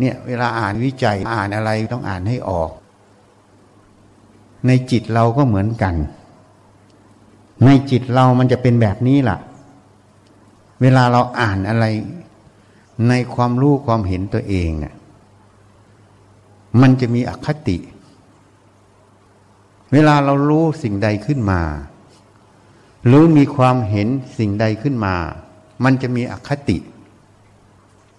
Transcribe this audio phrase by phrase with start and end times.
[0.00, 2.70] เนี่ยเวลาอ่านวิจัยอ่านอะไรต้องอ่านให้ออก
[4.66, 5.94] ในจิตเราก็เหมือนกัน
[7.64, 9.38] ในจิตเรามันจะเป็นแบบนี้ล่ะ
[10.80, 11.84] เวลาเราอ่านอะไร
[13.08, 14.94] ในความรู้ความเห็นตัวเองเนี่ย
[16.80, 17.76] มันจะมีอคติ
[19.92, 21.60] เวลาเรารู้สิ่งใดขึ้นมา
[23.06, 24.08] หรือมีความเห็น
[24.38, 25.14] สิ่งใดขึ้นมา
[25.84, 26.78] มันจะมีอคติ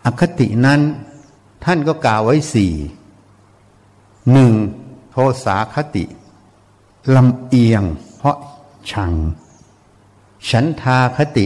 [0.06, 0.80] อคตินั้น
[1.64, 2.74] ท่านก็กล่าวไว้สี่
[4.32, 4.52] หนึ่ง
[5.12, 6.06] โทสาคติ
[7.16, 7.84] ลำเอียง
[8.18, 8.38] เพราะ
[8.92, 9.14] ชัง
[10.50, 11.46] ฉันทาคติ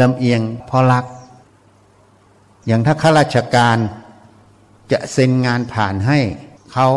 [0.00, 1.04] ลำเอียงเพราะรัก
[2.66, 3.76] อย่างถ้าข้าราชการ
[4.92, 6.18] จะเซ็นงานผ่านให้
[6.72, 6.88] เขา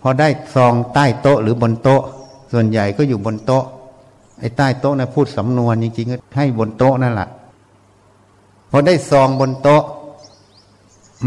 [0.00, 2.02] พอได้ซองใต้โต๊ะหรือบนโต๊ะ
[2.52, 3.64] ส่วนใหญ่ก็อยู่บนโต๊ะ
[4.40, 7.28] ไอ้ใต้โต๊ะนะพูดสำนวนจริงๆก็ให้บนโต๊ะนั่นแหละ
[8.70, 9.82] พอได้ซองบนโต๊ะ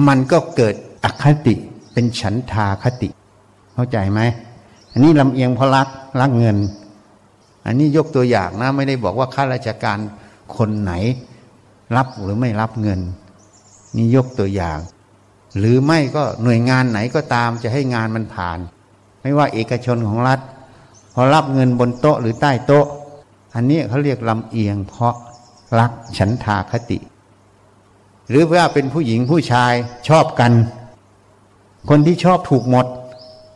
[0.08, 1.56] มันก็เกิดอคติ
[1.94, 3.10] เป็นฉันทาคติ
[3.74, 4.22] เข้าใจไหม
[4.92, 5.88] อันนี้ลำเอียงเพราะรัก
[6.22, 6.58] รักเงิน
[7.66, 9.98] อันนี้ยกตัวอย่างนะไม่ได้บอกว่าข้าราชการ
[10.58, 10.94] คนไหน
[11.96, 13.00] รับหรือไม่รับเงิน
[13.96, 14.80] นี่ยกตัวอย่าง
[15.58, 18.60] หรือไม่ก็หน่วยงานไหนก็ตามจะให้งานมันผ่าน
[19.22, 20.40] ไม่ว่าเอกชนของรัฐ
[21.14, 22.86] พอรับเงินบนโต๊ะหรือใต้โต๊ะ
[23.56, 25.16] อันนี้เขาเรียกลำเอียงเพราะ
[25.80, 26.98] รักฉันทาคติ
[28.30, 29.74] หรือว่าเป็นผู้หญิงผู้ชาย
[30.10, 30.52] ชอบกัน
[31.90, 32.86] คนที่ชอบถูกหมด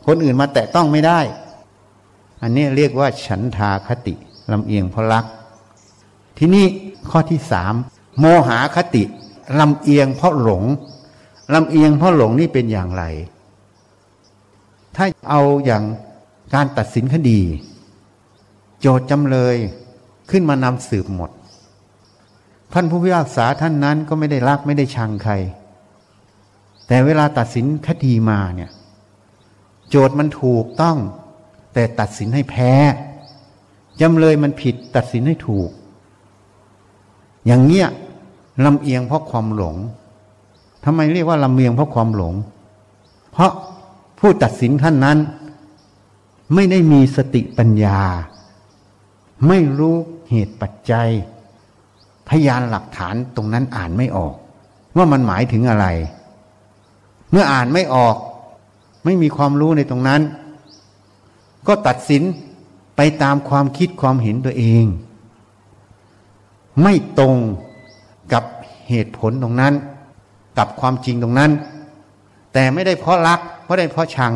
[0.06, 1.20] คนอื่นมาแตะต้องไม่ได้
[2.42, 4.14] อันนี้เรียกว่าฉันทาคติ
[4.52, 5.24] ลำเอียงเพราะรัก
[6.38, 6.66] ที่นี่
[7.10, 7.74] ข้อที่สาม
[8.18, 9.02] โมหาคติ
[9.60, 10.64] ลำเอียงเพราะหลง
[11.54, 13.04] ลำเอียงเพราะหลงนี่เป็นอย่างไร
[14.96, 15.84] ถ้าเอาอย่าง
[16.54, 17.40] การตัดสินคดี
[18.80, 19.56] โจทย์จำเลย
[20.30, 21.30] ขึ้นมานำสืบหมด
[22.76, 25.34] ท่านผู้พิพากษาท่านนั้นก็ไม่ได้รักไม่ได้ชังใคร
[26.86, 28.70] แต่เวลาตัดสินคดีมาเนี่ย
[29.88, 30.96] โจทย์มันถูกต้อง
[31.74, 32.72] แต่ตัดสินให้แพ้
[34.00, 35.70] จำเลยมันผิดตัดสินให้ถูก
[37.46, 37.88] อย่างเงี้ย
[38.64, 39.76] ลำเอียงเพราะความหลง
[40.84, 42.34] ทำไมเรียกว่าลำเมียงเพราะความหลง
[43.32, 43.52] เพราะ
[44.18, 45.18] ผู้ตัดสินท่านนั้น
[46.54, 48.00] ไม่ได้มีสติปัญญา
[49.48, 49.96] ไม่รู้
[50.30, 51.10] เหตุปัจจัย
[52.28, 54.34] พยานหลักฐานตรงนั้นอ่านไม่ออก
[54.96, 55.86] ว่ามันหมายถึงอะไร
[57.30, 58.16] เมื่ออ่านไม่ออก
[59.04, 60.22] ไม่มีความรู้ในตรงนั้น
[61.66, 62.22] ก็ตัดสิน
[62.96, 64.84] ไปตามความคิดความเห็นตัวเอง
[66.82, 67.36] ไม่ตรง
[68.32, 68.44] กับ
[68.88, 69.74] เหตุผลตรงนั้น
[70.58, 71.50] กับความจริงตรงนั้น
[72.52, 74.32] แต่ไม่ได้เพราะรักเพราะได้เพราะชัง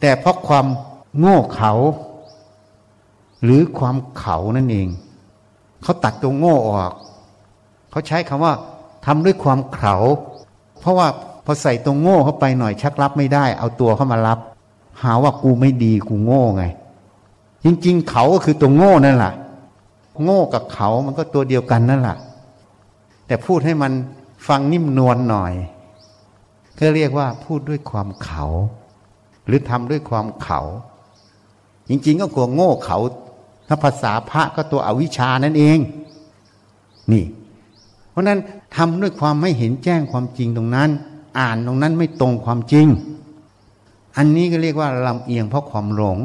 [0.00, 0.66] แต่เพราะความ
[1.18, 1.72] โง่เขา
[3.42, 4.88] หรือความเขานั่นเอง
[5.82, 6.92] เขาตัดตัวโง่ออก
[7.90, 8.54] เขาใช้คำว่า
[9.06, 9.96] ทำด้วยความเขา
[10.80, 11.08] เพราะว่า
[11.44, 14.38] พอใส่ตัวโง่เข้าไปหน่อยชักรับไม่ได้ เอาตัวเข้ามารับ
[15.02, 16.64] หาว่ากูไม่ดีกูโง่ไง
[17.64, 19.32] จริง ๆ เขาก็คือตัวโง่นั่นแหละ
[20.24, 22.16] โง่กับเขามันก็ตัวเดียวกันนั่นแหละ
[23.26, 23.92] แต่พูดให้มัน
[24.48, 25.52] ฟังนิ่มนวลหน่อย
[26.78, 28.44] ก็เรียกว่าพูดด้วยความเขา
[29.46, 30.60] หรือทำด้วยความเขา
[31.88, 32.98] จริง ๆ ก็กลัวโง่เขา
[33.66, 35.78] ถ้าภาษาพระก็ตัวอวิชานั่นเอง
[37.12, 37.24] นี่
[38.10, 38.38] เพราะนั้น
[38.76, 40.90] ทำด้วยความไม่เห็นแจ้งความจริงตรงนั้น
[41.38, 42.86] อ่านตรงนั้นไม่ตรงความจริง
[44.16, 46.18] อันนี้ก็เรียกว่าลำเอียงเพราะความหลง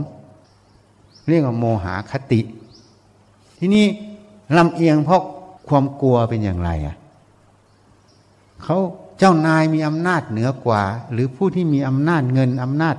[1.30, 2.42] เรียกว่าโมหะคติ
[3.60, 3.86] ที่นี่
[4.58, 5.22] ลำเอียงเพราะ
[5.68, 6.96] ความกลัวเป็นอย่างไรอะ
[8.64, 8.78] เขา
[9.20, 10.82] เจ้านายมีอำนาจเหนือกว่า
[11.12, 12.96] หรือผู้ที่มีอำนาจเงินอำนาจ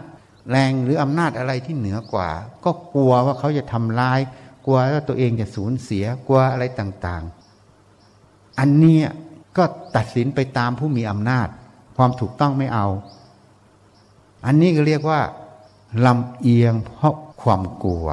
[0.50, 2.30] แรงหรืออำนาจอะไรที่เหนือกว่า
[2.64, 4.20] ก็กลัวว่าเขาจะทำร้าย
[4.64, 8.98] กลัวว่าตัวเองจะสูญเสียกลัวอะไรต่างๆ อันนี้
[9.56, 9.64] ก็
[9.96, 11.48] ตัดสินไปตามผู้มีอำนาจ
[11.96, 12.86] ความถูกต้องไม่เอา
[14.46, 15.20] อันนี้ก็เรียกว่า
[16.06, 18.06] ลำเอียงเพราะความกลัว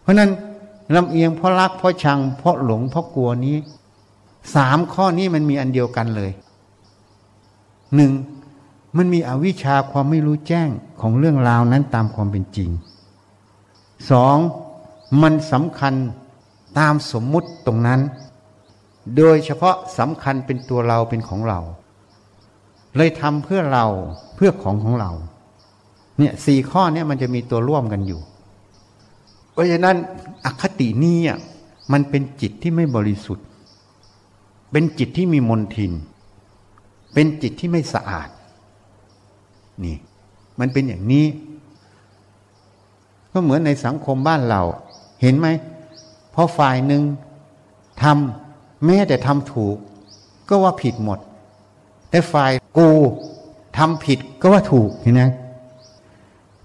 [0.00, 0.30] เพราะนั้น
[0.94, 3.56] ลำเอียงเพราะรักเพราะชัง เพราะหลงเพราะกลัวนี้
[4.56, 6.30] สามข้อนี้มันมีอันเดียวกันเลย
[7.94, 8.12] หนึ่ง
[8.96, 10.68] มันมีอวิชชาความไม่รู้แจ้ง
[11.00, 12.70] ของเรื่องราวนั้นตามความเป็นจริง
[14.10, 14.36] สอง
[15.22, 15.94] มันสำคัญ
[16.78, 18.00] ตามสมมุติตรงนั้น
[19.16, 21.60] โดยเฉพาะสำคัญเป็นตัวเราเป็นของเรา
[22.96, 23.86] เลยทำเพื่อเรา
[24.34, 25.10] เพื่อของของเรา
[26.18, 28.20] เนี่ยสี่ข้อเนี้มันจะมีตัวร่วมกันอยู่
[29.52, 29.96] เพราะฉะนั้น
[30.44, 31.18] อคตินี้
[31.92, 33.46] มันเป็นจิตที่ไม่บริสุทธิ์
[34.70, 35.92] เป็นจิตที่มีมนทิน
[37.14, 38.28] เป็นจิตที่ไม่สะอาด
[39.84, 39.96] นี่
[40.60, 41.26] มันเป็นอย่างนี้
[43.32, 44.62] ก็เหมือนในสังคมบ้านเรา
[45.22, 45.48] เห็นไหม
[46.34, 47.02] พอฝ่ายหนึ่ง
[48.02, 49.76] ทำแม้แต่ทำถูก
[50.48, 51.18] ก็ว่าผิดหมด
[52.10, 52.88] แต่ฝ่ายกู
[53.78, 55.22] ทำผิดก็ว่าถูกเห็นไหม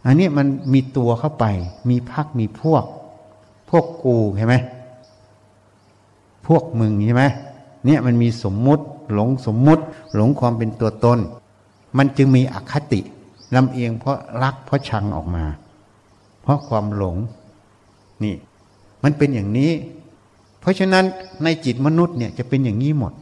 [0.05, 1.45] อันนี้มันมีตัวเข้าไป
[1.89, 2.83] มีพักมีพวก
[3.69, 4.55] พวกกูเห็นไหม
[6.47, 7.25] พวกมึงใช่ไหม
[7.85, 8.83] เนี่ยมันมีสมมุติ
[9.13, 9.83] หลงสมมุติ
[10.15, 11.19] หลงความเป็นตัวตน
[11.97, 13.01] มันจึงมีอคติ
[13.55, 15.45] ลำเอียงเพราะรักเพราะชังออกมา
[16.41, 17.17] เพราะความหลง
[18.23, 18.35] นี่
[19.03, 19.71] มันเป็นอย่างนี้
[20.59, 21.05] เพราะฉะนั้น
[21.43, 23.13] ในจิตมนุษย์เนี่ยจะเป็นอย่างนี้หมด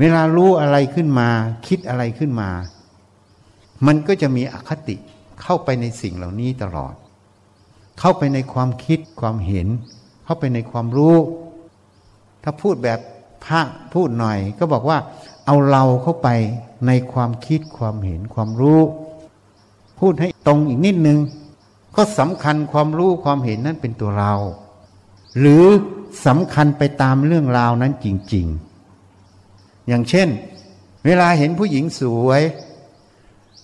[0.00, 1.28] เวลารู้อะไรขึ้นมา
[1.66, 2.50] คิดอะไรขึ้นมา
[3.86, 4.96] มันก็จะมีอคติ
[5.42, 6.94] เข้าไปในสิ่งเหล่านี้ตลอด
[8.00, 9.68] เข้าไปในความคิดความเห็น
[10.24, 11.16] เข้าไปในความรู้
[12.42, 12.98] ถ้าพูดแบบ
[13.44, 13.60] พระ
[13.94, 14.98] พูดหน่อย ก็บอกว่า
[15.46, 16.28] เอาเราเข้าไป
[16.86, 18.80] ในความคิดความเห็นความรู้
[19.98, 21.18] พูดให้ตรงอีกนิดนึง
[21.96, 24.34] ก็สำคัญความรู้ความเห็นนั้นเป็นตัวเรา
[25.38, 25.64] หรือ
[26.26, 28.46] สำคัญไปตามเรื่องราวนั้นจริง
[29.16, 30.28] ๆ อย่างเช่น
[31.04, 32.42] เวลาเห็นผู้หญิงสวย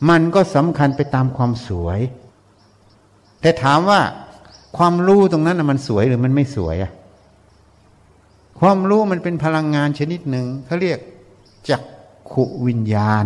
[0.09, 2.01] มันก็สำคัญไปตามความสวย
[3.41, 4.01] แต่ถามว่า
[4.77, 6.93] ความรู้ตรงนั้นมันสวยหรือมันไม่สวยอะ
[8.61, 10.99] ความรู้มันเป็นพลังงานชนิดหนึ่งเขาเรียก
[11.69, 11.83] จัก
[12.31, 13.25] ขุวิญญาณ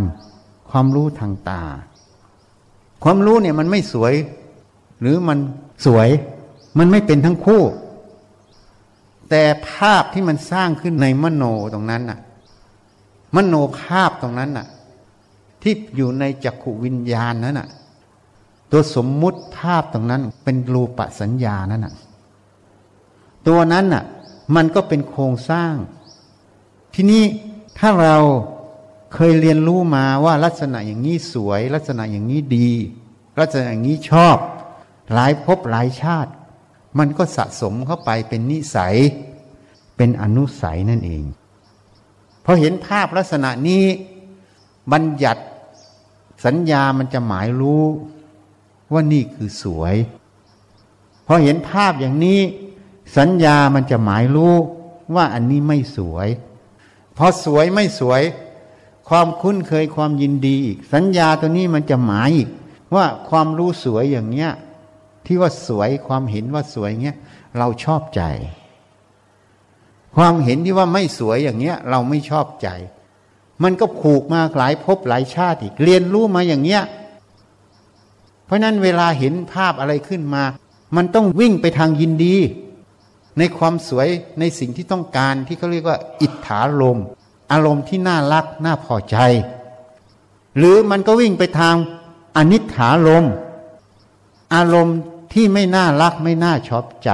[0.71, 1.62] ความรู้ทางตา
[3.03, 4.15] ความรู้เนี่ยมันไม่สวย
[5.00, 5.38] หรือมัน
[5.87, 6.09] สวย
[6.79, 7.62] มันไม่เป็นทั้งคู่
[9.31, 11.44] แต่ภาพที่มันสร้างขึ้นในมโน
[11.75, 12.19] ตรงนั้นน่ะ
[13.37, 14.67] มโนภาพตรงนั้นน่ะ
[15.62, 17.69] ที่อยู่ในจักขุวิญญาณนั้นน่ะ
[18.71, 21.94] ตัวสมมุติภาพตรงนั้น เป็นรูปสัญญานั้นน่ะ
[23.47, 24.05] ตัวนั้นน่ะ
[24.55, 25.75] มันก็เป็นโครงสร้าง
[26.94, 27.25] ที่นี้
[27.78, 28.17] ถ้าเรา
[29.14, 32.70] เคยเรียนรู้มาว่าลักษณะอย่างนี้สวย ลักษณะอย่างนี้ดี
[33.40, 34.37] ลักษณะอย่างนี้ชอบ
[35.12, 36.31] หลายภพหลายชาติ
[36.99, 38.96] มันก็สะสมเข้าไปเป็นนิสัย
[39.96, 41.25] เป็นอนุสัยนั่นเอง
[42.44, 43.84] พอเห็นภาพลักษณะนี้
[44.93, 45.43] บัญญัติ
[46.44, 47.82] สัญญามันจะหมายรู้
[48.93, 49.96] ว่านี่คือสวย
[51.26, 52.40] พอเห็นภาพอย่างนี้
[53.17, 54.55] สัญญามันจะหมายรู้
[55.14, 56.29] ว่าอันนี้ไม่สวย
[57.17, 58.23] พอสวยไม่สวย
[59.09, 62.49] ความคุ้นเคยความยินดีอีก สัญญาตัวนี้มันจะหมายอีก
[62.95, 64.51] ว่าความรู้สวยอย่างเนี้ย
[65.27, 67.17] ที่ว่าสวยความเห็นว่าสวยเงี้ย
[67.59, 68.23] เราชอบใจ
[70.17, 72.69] ความเห็นที่ว่าไม่สวยอย่างเนี้ย เราไม่ชอบใจ
[73.63, 76.83] มันก็ผูกมาหลายภพหลายชาติอีก เรียนรู้มาอย่างเนี้ย
[78.45, 80.43] เพราะนั้นเวลาเห็นภาพอะไรขึ้นมา
[80.97, 82.37] มันต้องวิ่งไปทางยินดี
[83.38, 84.09] ในความสวย
[84.41, 86.99] ในสิ่งที่ต้องการที่เขาเรียกว่า อิทธาลม
[87.53, 89.17] อารมณ์ที่น่ารักน่าพอใจ
[90.56, 91.75] หรือมันก็วิ่งไปทาง
[92.37, 93.25] อนิถาลม
[94.55, 94.99] อารมณ์
[95.33, 97.11] ที่ไม่น่ารักไม่น่าชอบใจ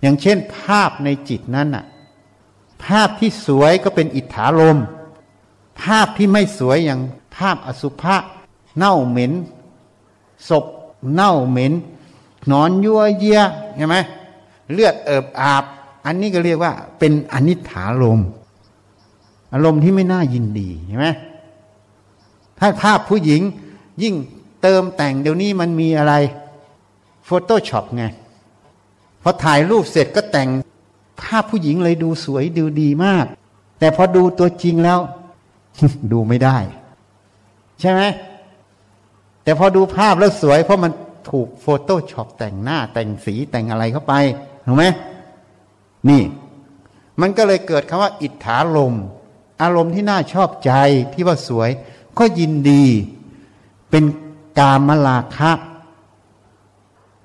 [0.00, 1.84] อย่างเช่น ภาพในจิตนั้นน่ะ
[2.84, 4.78] ภาพที่สวยก็เป็นอิทธาลม
[5.82, 7.00] ภาพที่ไม่สวยอย่าง
[7.36, 8.16] ภาพอสุภะ
[8.76, 9.32] เน่าเหม็น
[10.48, 10.64] ศพ
[11.14, 11.72] เน่าเหม็น
[12.50, 13.40] นอนยั่วเยี่ย
[13.76, 13.96] เห็นไหม
[14.72, 15.64] เลือดเอิบอาบ
[16.06, 18.20] อันนี้ก็เรียกว่าเป็นอนิถาลม
[19.52, 21.06] อารมณ์ที่ไม่น่ายินดีใช่ไหม
[22.58, 23.40] ถ้าภาพผู้หญิง
[24.02, 24.14] ยิ่ง
[24.62, 26.14] เติมแต่งเดี๋ยวนี้มันมีอะไร
[27.24, 28.04] Photoshop ไง
[29.22, 30.48] พอถ่ายรูปเสร็จก็แต่ง
[31.22, 33.26] ภาพผู้หญิงเลยดูสวยดูดีมาก
[33.78, 34.98] แต่พอดูตัวจริงแล้ว
[36.12, 36.56] ดูไม่ได้
[37.80, 38.00] ใช่ไหม
[39.44, 40.92] แต่พอดูภาพแล้วสวยเพราะมัน
[41.30, 44.14] ถูก Photoshop แต่งหน้าแต่งสีแต่งอะไรเข้าไป
[44.66, 44.84] ถูกไหม
[46.08, 46.22] นี่
[47.20, 48.94] มันก็เลยเกิดคำว่า อิฏฐารมณ์
[49.62, 50.72] อารมณ์ที่น่าชอบใจ
[51.12, 51.70] ที่ว่าสวย
[52.18, 52.84] ก็ยินดี
[53.90, 54.04] เป็น
[54.58, 55.52] กามลาคะ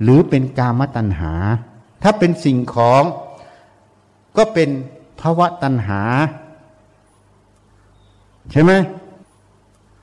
[0.01, 1.33] หรือเป็นกามตัณหา
[2.03, 3.03] ถ้าเป็นสิ่งของ
[4.37, 4.69] ก็เป็น
[5.21, 6.01] ภาวะตัณหา
[8.51, 8.71] ใช่ไหม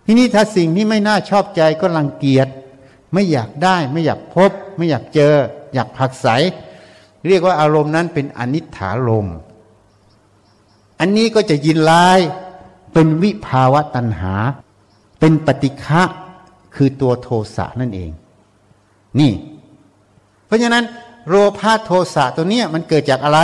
[0.05, 2.49] ทีนี้ถ้าสิ่งที่ไม่น่าชอบใจก็รังเกียจ
[3.13, 5.35] ไม่อยากได้ ไม่อยากพบ ไม่อยากเจอ
[5.75, 6.27] อยากผักใส
[7.27, 9.29] เรียกว่าอารมณ์นั้นเป็นอนิถารม
[11.01, 12.21] อันนี้ก็จะยินลาย
[12.93, 14.35] เป็นวิภาวะตัณหา
[15.21, 16.03] เป็นปฏิฆะ
[16.75, 18.11] คือตัวโทสะนั่นเอง
[19.21, 19.33] นี่
[20.47, 20.85] เพราะฉะนั้น
[21.29, 23.41] โลภะโทสะตัวเนี้ยมันเกิดจากอะไร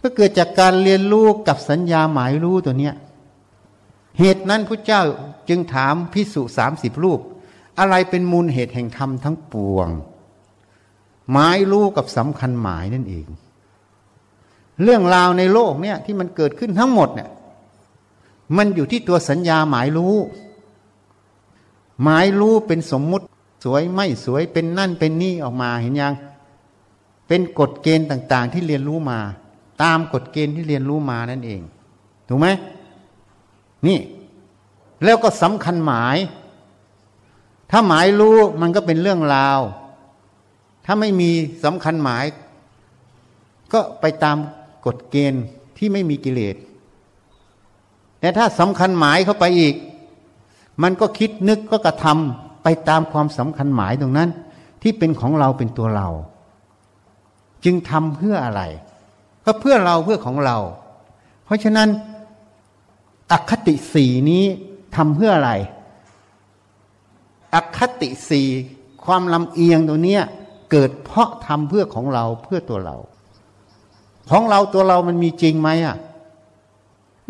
[0.00, 2.94] ก็เกิดจากการเรียนรู้กับสัญญาหมายรู้ตัวเนี้ย
[4.18, 5.02] เหตุนั้นพระเจ้า
[5.48, 7.20] จึงถามพิสุสามสิบรูป
[7.78, 9.88] อะไรเป็นมูลเหตุแห่งธรรมทั้งปวง
[11.32, 13.26] หมายรู้กับสำคัญหมายนั่นเอง
[14.82, 17.30] เรื่องราวในโลกเนี่ยที่มันเกิดขึ้นทั้งหมดเนี่ย
[18.56, 20.14] มันอยู่ที่ตัวสัญญาหมายรู้
[22.02, 23.24] หมายรู้เป็นสมมุติ
[23.64, 26.14] สวยไม่สวยเป็นนั่นเป็นนี่ออกมาเห็นยัง
[27.28, 29.18] เป็นกฎเกณฑ์ต่าง ๆ ที่เรียนรู้มา
[29.82, 31.60] ตามกฎเกณฑ์ที่เรียนรู้มานั่นเอง
[32.28, 32.48] ถูกไหม
[33.86, 33.98] นี่
[35.04, 36.16] แล้วก็สำคัญหมาย
[37.70, 39.60] ถ้าหมายรู้มันก็เป็นเรื่องราว
[40.84, 41.30] ถ้าไม่มี
[41.64, 42.24] สำคัญหมาย
[43.72, 44.36] ก็ไปตาม
[44.86, 45.44] กฎเกณฑ์
[45.76, 46.56] ที่ไม่มีกิเลส
[48.20, 49.74] แต่ถ้าสำคัญหมายเข้าไปอีก
[50.82, 54.30] มันก็คิดนึกก็กระทำไปตามความสำคัญหมายตรงนั้น
[54.82, 56.08] ที่เป็นของเราเป็นตัวเรา
[57.64, 58.62] จึงทำเพื่ออะไร
[59.44, 60.58] ก็เพื่อเราเพื่อของเรา
[61.44, 61.88] เพราะฉะนั้น
[63.32, 64.44] อคติสีนี้
[64.96, 65.52] ทำเพื่ออะไร
[67.54, 68.42] อคติสี
[69.04, 70.22] ความลำเอียงตัวเนี้ย
[70.70, 72.96] เกิดเพราะทำเพื่อของเราเพื่อตัวเรา
[74.30, 75.96] ของเราตัวเรามันมีจริงไหมอะ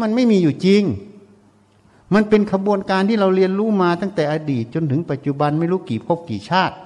[0.01, 0.83] มันไม่มีอยู่จริง
[2.15, 6.77] มันเป็นขบวนการที่เราเรียนรู้มาตั้งแต่อดีตจนถึงปัจจุบันไม่รู้กี่ภพกี่ชาติ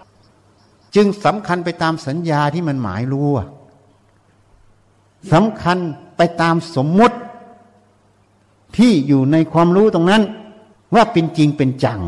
[0.95, 3.29] จึงสำคัญไปตามสัญญาที่มันหมายรู้
[5.33, 5.79] สำคัญ
[6.17, 7.17] ไปตามสมมุติ
[8.77, 10.23] ที่อยู่ในความรู้ตรงนั้น
[10.95, 12.01] ว่าเป็นจริงเป็นจัง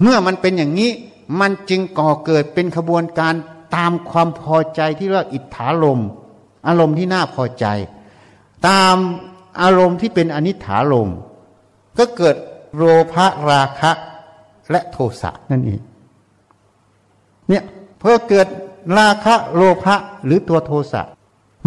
[0.00, 0.90] เมื่อมันเป็นอย่างนี้
[1.40, 3.34] มันจึงก่อเกิดเป็นขบวนการ
[3.76, 6.00] ตามความพอใจที่เรียกอิทธาลม
[6.66, 7.66] อารมณ์ที่น่าพอใจ
[8.68, 8.96] ตาม
[9.62, 11.10] อารมณ์ที่เป็นอนิถาลม
[11.98, 12.36] ก็เกิด
[12.76, 13.90] โลภะราคะ
[14.70, 15.80] และโทสะนั่นเอง
[17.48, 17.62] เนี่ย
[17.98, 18.48] เพื่อเกิด
[18.98, 21.02] ราคะโลภะหรือตัวโทสะ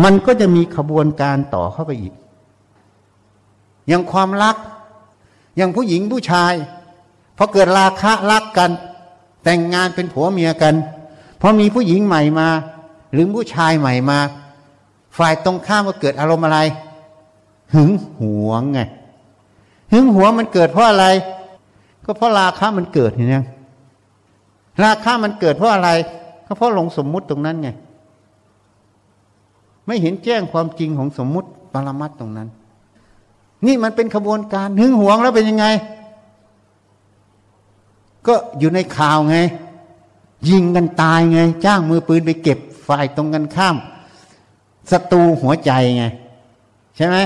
[0.03, 2.13] มันก็จะมีขบวนการต่อเข้าไปอีก
[3.87, 4.55] อย่างความรัก
[5.57, 6.53] อย่างผู้หญิงผู้ชาย
[7.37, 8.71] พอเกิดราคะรักกัน
[9.45, 10.73] แต่งงานเป็นผัวเมียกัน
[11.41, 12.47] พอมีผู้หญิงใหม่มา
[13.13, 14.19] หรือผู้ชายใหม่มา
[15.17, 16.59] ฝ่ายตรงข้ามก็เกิดอารมณ์อะไร
[17.73, 18.79] หึงหวงไง
[19.91, 21.05] หึงหวงมันเกิดเพราะอะไร
[22.05, 23.45] ก็เพราะราคะมันเกิดเห็นยัง
[24.83, 25.89] ราคะมันเกิดเพราะอะไร
[26.45, 27.69] ก็เพราะหลงสมมุติตรงนั้นไง
[29.85, 32.47] ไม่เห็นแจ้งความจริงของสมมุติปรมัตตรงนั้น
[33.65, 35.65] นี่มันเป็นขบวนการหึงหวงแล้วเป็นยังไง
[38.27, 39.37] ก็อยู่ในข่าวไง
[40.49, 43.75] ยิงกันตายไง จ้างมือปืนไปเก็บฝ่ายตรงกันข้าม
[44.91, 46.05] ศัตรูหัวใจไง
[46.95, 47.17] ใช่ไหม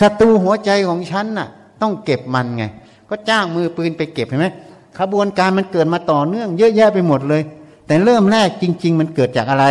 [0.00, 1.48] ศัตรูหัวใจของฉันน่ะ
[1.80, 2.64] ต้องเก็บมันไง
[3.08, 4.46] ก็จ้างมือปืนไปเก็บเห็นไหม
[4.98, 7.42] ขบวนการมันเกิดมาต่อเนื่อง เยอะแยะไปหมดเลย
[7.86, 9.66] แต่เริ่มแรกจริง ๆ มันเกิดจากอะไร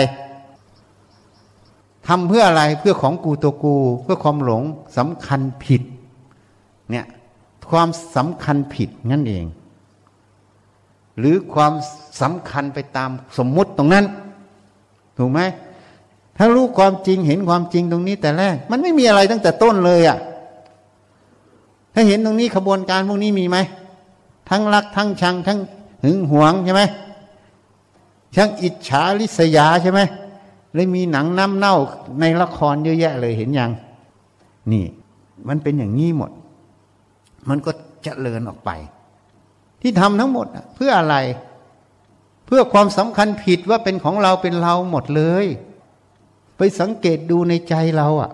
[2.08, 4.64] ทำเพื่ออะไรเพื่อของกูตัวกู เพื่อความหลง
[4.98, 5.82] สำคัญผิด
[6.92, 7.06] เนี่ย
[7.70, 9.46] ความสำคัญผิดนั่นเอง
[11.20, 11.74] หรือความ
[12.22, 14.06] สำคัญไปตามสมมุติตรงนั้น
[15.18, 15.40] ถูกไหม
[16.38, 20.18] ถ้ารู้ความจริงเห็นความจริงตรงนี้แต่แรก มันไม่มีอะไรตั้งแต่ต้นเลยอะ่ะ
[21.94, 23.58] ถ้าเห็นตรงนี้ขบวนการพวกนี้มีไหม
[24.50, 25.60] ทั้งรักทั้งชัง ทั้ง
[26.04, 26.84] หึงหวงใช่ไหม
[28.36, 30.00] ทั้งอิจฉาริษยาใช่ไหม
[30.74, 31.76] เลยมีหนังน้ำเน่า
[32.20, 33.72] ในละครเยอะแยะเลยเห็นยัง
[34.72, 34.86] นี่
[35.48, 36.32] มันเป็นอย่างนี้หมด
[37.50, 37.72] มันก็
[38.04, 38.70] เจริญออกไป
[39.82, 41.16] ที่ทำทั้งหมดเพื่ออะไร
[42.46, 45.46] เพื่อความสำคัญผิดว่าเป็นของเราเป็นเราหมดเลย
[46.58, 48.32] ไปสังเกตดูในใจเราอะ่ะ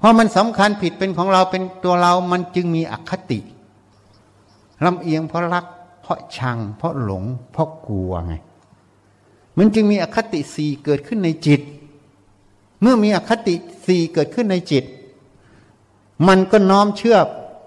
[0.00, 3.40] พราะมันสำคัญผิดเป็นของเราเป็นตัวเรา มันจึงมีอคติ
[4.84, 5.64] ลำเอียงเพราะรัก
[6.02, 8.34] เพราะชัง เพราะหลง เพราะกลัวไง
[9.58, 11.60] มันจึงมีอคติสี่เกิดขึ้นในจิต
[12.80, 13.54] เมื่อมีอคติ
[13.86, 14.84] สี่เกิดขึ้นในจิต
[16.28, 17.16] มันก็น้อมเชื่อ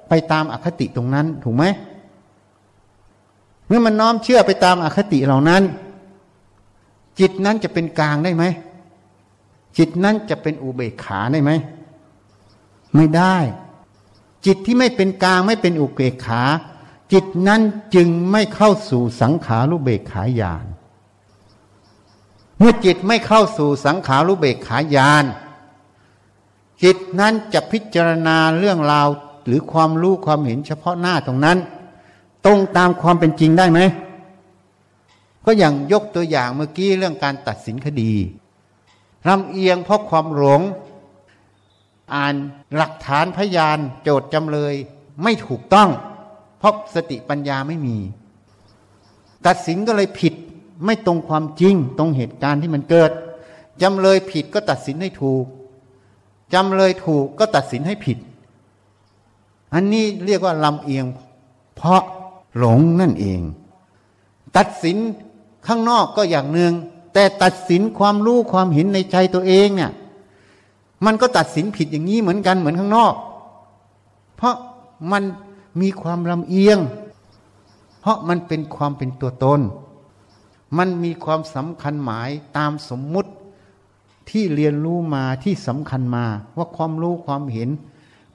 [0.10, 1.64] ไปตามอคติตรงนั้น ถูกไหม
[3.68, 5.64] เมื่อมันน้อมเชื่อไปตามอคติเหล่านั้น
[7.20, 8.44] จิตนั้นจะเป็นกลางได้ไหม
[9.78, 11.52] จิตนั้นจะเป็นอุเบกขาได้ไหม
[12.96, 13.36] ไม่ได้
[14.46, 16.44] จิตที่ไม่เป็นกลางไม่เป็นอุเบกขา
[17.14, 17.62] จิตนั้น
[17.96, 20.66] จึงไม่เข้าสู่สังขารุเบกขาญาณ
[22.58, 25.26] เมื่อจิตไม่เข้าสู่สังขารุเบกขายาน
[26.84, 29.08] จิตนั้นจะพิจารณาเรื่องราว
[29.46, 31.58] หรือความรู้ความเห็นเฉพาะหน้าตรงนั้น
[32.46, 33.80] ตรงตามความเป็นจริงได้ไหม
[35.46, 38.12] ก็อย่างยกตัวอย่างเมื่อกี้เรื่องการตัดสินคดี
[39.28, 40.62] ลำเอียงเพราะความหลง
[42.14, 42.36] อ่าน
[42.76, 44.74] หลักฐานพยานโจทย์จำเลย
[45.24, 45.90] ไม่ถูกต้อง
[46.58, 47.98] เพราะสติปัญญาไม่มี
[49.46, 50.34] ตัดสินก็เลยผิด
[50.86, 53.12] ไม่ตรงความจริงตรงเหตุการณ์ที่มันเกิด
[53.82, 55.46] จำเลยผิดก็ตัดสินให้ถูก
[56.54, 58.18] จำเลยถูกก็ตัดสินให้ผิด
[59.74, 61.06] อันนี้เรียกว่าลำเอียง
[61.76, 62.04] เพราะ
[62.58, 63.42] หลงนั่นเอง
[64.58, 64.98] ตัดสิน
[65.68, 66.74] ข้างนอกก็อย่างหนึ่ง
[67.14, 69.92] แต่ตัดสินความรู้ความเห็นในใจตัวเองเนี่ย
[71.06, 73.14] มันก็ตัดสินผิดอย่างนี้เหมือนกันเหมือนข้างนอก
[74.36, 74.56] เพราะ
[75.12, 75.24] มัน
[75.82, 76.80] มีความลำเอียง
[78.02, 79.60] เพราะมันเป็นความเป็นตัวตน
[80.78, 83.32] มันมีความสำคัญหมายตามสมมุติ
[84.30, 86.26] ที่เรียนรู้มาที่สำคัญมา
[86.58, 87.70] ว่าความรู้ความเห็น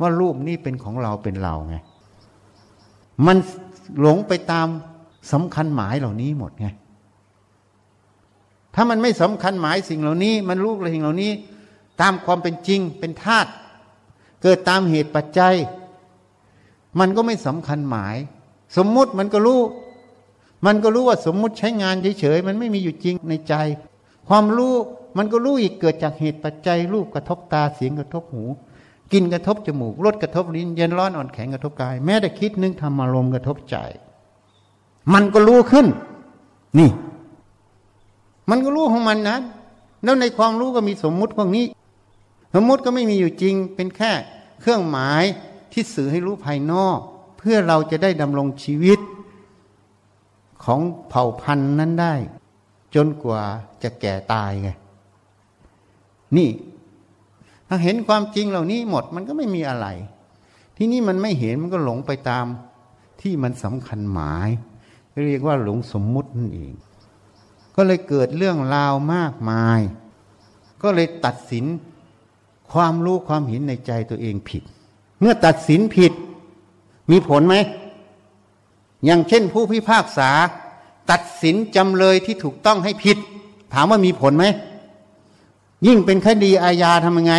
[0.00, 1.76] ว่ารูปนี้เป็นของเราเป็นเราไง
[3.26, 3.36] มัน
[4.00, 4.68] หลงไปตาม
[5.32, 6.66] สำคัญหมายเหล่านี้หมดไง
[8.74, 11.32] ถ้ามันไม่สำคัญหมายสิ่งเหล่านี้ มันรู้สิ่งเหล่านี้
[12.00, 13.50] ตามความเป็นจริงเป็นธาตุ
[14.42, 15.54] เกิดตามเหตุปัจจัย
[16.98, 18.16] มันก็ไม่สำคัญหมาย
[18.76, 19.60] สมมุติมันก็รู้
[20.66, 23.54] มันก็รู้ว่าสมมุติใช้งานเฉยๆมันไม่มีอยู่จริงในใจ
[24.28, 24.74] ความรู้
[25.16, 28.44] มันก็รู้อีกเกิดจากเหตุปัจจัย รูปกระทบตาเสียงกระทบหู
[29.12, 33.76] กินกระทบจมูกรสกระทบลิ้นเย็นร้อนอ่อนแข็งกระทบกาย แม้แต่คิดนึกทำอารมณ์กระทบใจ
[35.14, 35.86] มันก็รู้ขึ้น
[36.78, 36.90] นี่
[38.50, 39.38] มันก็รู้ของมันนะ
[40.04, 41.66] แล้วในความรู้ก็มีสมมุติพวกนี้
[42.54, 44.12] สมมุติก็ไม่มีอยู่จริง เป็นแค่
[44.60, 45.22] เครื่องหมาย
[45.72, 46.98] ที่สื่อให้รู้ภายนอก
[47.38, 48.98] เพื่อเราจะได้ดำรงชีวิต
[50.64, 52.14] ของเผ่าพันธุ์นั้นได้
[52.94, 53.42] จนกว่า
[53.82, 54.70] จะแก่ตายไง
[56.36, 56.48] นี่
[57.68, 59.86] ถ้าเห็นความจริงเหล่านี้หมดมันก็ไม่มีอะไร
[60.76, 62.46] ที่นี่มันไม่เห็นมันก็หลงไปตาม
[63.20, 64.48] ที่มันสำคัญหมาย
[65.26, 66.72] เรียกว่าหลงสมมุตินั่นเอง
[67.76, 69.80] ก็เลยเกิดเรื่องราวมากมาย
[70.82, 71.64] ก็เลยตัดสิน
[72.72, 74.62] ความรู้ความเห็นในใจตัวเองผิด
[75.20, 76.12] เมื่อตัดสินผิด
[77.10, 77.56] มีผลไหม
[79.04, 80.30] อย่างเช่นผู้พิพากษา
[81.10, 83.16] ตัดสินจำเลยที่ถูกต้องให้ผิด
[83.72, 84.44] ถามว่ามีผลไหม
[85.86, 87.34] ยิ่งเป็นคดีอาญาทำยังไง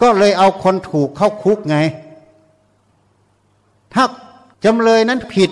[0.00, 1.76] ก็เลยเอาคนถูกเข้าคุกไง
[3.92, 4.04] ถ้า
[4.64, 5.50] จำเลยนั้นผิด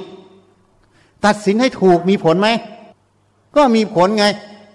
[1.25, 2.49] ตัดสินให้ถูกมีผลไหม
[3.57, 4.25] ก็มีผลไง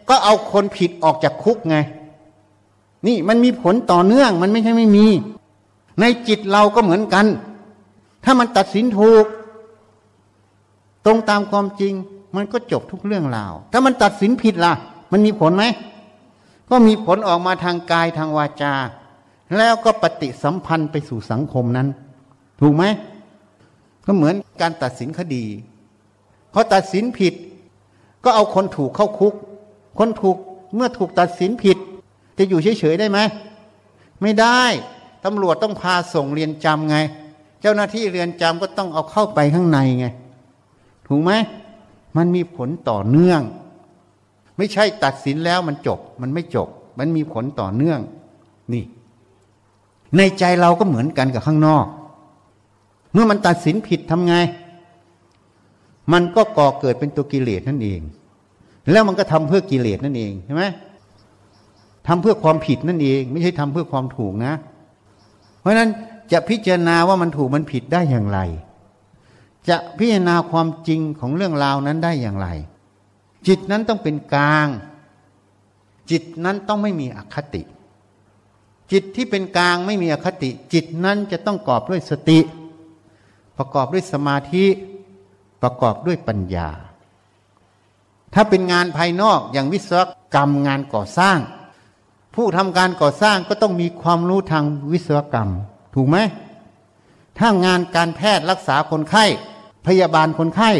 [0.09, 1.77] ก็เอาคนผิดออกจากคุกไง
[3.07, 5.07] นี่มันมีผลต่อเนื่องมันไม่ใช่ไม่มี
[5.99, 7.25] ในจิตเราก็เหมือนกัน
[8.23, 9.25] ถ้ามันตัดสินถูก
[11.05, 11.93] ตรงตามความจริง
[12.35, 14.73] มันก็จบทุกเรื่องราว ถ้ามันตัดสินผิดล่ะ
[15.11, 15.63] มันมีผลไหม
[16.69, 18.73] ก็มีผลออกมาทางกายทางวาจา
[19.57, 21.87] แล้วก็ปฏิสัมพันธ์ไปสู่สังคมนั้น
[22.61, 22.83] ถูกไหม
[24.05, 25.45] ก็เหมือนการตัดสินคดี
[26.53, 27.33] พอตัดสินผิด
[28.23, 29.33] ก็เอาคนถูกเข้าคุก
[29.97, 30.37] คนถูก
[30.75, 31.77] เมื่อถูกตัดสินผิด
[32.37, 33.19] จะอยู่เฉยๆได้ไหม
[34.21, 34.61] ไม่ได้
[35.25, 36.97] ตำรวจต้องพาส่งเรียนจำไง
[37.61, 40.07] เจ้าหน้าที่เรียนจำก็ต้องเอาเข้าไปข้างในไง
[41.07, 41.31] ถูกไหม
[42.17, 43.41] มันมีผลต่อเนื่อง
[44.59, 46.67] ไม่ใช่ตัดสินแล้วมันจบ มันไม่จบ
[46.99, 47.99] มันมีผลต่อเนื่อง
[48.73, 48.83] นี่
[50.17, 51.85] ในใจเราก็เหมือนกันกับข้างนอก
[53.13, 54.35] เมื่อมันตัดสินผิดทำไง
[56.13, 58.01] มันก็ก่อเกิดเป็นตัวกิเลสนั่นเอง
[58.91, 60.63] แล้วมันก็ทำเพื่อกิเลสนั่นเองใช่ไหม
[62.07, 64.53] ทำเพื่อความผิดนั่นเอง ไม่ใช่ทำเพื่อความถูกนะ
[65.59, 65.89] เพราะฉะนั้น
[66.31, 68.39] จะพิจารณาว่ามันถูกมันผิดได้อย่างไร
[69.69, 72.47] จะพิจารณาความจริงของเรื่องราวนั้นได้อย่างไร
[73.47, 74.67] จิตนั้นต้องเป็นกลาง
[76.11, 77.61] จิตนั้นต้องไม่มีอคติ
[78.91, 82.39] จิตที่เป็นกลางไม่มีอคติ จิตนั้นจะต้องกอบด้วยสติ
[83.57, 84.65] ประกอบด้วยสมาธิ
[85.61, 86.69] ประกอบด้วยปัญญา
[88.33, 90.01] ถ้าเป็นงานภายนอกอย่างวิศว
[90.35, 91.37] กรรมงานก่อสร้าง
[92.35, 95.49] ผู้ทำการก่อสร้างก็ต้องมีความรู้ทางวิศวกรรม
[95.95, 96.17] ถูกไหม
[97.39, 99.25] ถ้างานการแพทย์รักษาคนไข้
[99.87, 100.71] พยาบาลคนไข้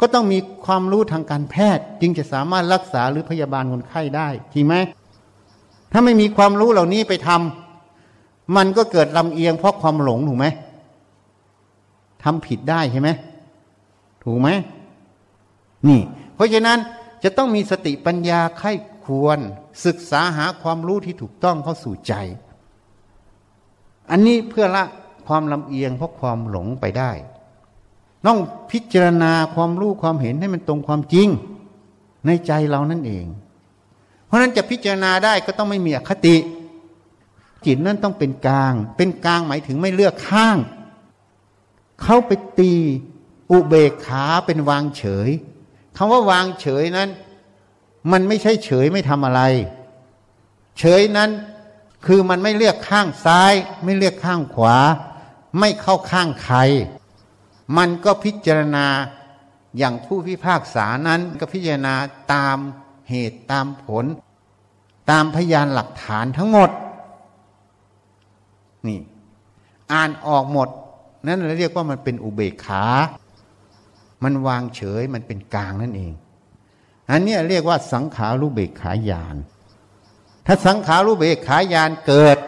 [0.00, 4.74] ก็ต้องมีความรู้ทางการแพทย์ จึงจะสามารถรักษาหรือพยาบาลคนไข้ได้จริงไหม
[5.92, 10.46] ถ้าไม่มีความรู้เหล่านี้ไปทำมันก็เกิดลำเอียงเพราะความหลงถูกไหม
[12.24, 13.10] ทำผิดได้ใช่ไหม
[14.24, 14.48] ถูกไหม
[15.88, 16.00] นี่
[16.34, 16.78] เพราะฉะนั้น
[17.24, 18.72] จะต้องมีสติปัญญาไข้
[19.04, 19.38] ควร
[19.86, 22.14] ศึกษาหาความรู้ที่ถูกต้องเข้าสู่ใจ
[24.10, 24.84] อันนี้เพื่อละ
[25.26, 27.10] ความลำเอียงเพราะความหลงไปได้
[28.26, 28.38] ต้อง
[28.70, 31.28] พิจารณาความรู้ความเห็นให้มันตรงความจริง
[32.26, 33.26] ในใจเรานั่นเอง
[34.26, 36.36] เพราะนั้นจะพิจารณาได้ก็ต้องไม่มีอคติ
[37.66, 40.56] จิตนั้นต้องเป็นกลาง เป็นกลางหมายถึงไม่เลือกข้าง
[42.02, 42.72] เข้าไปตี
[43.50, 45.28] อุเบกขาเป็นวางเฉย
[45.96, 47.08] คำว่าวางเฉยนั้น
[48.12, 49.42] มันไม่ใช่เฉยไม่ทำอะไร
[50.78, 51.30] เฉยนั้น
[52.06, 53.52] คือมันไม่เลือกข้างซ้าย
[53.84, 54.76] ไม่เลือกข้างขวา
[55.60, 56.58] ไม่เข้าข้างใคร
[57.76, 58.86] มันก็พิจารณา
[59.78, 61.94] อย่างผู้พิพากษานั้นก็พิจารณา
[62.32, 62.56] ตาม
[63.08, 64.04] เหตุตามผล
[65.10, 66.70] ตามพยานหลักฐานทั้งหมด
[68.86, 68.98] นี่
[69.92, 70.68] อ่านออกหมด
[71.26, 72.84] นั่นเราเรียกว่ามันเป็นอุเบกขา
[74.24, 76.12] มันวางเฉยมันเป็นกลางนั่นเอง
[77.10, 79.36] อันนี้เรียกว่าสังขารุเบกขายาน
[80.46, 82.38] ถ้าสังขารุเบกขายานเกิด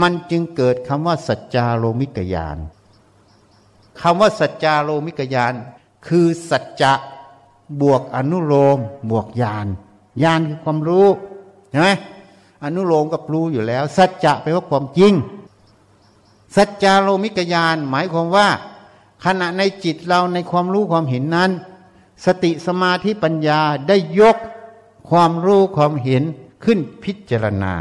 [0.00, 2.58] มันจึงเกิดคำว่าสัจจาโลมิกยาน
[4.02, 5.54] คำว่าสัจจาโลมิกยาน
[6.06, 6.92] คือสัจจะ
[7.82, 8.78] บวกอนุโลม
[9.10, 9.66] บวกยาน
[10.22, 11.06] ยานคือความรู้
[11.70, 11.88] ใช่ไหม
[12.64, 15.12] อนุโลมกับรู้อยู่แล้ว สัจจะแปลว่าความจริง
[16.56, 18.48] สัจจาโลมิกยานหมายความว่า
[19.24, 21.50] ขณะในจิตเราในความรู้ความเห็นนั้น
[22.24, 24.36] สติสมาธิปัญญาได้ยก
[25.10, 26.22] ความรู้ความเห็น
[26.64, 27.74] ขึ้นพิจารณา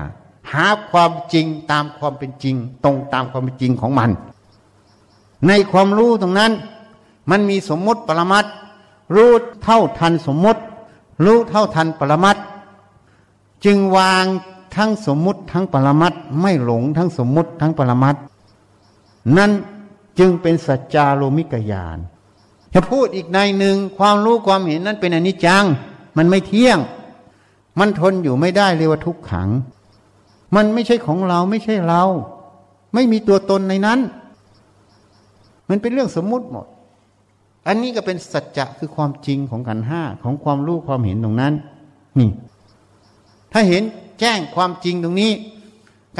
[0.52, 4.10] หาความจริงตามความเป็นจริง ตรงตามความเป็นจริงของมัน
[5.48, 6.52] ในความรู้ตรงนั้น
[7.30, 8.46] มันมีสมมติปรมัต
[9.16, 9.32] รู้
[9.64, 10.62] เท่าทันสมมติ
[11.26, 12.38] รู้เท่าทันปรมัต
[13.66, 14.26] จึงวาง
[14.76, 18.16] ทั้งสมมติทั้งปรมัตไม่หลงทั้งสมมติทั้งปรมัต
[19.38, 19.52] นั่น
[20.20, 21.98] จึงเป็นสัจจาโลมิกยาน
[22.74, 25.66] จะพูดอีกในหนึ่งความรู้ความเห็นนั้นเป็นอนิจจัง
[26.18, 26.78] มันไม่เที่ยง
[27.80, 29.50] มันทนอยู่ไม่ได้เรียกว่าทุกขัง
[30.56, 32.04] มันไม่ใช่ของเราไม่ใช่เรา
[32.94, 34.00] ไม่มีตัวตนในนั้น
[35.70, 36.66] มันเป็นเรื่องสมมุติหมด
[37.68, 41.54] อันนี้ก็เป็นสัจจะคือความจริงของกันห้าของความรู้ความเห็นตรงนั้น
[42.20, 42.30] นี่
[43.54, 43.84] ถ้าเห็น
[44.20, 45.32] แจ้งความจริงตรงนี้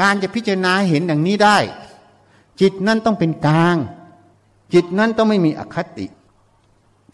[0.00, 1.58] การจะพิจารณาเห็นอย่างนี้ได้
[2.60, 3.76] จิตนั้นต้องเป็นกลาง
[4.74, 6.06] จิตนั้นต้องไม่มีอคติ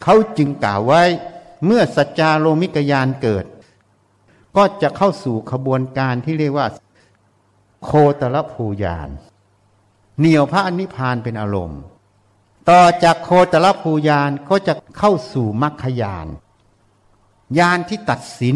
[0.03, 1.03] เขาจึงกล่าวไว้
[1.65, 3.45] เมื่อสัจจาโลมิกยานเกิด
[4.55, 6.67] ก็จะเข้าสู่ขบวนการที่เรียกว่า
[7.83, 9.09] โคตรภูยาน
[10.19, 11.81] เหนียวพระอนิพพานเป็นอารมณ์
[12.69, 16.27] ต่อจากโคตรภูยานก็จะเข้าสู่มรรคยาน
[17.59, 18.55] ยานที่ตัดสิน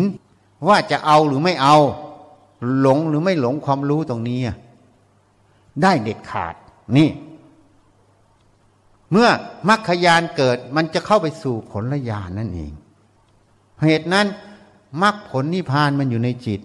[0.68, 1.78] ว่าจะเอาหรือไม่เอา
[2.80, 4.40] หลงหรือไม่หลงความรู้ตรงนี้
[5.82, 6.56] ได้เด็ดขาด
[6.98, 7.10] นี่
[9.12, 9.30] เมื่อ
[9.70, 12.72] มรรคยานเกิดมันจะเข้าไปสู่ผลญาณนั่นเอง
[13.82, 14.28] เหตุนั้น
[15.02, 16.62] มรรคผลนิพพานมันอยู่ในจิต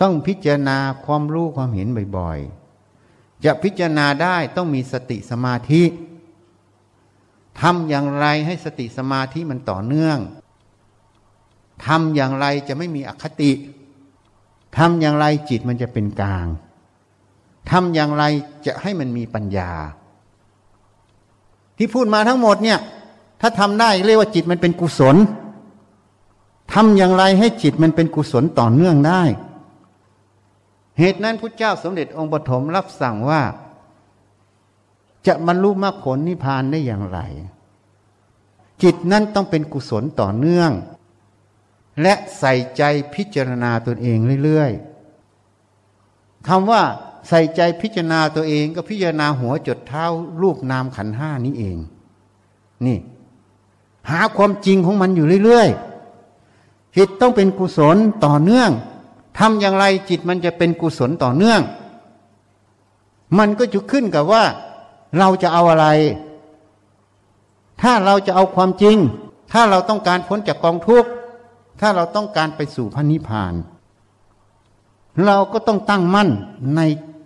[0.00, 5.82] ต้องพิจารณาความรู้ความเห็นบ่อยๆ จะพิจารณาได้ต้องมีสติสมาธิ
[7.62, 10.18] ทำอย่างไรให้สติสมาธิมันต่อเนื่อง
[11.86, 13.52] ทำอย่างไรจะไม่มีอคติ
[14.78, 16.46] ทำอย่างไรจิตมันจะเป็นกลาง
[17.70, 18.24] ทำอย่างไร
[18.66, 19.70] จะให้มันมีปัญญา
[21.76, 22.78] ที่พูดมาทั้งหมดเนี่ย
[23.40, 25.16] ถ้าทำได้เรียกว่าจิตมันเป็นกุศล
[26.74, 29.22] ทำอย่างไรให้จิตมันเป็นกุศลต่อเนื่องได้
[30.98, 33.40] เหตุนั้นพุทธเจ้าสมเด็จองค์ปฐมรับสั่งว่า
[35.26, 37.18] จะบรรลุมรรคผลนิพพานได้อย่างไร
[38.82, 40.70] จิตนั้นต้องเป็นกุศลต่อเนื่อง
[42.02, 42.82] และใส่ใจ
[43.14, 46.82] พิจารณาตนเองเรื่อยๆคำว่า
[47.28, 50.04] ใส่ใจพิจารณาตัวเองก็พิจารณาหัวจดเท้า
[50.40, 51.76] รูปนามขันห้านี้เอง
[52.86, 52.98] นี่
[54.10, 58.70] หาความจริงของมันอยู่เรื่อยๆจิตต้องเป็นกุศลต่อเนื่อง
[59.38, 61.60] ทำอย่างไรจิตมันจะเป็นกุศลต่อเนื่อง
[63.38, 64.44] มันก็จะขึ้นกับว่า
[65.18, 65.86] เราจะเอาอะไร
[67.82, 68.96] ถ้าเราจะเอาความจริง
[69.52, 71.10] ถ้าเราต้องการพ้นจากกองทุกข์
[71.80, 73.54] ถ้าเราต้องการไปสู่พระนิพพาน
[75.26, 76.30] เราก็ต้องตั้งมั่น
[76.76, 76.80] ใน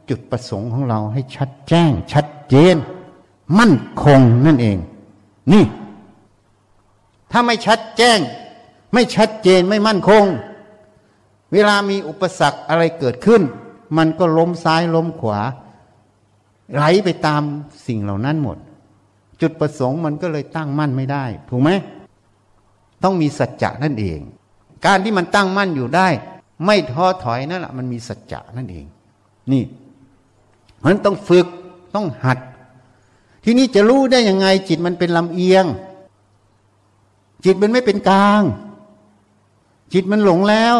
[0.08, 2.76] จุดประสงค์ของเราให้ชัดแจ้ง ชัดเจน
[3.58, 4.78] มั่นคงนั่นเอง
[5.52, 5.64] นี่
[7.30, 8.18] ถ้าไม่ชัดแจ้ง
[8.92, 10.24] ไม่ชัดเจนไม่มั่นคง
[11.52, 13.42] เวลามีอุปสรรคอะไรเกิดขึ้น
[13.96, 15.38] มันก็ล้มซ้ายล้มขวา
[16.74, 17.42] ไหลไปตาม
[17.86, 18.56] สิ่งเหล่านั้นหมด
[19.40, 21.70] จุดประสงค์มันก็เลยตั้งมั่นไม่ได้ ถูกไหม
[23.02, 24.20] ต้องมีสัจจะนั่นเอง
[24.86, 26.08] การที่มันตั้งมั่นอยู่ได้
[26.66, 28.86] ไม่ท้อถอยนั่นแหละมันมีสัจจะนั่นเอง
[29.52, 29.62] นี่
[30.84, 31.46] มันต้องฝึก
[31.94, 32.38] ต้องหัด
[33.44, 35.64] ทีนี้จะรู้ได้ยังไง จิตมันเป็นลำเอียง
[37.44, 38.42] จิตมันไม่เป็นกลาง
[39.92, 40.76] จิตมันหลงแล้ว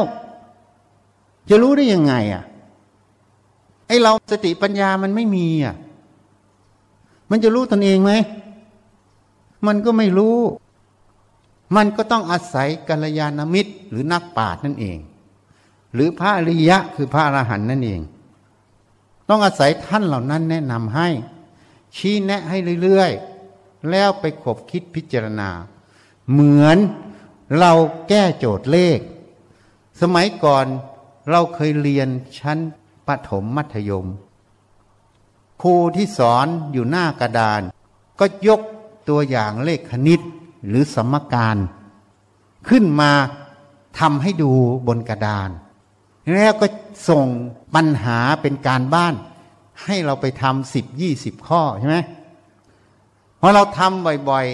[1.48, 2.44] จะรู้ได้ยังไงอะ
[3.90, 5.76] ไอเราสติปัญญามันไม่มีอะ
[7.30, 8.12] มันจะรู้ตนเองไหม
[9.66, 10.38] มันก็ไม่รู้
[11.76, 14.98] มันก็ต้องอาศัยกัลยาณมิตร หรือนักปราชญ์นั่นเอง
[15.94, 18.00] หรือพระอริยะคือพระอรหันต์นั่นเอง
[19.28, 21.08] ต้องอาศัยท่านเหล่านั้นแนะนำให้
[21.96, 25.48] ชี้แนะให้เรื่อยๆ แล้วไปขบคิดพิจารณา
[26.30, 26.78] เหมือน
[27.58, 27.72] เรา
[28.08, 28.98] แก้โจทย์เลข
[30.00, 30.66] สมัยก่อน
[31.30, 32.58] เราเคยเรียนชั้น
[33.10, 34.06] ปฐมมัธยม
[35.62, 37.60] ครูที่สอนอยู่หน้ากระดาน
[38.20, 38.60] ก็ยก
[39.08, 40.20] ตัวอย่างเลขคณิต
[40.66, 41.56] หรือสมการ
[42.68, 43.12] ขึ้นมา
[43.98, 44.52] ทำให้ดู
[44.86, 45.50] บนกระดาน
[46.34, 46.66] แล้วก็
[47.08, 47.26] ส่ง
[47.74, 49.14] ปัญหาเป็นการบ้าน
[49.84, 51.96] ให้เราไปทำสิบยี่สิบข้อใช่ไหม
[53.40, 54.46] พอเราทำบ่อย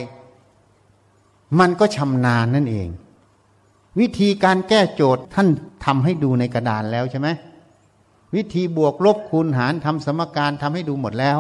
[0.77, 2.89] ๆ มันก็ชำนาญนั่นเอง
[4.01, 5.49] วิธีการแก้โจทย์ท่าน
[5.85, 7.29] ทำให้ดูในกระดานแล้วใช่ไหม
[8.37, 11.39] วิธีบวกลบคูณหารทำสมการทำให้ดูหมดแล้ว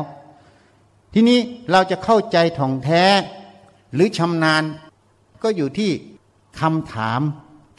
[1.15, 1.39] ทีนี้
[1.71, 3.05] เราจะเข้าใจท่องแท้
[3.95, 4.63] หรือชำนาญ
[5.43, 5.91] ก็อยู่ที่
[6.61, 7.21] คำถาม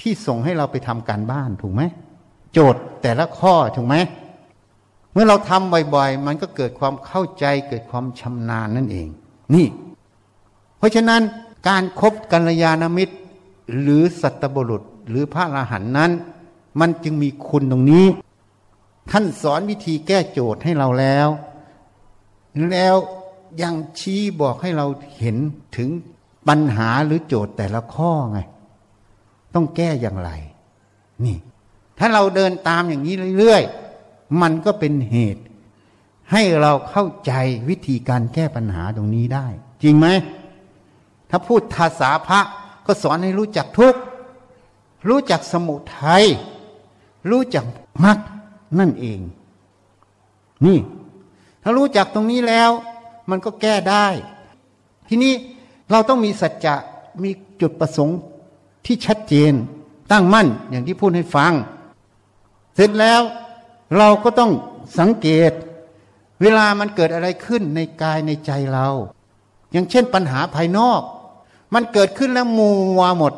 [0.01, 1.81] ที่ส่งให้เราไปทำการบ้านถูกไหม
[2.53, 3.95] โจทย์แต่ละข้อถูกไหม
[5.11, 9.07] เมื่อเราทำบ่อยๆ มันก็เกิดความเข้าใจเกิดความชำนาญนั่นเอง
[9.53, 9.67] นี่
[10.77, 11.21] เพราะฉะนั้น
[11.67, 13.15] การครบกัลยาณมิตร
[13.81, 16.11] หรือสัตบุรุษหรือพระอรหันต์นั้น
[16.79, 18.05] มันจึงมีคุณตรงนี้
[19.11, 21.29] ท่านสอนวิธีแก้โจทย์ให้เราแล้ว
[22.71, 22.95] แล้ว
[23.61, 24.85] ยังชี้บอกให้เรา
[25.17, 25.37] เห็น
[25.77, 25.89] ถึง
[26.47, 28.39] ปัญหาหรือโจทย์แต่ละข้อไง
[29.53, 30.31] ต้องแก้อย่างไร
[31.25, 31.37] นี่
[31.99, 35.43] ถ้าเราเดินตามอย่างนี้เรื่อยๆ มันก็เป็นเหตุ
[36.31, 37.33] ให้เราเข้าใจ
[37.69, 39.47] วิธีการแก้ปัญหาตรงนี้ได้
[39.83, 40.07] จริงไหม
[41.29, 42.39] ถ้าพูดภาษาพระ
[42.85, 43.95] ก็สอนให้รู้จักทุก
[45.09, 46.25] รู้จักสมุทัย
[47.29, 47.65] รู้จัก
[48.03, 48.17] มรรค
[48.79, 49.19] นั่นเอง
[50.65, 50.79] นี่
[51.63, 52.71] ถ้ารู้จักตรงนี้แล้ว
[53.29, 54.07] มันก็แก้ได้
[55.07, 55.33] ทีนี้
[55.91, 56.75] เราต้องมีสัจจะ
[57.23, 58.17] มีจุดประสงค์
[58.85, 59.53] ที่ชัดเจน
[60.11, 61.53] ตั้งมั่นอย่างที่พูดให้ฟัง
[62.75, 63.21] เสร็จแล้ว
[63.97, 64.51] เราก็ต้อง
[64.99, 65.51] สังเกต
[66.41, 68.87] เวลามันเกิดอะไรขึ้นในกายในใจเรา
[69.71, 71.01] อย่างเช่นปัญหาภายนอก
[71.73, 73.33] มันเกิดขึ้นแล้วมัวหมด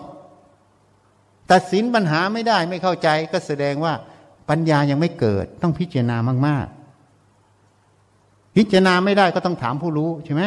[1.52, 3.94] ตัดสินปัญหาไม่ได้ไม่เข้าใจก็แสดงว่า
[4.50, 6.66] ปัญญายังไม่เกิด ต้องพิจารณามาก
[7.82, 10.44] ๆ พิจารณาไม่ได้ก็ต้องถามผู้รู้ใช่ไหม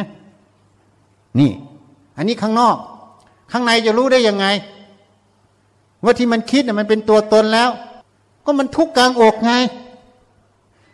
[1.39, 1.51] นี่
[2.17, 2.77] อันนี้ข้างนอก
[3.51, 4.45] ข้างในจะรู้ได้ยังไง
[6.03, 7.69] ว่าที่มันคิดมันเป็นตัวตนแล้ว
[8.45, 9.53] ก็มันทุกข์กลางอกไง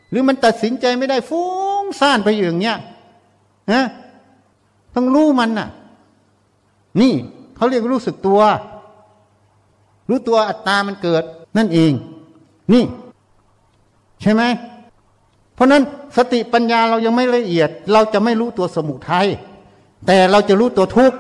[0.10, 1.48] หรือมันตัดสินใจไม่ได้ฟุ้
[1.82, 2.78] งซ่านไปอย่างเงี้ย
[3.72, 3.86] นะ
[4.96, 5.70] ต้องรู้มันน่ะ
[7.02, 7.14] นี่
[7.56, 8.42] เขาเรียกรู้สึกตัว
[10.10, 11.24] รู้ตัวอัตตามันเกิด
[11.58, 11.92] นั่นเอง
[12.74, 12.84] นี่
[14.22, 14.44] ใช่ไหม
[15.54, 15.84] เพราะนั้น
[16.18, 19.28] สติปัญญาเรายังไม่ละเอียด เราจะไม่รู้ตัวสมุทัย
[20.06, 21.18] แต่เราจะรู้ตัวทุกข์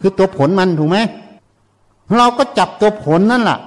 [0.00, 0.98] คือตัวผลมันถูกไหม
[2.16, 3.58] เราก็จับตัวผลนั่นแหละ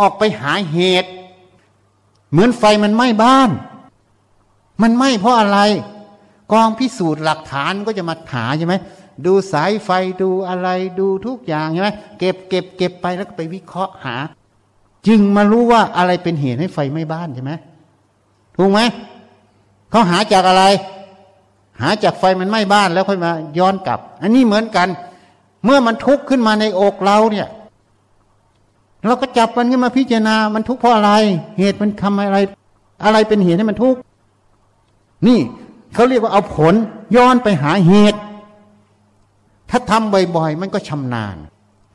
[0.00, 1.10] ออกไปหาเหตุ
[2.30, 3.50] เหมือนไฟมันไหม้บ้าน
[4.82, 5.58] มันไหม้เพราะอะไร
[6.52, 8.74] กองพิสูจน์หลักฐานก็จะมาหาใช่ไหม
[9.26, 9.90] ดูสายไฟ
[10.22, 10.68] ดูอะไร
[11.00, 14.16] ดูทุกอย่างใช่ไหมเก็บเก็บเก็บไปแล้วก็ไปวิเคราะห์หา
[15.06, 17.52] จึงมารู้ว่าอะไรเป็นเหตุให้ไฟไหม้บ้านใช่ไหม
[18.56, 18.80] ถูกไหม
[19.90, 20.64] เขาหาจากอะไร
[21.80, 24.88] หาจากไฟมันไหม้บ้านแล้วค่อยมาย้อนกลับ อันนี้เหมือนกัน
[25.64, 27.48] เมื่อมันทุกข์ขึ้นมาในอกเราเนี่ย
[29.06, 31.12] เราก็จับมันขึ้นมาพิจารณา มันทุกข์เพราะอะไร
[31.58, 32.38] เหตุมันทำอะไร
[33.04, 33.98] อะไรเป็นเหตุให้มันทุกข์
[35.26, 35.38] นี่
[35.94, 36.74] เขาเรียกว่าเอาผล
[37.16, 38.18] ย้อนไปหาเหตุ
[39.70, 41.36] ถ้าทำบ่อยๆ มันก็ชำนาญ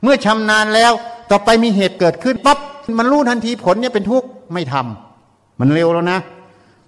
[0.02, 0.92] เมื่อชำนาญแล้ว
[1.30, 2.58] ต่อไปมีเหตุเกิดขึ้นปั๊บ
[2.98, 6.18] มันรู้ทันทีผลเนี่ยเป็นทุกข์ไม่ทำมันเร็วแล้วนะ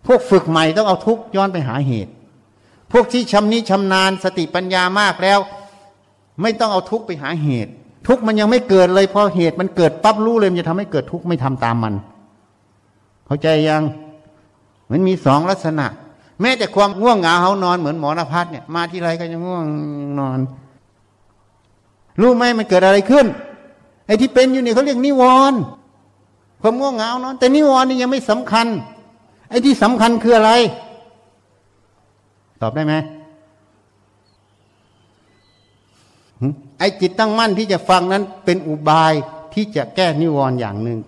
[0.06, 2.12] พวกฝึกใหม่ต้องเอาทุกข์ย้อนไปหาเหตุ
[2.92, 5.38] พวกที่ชำนิชำนาญสติปัญญามากแล้ว
[6.42, 7.70] ไม่ต้องเอาทุกข์ไปหาเหตุ
[8.08, 11.94] ทุกข์มันยังไม่เกิดเลยพอเหตุมันเกิดปั๊บรู้เลยมันจะทำให้เกิดทุกข์ไม่ทำตามมัน
[13.26, 13.82] เข้าใจยัง
[14.90, 15.86] มันมีสองลักษณะ
[16.40, 19.64] แม้แต่ความง่วงเหงาเขานอนเหมือนหมอนภัสเนี่ยมาที่ไรก็ยังง่วง
[20.20, 20.38] นอน
[22.20, 23.26] รู้ไหมมันเกิดอะไรขึ้น
[24.06, 25.60] ไอ้ที่เป็นอยู่เนี่ยเขาเรียกนิวรณ์
[26.60, 28.66] ความง่วงเหงานอนแต่นิวรณ์นี่ยังไม่สำคัญ
[29.48, 30.52] ไอ้ที่สำคัญคืออะไร
[32.62, 32.94] ตอบได้ไหม
[36.78, 39.12] ไอ้จิตตั้งมั่นที่จะฟังนั้น เป็นอุบาย
[39.54, 40.98] ที่จะแก้นิวรณ์อย่างหนึ่ง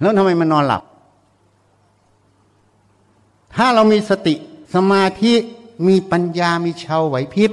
[0.00, 0.82] แล้วทำไมมันนอนหลับ
[3.54, 4.34] ถ้าเรามีสติ
[4.74, 5.32] สมาธิ
[5.86, 7.52] มีปัญญามีชาวไหวพริบ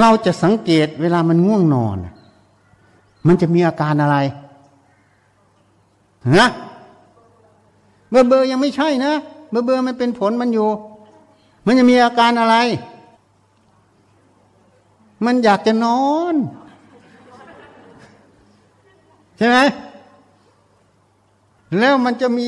[0.00, 1.96] เราจะสังเกตเวลามันง่วงนอน
[3.26, 4.16] มันจะมีอาการอะไร
[6.36, 6.46] นะ
[8.10, 9.12] เบอร์เบอร์ยังไม่ใช่นะ
[9.50, 10.68] เบอร์เบอร์มันเป็นผลมันอยู่
[11.66, 12.56] มันจะมีอาการอะไร
[15.24, 16.34] มันอยากจะนอน
[19.36, 19.58] ใช่ไหม
[21.78, 22.46] แล้วมันจะมี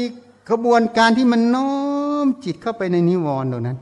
[0.49, 1.73] กระบวนการที่มันน้อ
[2.25, 3.79] มจิตเข้าไปในนิวรณ์ตรงนั้น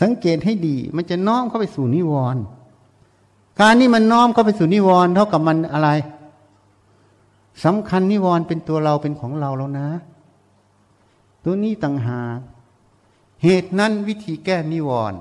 [0.00, 2.42] สังเกตให้ดี มันจะน้อมเข้าไปสู่นิวรณ์
[3.60, 5.88] การนี้มันน้อมเข้าไปสู่นิวรณ์เท่ากับมันอะไร
[7.64, 9.88] สำคัญนิวรณ์เป็นตัวเราเป็นของเราแล้วนะ
[11.44, 12.38] ตัวนี้ต่างหาก
[13.42, 15.18] เหตุนั้นวิธีแก้นิวรณ์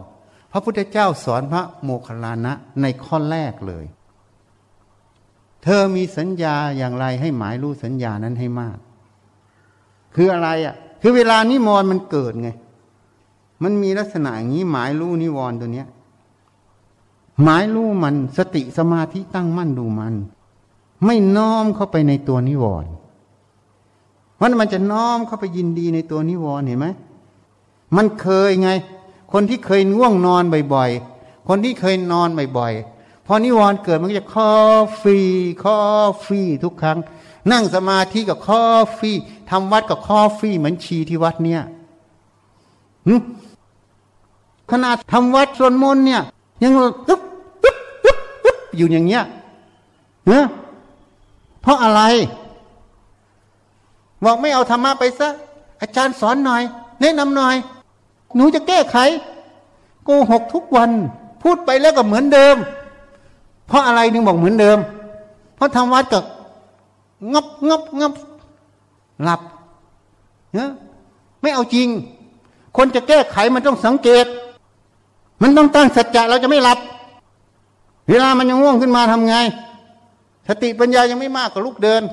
[0.52, 3.86] พระพุทธเจ้าสอนพระโมคคัลลานะในข้อแรกเลย
[5.64, 8.78] เธอมีสัญญาอย่างไรให้หมายรู้สัญญานั้นให้มาก
[10.16, 12.50] คืออะไรอะ คือเวลานิมรณ์มันเกิดไง
[13.64, 15.88] มันมีลักษณะอย่างนี้หมายรู้นิวรณ์ตัวเนี้ย
[17.44, 20.14] หมายรู้มันสติสมาธิตั้งมั่นดูมัน
[21.06, 22.92] ไม่น้อมเข้าไปในตัวนิวรณ์
[24.36, 26.88] เพราะมันจะน้อมเข้าไปยินดีในตัวนิวรณ์เห็นไหม
[27.96, 28.70] มันเคยไง
[29.34, 34.52] คนที่เคยง่วงนอนบ่อยๆ คนที่เคยนอนบ่อยๆ พอนิวรณ์เกิดมันก็จะคอ
[35.02, 35.18] พับ
[35.64, 35.78] คอ
[36.26, 36.98] พับทุกครั้ง
[37.52, 39.12] นั่งสมาธิก็คอพับ
[39.50, 41.62] ทำวัตรก็คอพับเหมือนชีที่วัดเนี่ย
[44.72, 46.22] ขนาดทำวัตรสวดมนต์เนี่ย
[46.64, 47.22] ยังอึ๊บ
[47.64, 49.24] อึ๊บอึ๊บอึ๊บอยู่อย่างเงี้ย
[50.28, 50.46] เนอะ
[51.68, 52.02] เพราะอะไร
[54.26, 55.30] บอกไม่เอาธรรมะไปซะ
[55.82, 56.64] อาจารย์สอนหน่อย
[57.02, 57.56] แนะนำหน่อย
[58.36, 58.98] หนูจะแก้ไข
[60.06, 60.92] โกหกทุกวัน
[61.44, 62.56] พูดไปแล้วก็เหมือนเดิม
[63.68, 64.78] เพราะอะไรนึงบอกเหมือนเดิม
[65.56, 66.24] เพราะทำวัดกับ
[67.34, 68.14] งับงับงับ
[69.24, 69.42] หลับ
[70.54, 70.72] เนะ
[71.42, 71.88] ไม่เอาจริง
[72.78, 74.26] คนจะแก้ไขมันต้องสังเกต
[75.42, 76.80] มันต้องตั้งสัจจะเราจะไม่หลับ
[78.10, 79.38] เวลามันยังง่วงขึ้นมาทำไง
[80.48, 82.04] สติปัญญายังไม่มากก็ลุกเดิน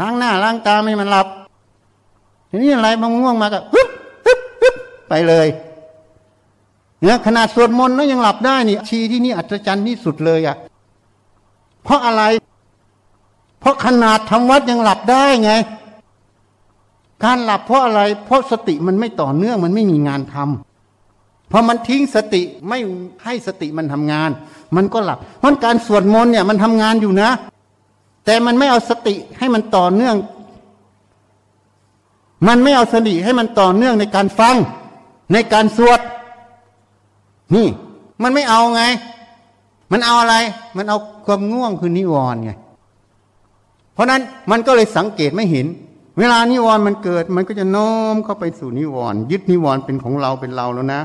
[0.00, 1.26] ล้างหน้าล้างตาไม่มันหลับ
[2.50, 3.88] ทีนี้อะไรมันง่วงมาก็ฮึบ
[4.26, 4.74] ฮึบฮึบ
[5.08, 5.46] ไปเลย
[7.02, 10.56] เนี่ยขนาดสวดมนต์แล้วยังหลับได้นี่ชีที่นี่อัศจรรย์ที่สุดเลยอะ่ะ
[11.84, 12.22] เพราะอะไร
[13.60, 15.52] เพราะขนาดทำวัดยังหลับได้ไง
[17.24, 20.67] การหลับเพราะอะไร เพราะสติมันไม่ต่อเนื่องมันไม่มีงานทำ
[21.50, 22.78] พอมันทิ้งสติไม่
[23.24, 24.30] ให้สติมันทำงาน
[24.76, 27.30] มันก็หลับเพราะการสวดมนต์เนี่ยมันทำงานอยู่นะ
[28.24, 30.16] แต่มันไม่เอาสติให้มันต่อเนื่อง
[32.48, 34.56] มันไม่เอาสติให้มันต่อเนื่องในการฟัง
[35.32, 36.00] ในการสวด
[37.54, 37.66] นี่
[38.22, 38.82] มันไม่เอาไง
[39.92, 40.36] มันเอาอะไร
[40.76, 42.50] มันเอาความง่วงคือนิวรณ์ไง
[43.94, 45.66] เพราะนั้นมันก็เลยสังเกตไม่เห็น
[46.18, 51.02] เวลานิวรณ์มันเกิด มันก็จะโน้มเข้าไปสู่นิวรณ์ยึดนิวรณ์เป็นของเราเป็นเราแล้วนะ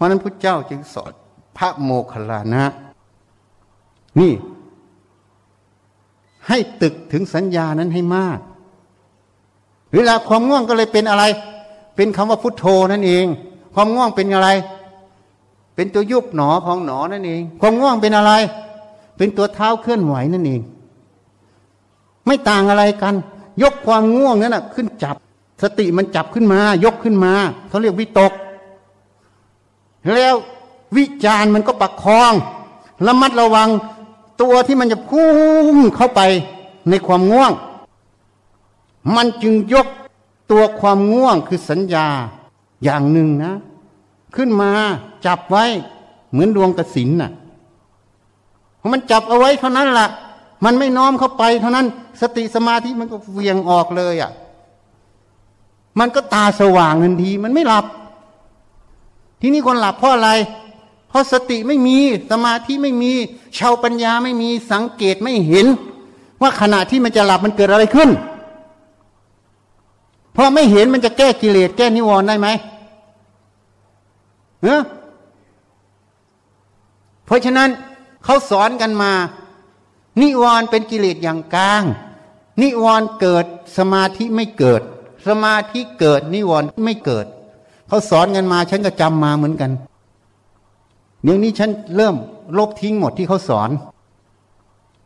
[0.00, 1.12] ราะนั้นพระเจ้าจึงสอน
[1.56, 2.64] พระโมคคัลลานะ
[4.20, 4.32] นี่
[6.48, 8.38] ให้ตึกถึงสัญญานั้นให้มาก
[9.94, 11.24] เวลาความง่วงก็เลยเป็นอะไร
[11.96, 13.26] เป็นคำว่าพุทโธนั่นเอง
[13.74, 14.48] ความง่วงเป็นอะไร
[15.74, 18.32] เป็นตัวยุบหนอพองหนอนั่นเอง ความง่วงเป็นอะไร
[19.16, 20.60] เป็นตัวเท้าเคลื่อนไหวนั่นเอง
[22.26, 23.14] ไม่ต่างอะไรกัน
[23.62, 25.16] ยกความง่วงนั้นนะขึ้นจับ
[25.62, 27.32] สติมันจับขึ้นมา ยกขึ้นมา
[27.68, 28.32] เขาเรียกวิตก
[30.14, 30.34] แล้ว
[30.96, 32.32] วิจารมันก็ประคอง
[33.06, 33.68] ระมัดระวัง
[34.40, 35.30] ตัวที่มันจะพุ่
[35.74, 36.20] งเข้าไป
[36.88, 37.52] ในความง่วง
[39.16, 39.86] มันจึงยก
[40.50, 42.06] ตัวความง่วงคือสัญญา
[42.84, 43.52] อย่างหนึ่งนะ
[44.36, 44.70] ขึ้นมา
[45.26, 45.64] จับไว้
[46.30, 47.30] เหมือนดวงกระสินน่ะ
[48.80, 50.08] พอมันจับเอาไว้เท่านั้นละ่ะ
[50.64, 51.86] มันไม่น้อมเข้าไป เท่านั้น
[52.20, 54.30] สติสมาธิมันก็เวียงออกเลยอะ่ะ
[55.98, 57.86] มันก็ตาสว่างทันที มันไม่หลับ
[59.40, 60.30] ที่นี้คนหลับเพราะอะไร
[61.08, 61.98] เพราะสติไม่มี
[62.30, 63.12] สมาธิไม่มี
[63.58, 65.66] ชาวปัญญาไม่มีสังเกตไม่เห็น
[66.42, 68.10] ว่าขณะที่มันจะหลับมันเกิดอะไรขึ้น
[70.32, 72.48] เพราะไม่เห็นมันจะแก้กิเลสแก้นิวรณ์ได้ไหม
[74.62, 74.82] เนอะ
[77.26, 77.68] เพราะฉะนั้น
[78.24, 79.12] เขาสอนกันมา
[80.22, 81.82] นิวรณ์เป็นกิเลสอย่างกลาง
[82.62, 83.44] นิวรณ์เกิด
[83.76, 84.82] สมาธิไม่เกิด
[85.26, 87.26] สมาธิเกิดนิวรณ์ไม่เกิด
[87.90, 89.70] เขาสอนกันมาฉันก็จำมาเหมือนกัน
[91.22, 92.14] เดี๋ยวนี้ฉันเริ่ม
[92.58, 93.70] ลบทิ้งหมดที่เขาสอน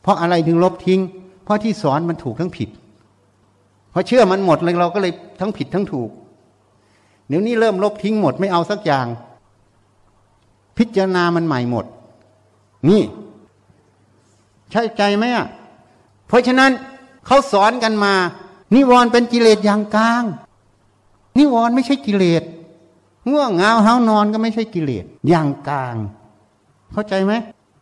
[0.02, 1.00] เพราะอะไรถึงลบทิ้ง
[1.44, 2.68] เพราะที่สอนมันถูกทั้งผิด
[3.90, 6.10] เพราะเชื่อมันหมดเลยเราก็เลยทั้งผิดทั้งถูก
[7.28, 9.06] เดี๋ยวนี้เริ่มลบทิ้งหมดไม่เอาสักอย่าง
[10.78, 11.84] พิจารณามันใหม่หมด
[12.88, 13.02] นี่
[14.70, 15.46] ใช่ใจไหมอะ
[16.28, 16.70] เพราะฉะนั้น
[17.26, 18.14] เขาสอนกันมา
[18.74, 20.24] นิวรณ์เป็นกิเลสอย่างกลาง
[21.38, 22.42] นิวรณ์ไม่ใช่กิเลส
[23.30, 25.96] ง่วงเงาเฮานอนก็ไม่ใช่กิเลสอย่างกลาง
[26.92, 27.32] เข้าใจไหม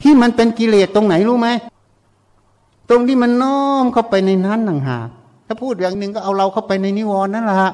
[0.02, 1.48] ที่มันเป็นกิเลสตรงไหนรู้ไหม
[2.88, 4.98] ตรงที่มันน้อมเข้าไปในนั้นหนังหา
[5.46, 7.72] ถ้าพูดอย่างหนึ่งก็เอาเราเข้าไปในนิวรณ์นั่นแหละ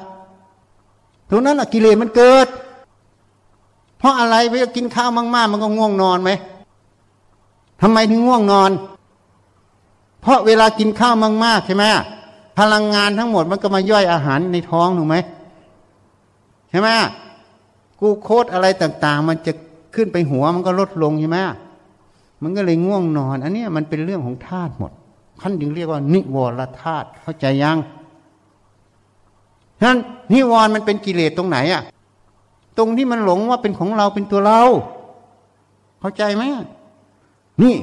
[1.29, 2.47] ตรงนั้นอะกิเลสมันเกิด
[3.99, 6.31] เพราะอะไรไปกินข้าวมากๆ มันก็ง่วงนอนไหม
[7.81, 8.71] ทำไมถึงง่วงนอน
[10.21, 11.85] เพราะเวลากินข้าวมากๆใช่ไหม
[12.59, 15.15] พลังงานทั้งหมดมันก็มาย่อยอาหารในท้องถูกไหม
[16.69, 16.89] ใช่ไหม
[17.99, 19.51] กูโคดอะไรต่าง ๆ มันจะ
[19.95, 21.39] ขึ้นไปหัวมันก็ลดลงใช่ไหม
[22.43, 24.91] มันก็เลยง่วงนอน อันนี้มันเป็นเรื่องของธาตุหมด
[25.41, 27.77] ท่านจึงเรียกว่านิวรธาตุเข้าใจยัง
[29.83, 29.97] นั้น
[30.33, 31.83] นิวรมันเป็นกิเลสตรงไหนอะ
[32.77, 34.61] ตรงที่มันหลงว่าเป็นของเราเป็นตัวเรา
[35.99, 36.43] เข้าใจไหม
[37.63, 37.75] นี่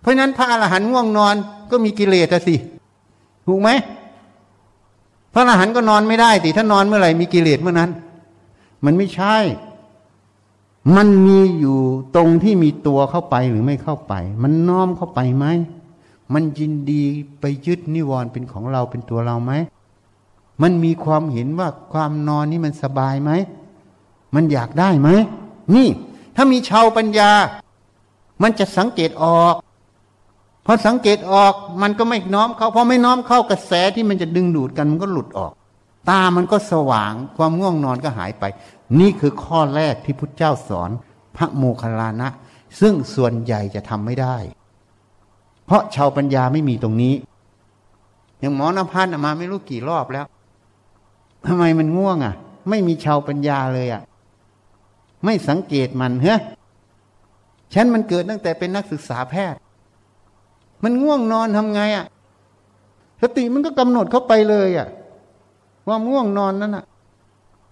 [0.00, 1.34] เพราะนั้นพระอรหันต์ง่วงนอน
[1.70, 2.56] ก็มีกิเลสสิ
[3.46, 3.70] ถูกไหม
[5.34, 7.90] พระอรหันต์ก็นอนไม่ได้สิถ้านอนเมื่อไหร่มีกิเลสเมื่อนั้น
[8.84, 9.36] มันไม่ใช่
[10.96, 11.78] มันมีอยู่
[12.14, 15.46] ตรงที่มีตัวเข้าไปหรือไม่เข้าไป มันน้อมเข้าไปไหม
[16.34, 17.02] มันยินดี
[17.40, 19.52] ไปยึดนิวรณ์เป็นของเราเป็นตัวเราไหม
[20.62, 23.30] มันมีความเห็นว่าความนอนนี่มันสบายไหม
[24.34, 25.08] มันอยากได้ไหม
[25.74, 25.88] นี่
[26.36, 27.30] ถ้ามีชาวปัญญา
[28.42, 29.54] มันจะสังเกตออก
[30.66, 35.52] พอสังเกตออกมันก็ไม่น้อมเข้าพอไม่น้อมเข้ากระแสที่มันจะดึงดูดกันมันก็หลุดออก
[36.08, 38.44] ตามันก็สว่าง ความง่วงนอนก็หายไป
[39.00, 40.90] นี่คือข้อแรกที่พุทธเจ้าสอน
[41.36, 42.28] พระโมคคัลลานะ
[42.80, 44.36] ซึ่งส่วนใหญ่จะทำไม่ได้
[45.66, 47.14] เพราะชาวปัญญาไม่มีตรงนี้
[48.40, 50.26] อย่างหมอนพันธ์มาไม่รู้กี่รอบแล้ว
[51.46, 52.34] ทำไมมันง่วงอะ
[52.68, 54.02] ไม่มีชาวปัญญาเลยอะ
[55.24, 56.34] ไม่สังเกตมันเฮ้
[57.74, 59.58] ฉันมันเกิดตั้งแต่เป็นนักศึกษาแพทย์
[60.84, 62.06] มันง่วงนอนทำไงอะ
[63.22, 64.88] สติมันก็กำหนดเข้าไปเลยอะ
[65.86, 66.84] ความง่วงนอนนั้นอะ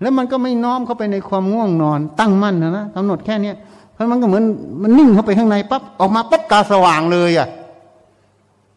[0.01, 3.57] แล้วมันก็ไม่น้อมเข้าไปในความง่วงนอน ตั้งมั่นนะนะกำหนดแค่เนี้ย
[3.93, 4.45] เพราะมันก็เหมือน
[4.83, 7.49] มันนิ่งเข้าไปข้างในปั๊บออกมาปั๊บตาสว่างเลยอะ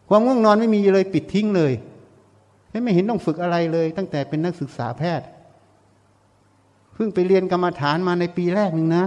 [0.08, 1.72] ความง่วงนอนไม่มีเลยปิดทิ้งเลย
[2.84, 5.26] ไม่เห็นต้องฝึกอะไรเลย ตั้งแต่เป็นนักศึกษาแพทย์
[6.94, 9.04] เพิ่งไปเรียนกรรมฐานมาในปีแรกหนึ่งนะ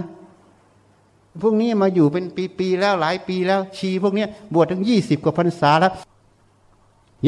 [1.42, 2.24] พวกนี้มาอยู่เป็น
[2.58, 5.92] ปีๆแล้วหลายปีแล้ว ชีพวกนี้บวชทั้งยี่สิบกว่าพรรษาแล้ว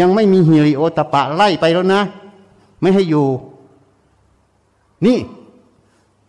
[0.00, 2.02] ยังไม่มีฮิริโอตปะไล่ไปแล้วนะ
[2.80, 3.28] ไม่ให้อยู่
[5.06, 5.18] นี่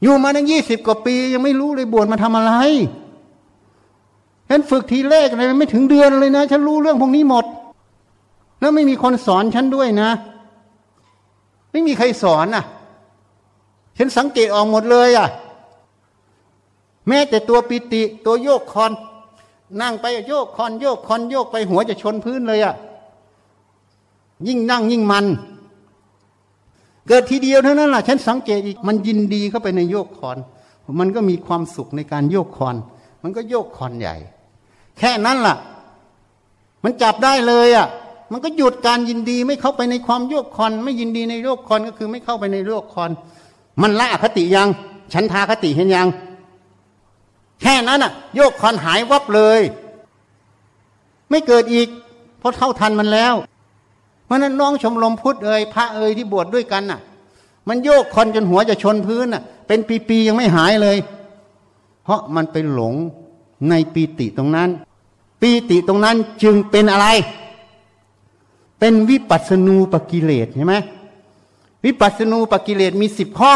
[0.02, 2.54] อยู่มาตั้งยี่สิบกว่าปี ยังไม่รู้เลยบวชมาทำอะไร
[4.50, 7.46] ฉันฝึกทีแรกอะไรไม่ถึงเดือนเลยนะ ฉันรู้เรื่องพวกนี้หมด
[8.60, 10.10] แล้วไม่มีคนสอนฉันด้วยนะ
[11.72, 12.64] ไม่มีใครสอนน่ะ
[13.98, 15.28] ฉันสังเกตออกหมดเลยอะ
[17.08, 18.92] แม้แต่ตัวปิติ ตัวโยกคอน
[19.82, 22.76] นั่งไปโยกคอนโยกคอนโยกไปหัวจะชนพื้นเลยอะ
[24.48, 25.26] ยิ่งนั่งยิ่งมัน
[27.12, 30.38] เกิดทีเดียวเท่านั้นแหละฉันสังเกตอีกมันยินดีเข้าไปในโยกคอน
[31.00, 32.76] มันก็มีความสุขในการโยกคอน
[33.24, 34.16] มันก็โยกคอนใหญ่
[34.98, 35.56] แค่นั้นล่ะ
[36.84, 37.88] มันจับได้เลยอะ
[38.32, 43.12] มันก็หยุดการยินดีไม่เข้าไปในความโยกคอน ไม่ยินดีในโยกคอนก็คือไม่เข้าไปในโยกคอน
[43.82, 44.70] มันละคติยัง
[45.14, 46.08] ฉันทาคติเห็นยัง
[47.62, 49.62] แค่นั้นอะ โยกคอนหายวับเลย
[51.30, 51.88] ไม่เกิดอีก
[52.40, 53.34] เพราะเท่าทันมันแล้ว
[54.32, 57.00] ราะนั้นน้องชมรมพุทธเอ่ยพระเอ่ยที่บวชดด้วยกันน่ะ
[57.68, 60.98] มันโยกคอนจนหัวจะชนพื้นน่ะ เป็นปีๆยังไม่หายเลย
[62.04, 62.96] เพราะมันไปหลง
[63.70, 64.70] ในปีติตรงนั้น
[65.42, 67.08] ปีติตรงนั้นจึงเป็นอะไร
[68.80, 70.76] เป็นวิปัสณูปกิเลสใช่ไหม
[71.86, 73.54] วิปัสณูปกิเลสมีสิบข้อ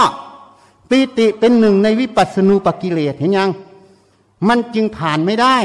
[0.90, 3.50] ปีติเป็นหนึ่งในวิปัสณูปกิเลสเห็นยัง
[4.48, 5.58] มันจึงผ่านไม่ได้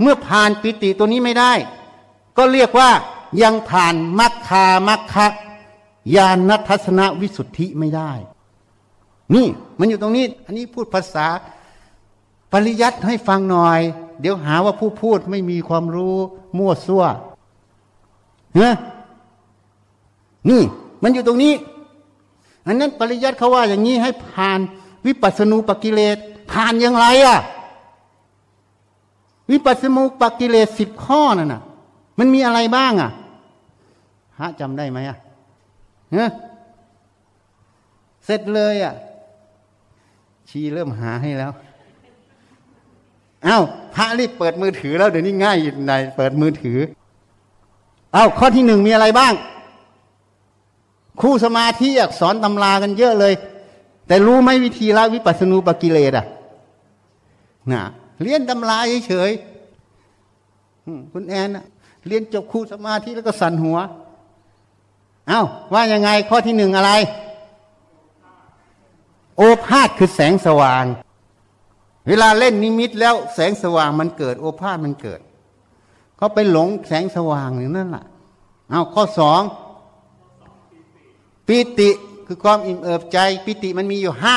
[0.00, 1.52] เมื่อผ่านปิติตัวนี้ไม่ได้
[2.36, 2.90] ก็เรียกว่า
[3.42, 5.26] ยังผ่านมัคคามัคคะ
[6.16, 8.12] ญาณทัศนวิสุทธิไม่ได้
[9.34, 9.46] นี่
[9.78, 11.26] มันอยู่ตรงนี้ อันนี้พูดภาษา
[12.52, 13.80] ปริยัติให้ฟังหน่อย
[14.20, 16.16] เดี๋ยวหาว่าผู้พูดไม่มีความรู้
[16.58, 17.04] มั่วซั่ว
[18.54, 18.70] เฮ้
[20.50, 20.62] นี่
[21.02, 21.54] มันอยู่ตรงนี้
[22.66, 24.60] อันนั้นปริยัติเขาว่าอย่างนี้ให้ผ่าน
[25.06, 26.16] วิปัสสนูปกิเลส
[26.50, 27.38] ผ่านอย่างไรอะ
[29.50, 31.62] วิปัสสนูปกิเลสสิบข้อนั่นน่ะ
[32.18, 33.10] มันมีอะไรบ้างอะ
[34.40, 35.16] ฮะจำได้ไหมอะ
[36.12, 36.24] เฮ้
[38.24, 38.94] เสร็จเลยอะ
[40.48, 41.52] ชีเริ่มหาให้แล้ว
[43.44, 43.60] เอา้า
[43.94, 45.56] พระรีบเปิดมือถือแล้วเดี๋ยวนี้ง่าย
[45.86, 46.78] ในเปิดมือถือ
[48.14, 49.34] เอาข้อที่หนึ่งมีอะไรบ้าง
[51.20, 53.34] คู่สมาธิอักษรตำรากันเยอะเลย
[54.06, 56.26] แต่รู้ไหมวิธีละวิปัสสนูปกิเลสอะ
[57.72, 57.82] นะ
[58.22, 61.64] เรียนตำราเฉยๆคุณแอนนะ
[62.06, 63.78] เรียนจบคู่สมาธิแล้วก็สั่นหัว
[65.28, 66.92] เอา้าว่ายังไงข้อที่หนึ่งอะไร
[69.36, 70.84] โอภาษคือแสงสว่าง
[72.08, 75.20] เวลาเล่นนิมิตแล้วแสงสว่างมันเกิด โอภาษมันเกิด
[76.16, 78.04] เขาไปหลงแสงสว่างอย่างนั้นแหละ
[78.70, 79.42] เอาข้อสอง
[81.46, 81.90] ปิติ
[82.26, 84.36] คือความอิ่มเอิบใจ ปิติมันมีอยู่ห้า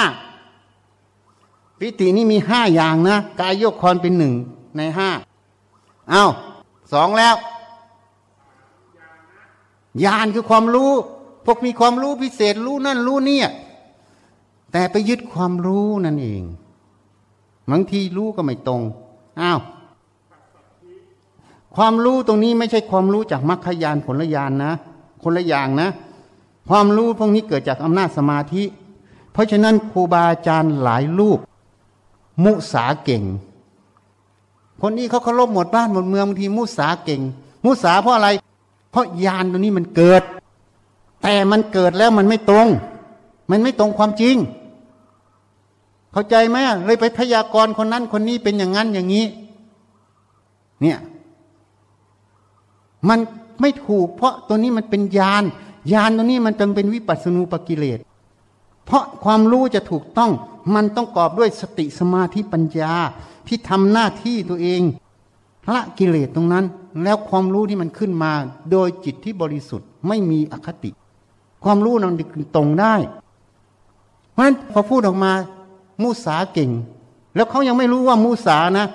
[1.80, 4.34] ปิตินี่มีห้าอย่างนะกายโยกคอนเป็นหนึ่ง
[4.78, 5.10] ในห้า
[6.10, 6.24] เอา
[6.94, 7.36] สองแล้ว
[10.04, 10.92] ญาณคือความรู้
[11.46, 13.40] พวกมีความรู้พิเศษรู้นั่นรู้นี่
[14.72, 16.44] แต่ไปยึดความรู้นั่นเอง
[17.72, 18.82] บางทีรู้ก็ไม่ตรง
[19.42, 19.60] อ้าว
[21.76, 24.72] ความรู้ตรงนี้ไม่ใช่ความรู้จากมรรคยานผลยานนะ
[25.24, 25.90] คนละอย่างนะ
[26.70, 28.64] ความรู้พวกนี้เกิดจากอำนาจสมาธิ
[29.32, 31.40] เพราะฉะนั้นครูบาอาจารย์หลายลูก
[32.44, 33.24] มุสาเก่ง
[34.82, 37.22] คนนี้เขาเคารพหมดบ้านหมดเมืองบางทีมุสาเก่ง
[37.66, 38.30] มุสาเพราะอะไร
[38.98, 40.24] ราะยานตัวนี้มันเกิด
[41.24, 42.68] แต่มันเกิดแล้วมันไม่ตรง
[43.52, 44.36] มันไม่ตรงความจริง
[46.12, 49.26] เข้าใจไหมเลยไปพยากรณ์คนนั้นคนนี้เป็นอย่างนั้นอย่างนี้
[50.82, 51.00] เนี่ย
[53.10, 53.20] มัน
[53.62, 55.44] ไม่ถูก เพราะตัวนี้มันเป็นญาณ
[55.94, 58.00] ญาณตัวนี้มันจึงเป็นวิปัสสนูปกิเลส
[58.86, 60.32] เพราะความรู้จะถูกต้อง
[60.76, 62.94] มันต้องกอบด้วยสติสมาธิปัญญา
[63.48, 64.82] ที่ทำหน้าที่ตัวเอง
[65.74, 66.66] ละกิเลสตรงนั้น
[67.04, 68.34] แล้วความรู้ที่มันขึ้นมา
[68.72, 70.92] โดยจิตที่บริสุทธิ์ไม่มีอคติ
[71.64, 72.14] ความรู้นั้น
[72.56, 72.96] ตรงได้
[74.32, 75.32] เพราะฉะนั้นพอพูดออกมา
[76.02, 76.72] มูสาเก่ง
[77.36, 78.88] แล้วเขายังไม่รู้ว่ามูสานะ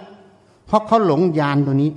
[0.67, 1.91] เพราะเขาหลงยานตัวนี้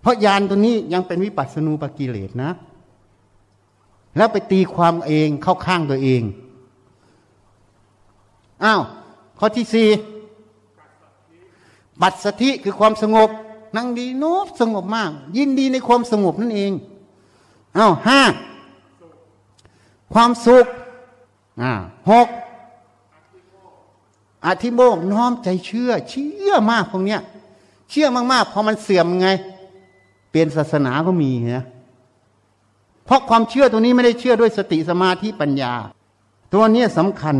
[0.00, 2.50] เพราะยานตัวนี้ยังเป็นวิปัสสนูปกิเลสนะ
[4.16, 6.22] แล้วไปตีความเองเข้าข้างตัวเอง
[8.64, 8.82] อ้าว
[9.38, 9.88] ข้อที่สี่
[12.00, 13.28] ปัสสธิคือความสงบ
[13.76, 16.72] นั่งดีโน้สงบมาก ยินดีในความสงบนั่นเอง
[17.74, 18.20] เอ้าห้า
[20.12, 20.66] ความสุข
[21.62, 21.72] อ่า
[22.10, 22.28] หก
[24.46, 27.20] อธิโมกน้อมใจเชื่อ เชื่อมากพวกเนี้ย
[27.90, 29.28] เชื่อมากๆพอมันเสื่อมไง
[30.30, 31.64] เปลี่ยนศาสนาก็มีนะ
[33.04, 35.72] เพราะความเชื่อตัวนี้ไม่ได้เชื่อด้วยสติสมาธิปัญญา
[36.54, 37.36] ตัวนี้สำคัญ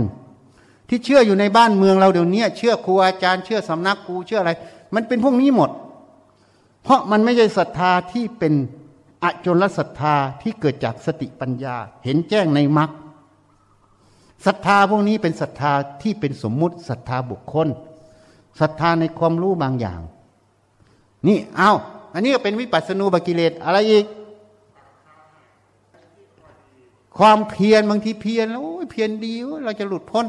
[0.88, 4.52] ที่เชื่ออยู่ในบ้านเมืองเราเดี๋ยวนี้เชื่อครูอาจารย์เชื่อสำนักครูเชื่ออะไร
[4.94, 5.70] มันเป็นพวกนี้หมด
[6.82, 8.54] เพราะมันไม่ใช่ศรัทธาที่เป็น
[9.24, 12.90] อจลศรัทธาที่เกิดจากสติปัญญา เห็นแจ้งในมรรค
[14.46, 15.72] ศรัทธาพวกนี้เป็นศรัทธา
[16.02, 17.68] ที่เป็นสมมุติศรัทธาบุคคล
[18.60, 20.00] ศรัทธาในความรู้บางอย่าง
[21.26, 21.72] นี่เอา
[22.14, 24.06] อันนี้ก็เป็นวิปัสสนูบกิเลสอะไรอีก
[27.18, 29.32] ความเพียรบางทีเพียรแล้วเพียรดี
[29.64, 30.26] เราจะหลุดพ้น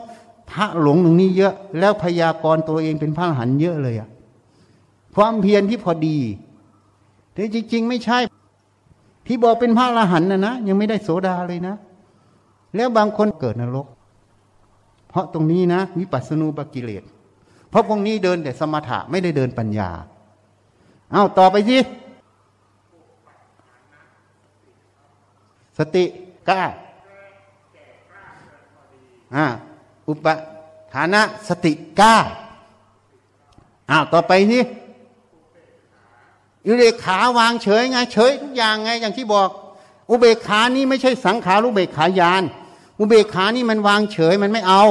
[0.51, 4.09] พระหลงตรงนี้เยอะ แล้วพยากรณ์ตัวเองเป็นพระหันเยอะเลยอะ
[5.15, 6.17] ความเพียรที่พอดี
[7.33, 8.19] แต่จริง ๆ ไม่ใช่
[9.27, 11.75] ที่บอกเป็นพระอรหันต์นะนะยังไม่ได้โสดาเลยนะ
[12.75, 13.87] แล้วบางคนเกิดนรก
[15.09, 17.03] เพราะตรงนี้นะ วิปัสสนูปกิเลส
[17.69, 19.89] เพราะพวกนี้เดินแต่สมถะไม่ได้เดินปัญญา
[21.11, 21.77] เอาต่อไปสิ
[25.77, 26.03] สติ
[26.49, 26.63] กล้า
[29.35, 29.45] อ่า
[30.07, 30.27] อุป
[30.93, 32.15] ฐานะสติก้า
[33.91, 34.63] อ้าวต่อไปนี่
[36.67, 39.49] อุเบกขาวางเฉยไง เฉยทุกอย่างไง อย่างที่บอก
[40.09, 42.43] อุเบกขานี่ไม่ใช่สังขารุเบกขายาน
[42.99, 44.83] อุเบกขานี่มันวางเฉยมันไม่เอา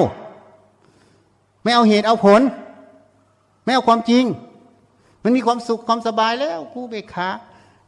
[1.62, 2.40] ไม่เอาเหตุเอาผล
[3.64, 4.24] ไม่เอาความจริง
[5.22, 7.28] มันมีความสุขความสบายแล้วอุเบกขา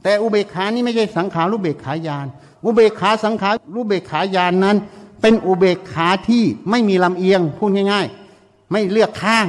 [0.03, 2.26] แต่อุเบกขานี่ไม่ใช่สังขารุเบกขายาน
[2.64, 4.76] อุเบกขาสังขารุเบกขายานนั้น
[5.20, 8.07] เป็นอุเบกขาที่ไม่มีลำเอียงพูดง่าย
[8.39, 9.47] ๆ ไม่เลือกข้าง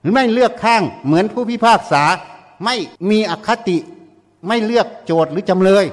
[0.00, 2.04] หรือไม่เลือกข้างเหมือนผู้พิพากษา
[2.64, 2.74] ไม่
[3.10, 3.78] มีอคติ
[4.46, 5.84] ไม่เลือกโจทย์หรือจำเลย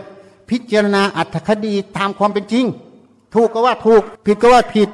[0.49, 2.66] พิจารณาอัตคดีตามความเป็นจริง
[3.34, 4.89] ถูกก็ว่าถูก ผิดก็ว่าผิด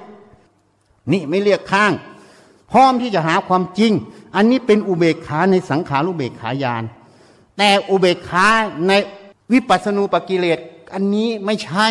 [1.12, 1.92] นี่ไม่เลือกข้าง
[2.72, 3.94] พร้อมที่จะหาความจริง
[4.36, 6.84] อันนี้เป็นอุเบกขาในสังขารุเบกขายาน
[7.58, 8.48] แต่อุเบกขา
[8.88, 8.92] ใน
[9.52, 10.60] วิปัสสนูปกิเลส
[10.94, 11.88] อันนี้ไม่ใช่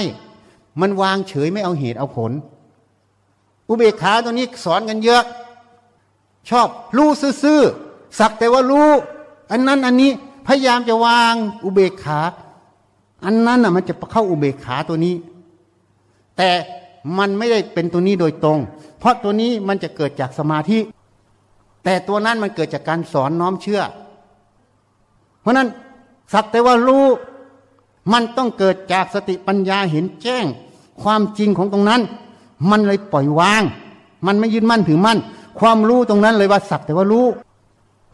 [0.81, 2.33] มันวางเฉยไม่เอาเหตุเอาผล
[3.69, 5.23] อุเบกขาตัวนี้สอนกันเยอะ
[6.51, 7.11] ชอบรู้
[7.43, 7.63] ซื่อ
[8.19, 8.91] สักแต่ว่ารู้
[9.51, 10.11] อันนั้นอันนี้
[10.47, 11.35] พยายามจะวาง
[11.65, 12.21] อุเบกขา
[13.25, 15.15] อันนั้นอะมันจะเข้าอุเบกขาตัวนี้
[16.37, 16.49] แต่
[17.19, 18.59] มันไม่ได้เป็นตัวนี้โดยตรง
[18.99, 20.79] เพราะตัวนี้มันจะเกิดจากสมาธิ
[21.85, 23.83] แต่ตัวนั้นมันเกิดจากการสอนน้อมเชื่อ
[25.41, 25.69] เพราะนั้น
[26.33, 27.05] สักแต่ว่ารู้
[28.13, 30.45] มันต้องเกิดจากสติปัญญาเห็นแจ้ง
[31.03, 32.01] ความจริงของตรงนั้น
[32.71, 33.63] มันเลยปล่อยวาง
[34.27, 35.19] มันไม่ยึดมั่นถือมั่น
[35.61, 37.27] ความรู้ตรงนั้นเลยว่าสักแต่ว่ารู้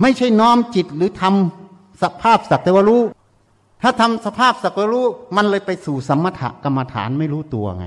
[0.01, 3.03] ไม่ใช่น้อมจิตหรือทำสภาพสักแต่ว่ารู้
[3.83, 7.85] ถ้าทำสภาพสักแต่ว่ารู้ มันเลยไปสู่สมถกรรมฐานไม่รู้ตัวไง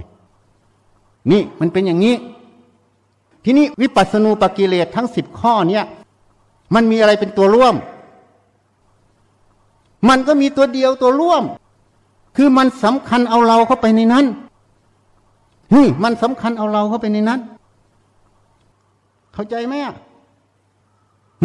[1.32, 2.16] นี่มันเป็นอย่างนี้
[3.44, 5.86] ทีนี้วิปัสสนูปกิเลสทั้งสิบข้อเนี่ย
[6.76, 7.76] มันมีอะไรเป็นตัวร่วม
[10.10, 11.44] มันก็มีตัวเดียวตัวร่วม
[12.36, 14.26] คือมันสำคัญเอาเราเข้าไปในนั้น
[15.76, 17.40] นี่มันสำคัญเอาเราเข้าไปในนั้น
[19.34, 19.94] เข้าใจไหมอะ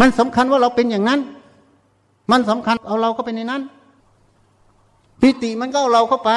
[0.01, 1.20] มันสำคัญว่าเราเป็นอย่างนั้น
[2.30, 3.62] มันสำคัญเอาเราเข้าไปในนั้น
[5.20, 6.30] ปิติมันก็เอาเราเข้าไป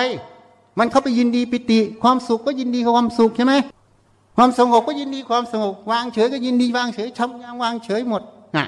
[0.79, 3.53] มันเข้าไปยินดีปิติ ความสุขก็ยินดีกับความสุขใช่ไหม
[4.37, 8.21] ความสงบก็ยินดีความสงบวางเฉยก็ยินดีวางเฉยทำยางวางเฉยหมด
[8.57, 8.65] นะ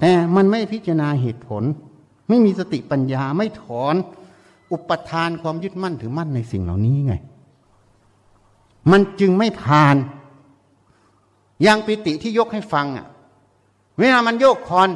[0.00, 1.62] แต่มันไม่พิจารณาเหตุผล
[2.28, 3.94] ไม่มีสติปัญญาไม่ถอน
[4.72, 7.14] อุปทานความยึดมั่นถือมั่นในสิ่งเหล่านี้ไง
[8.90, 9.96] มันจึงไม่ผ่าน
[11.62, 13.06] อย่างปิติที่ยกให้ฟังอะ
[14.00, 14.90] เวลามันโยกคอน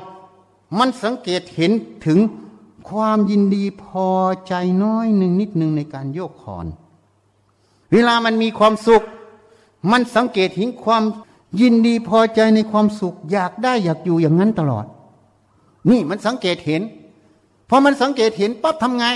[0.78, 1.72] มันสังเกตเห็น
[2.07, 2.18] ถึง
[2.88, 4.09] ความยินดีพอ
[4.48, 6.66] ใจน้อยหนึ่งนิดหนึ่งในการโยกคอน
[7.92, 9.05] เวลามันมีความสุข
[9.90, 11.02] มันสังเกตเห็นความ
[11.61, 14.86] ยินดีพอใจในความสุข อยากได้อยากอยู่อย่างนั้นตลอด
[15.90, 16.82] นี่มันสังเกตเห็น
[17.68, 19.07] พอมันสังเกตเห็นปั๊บทำไง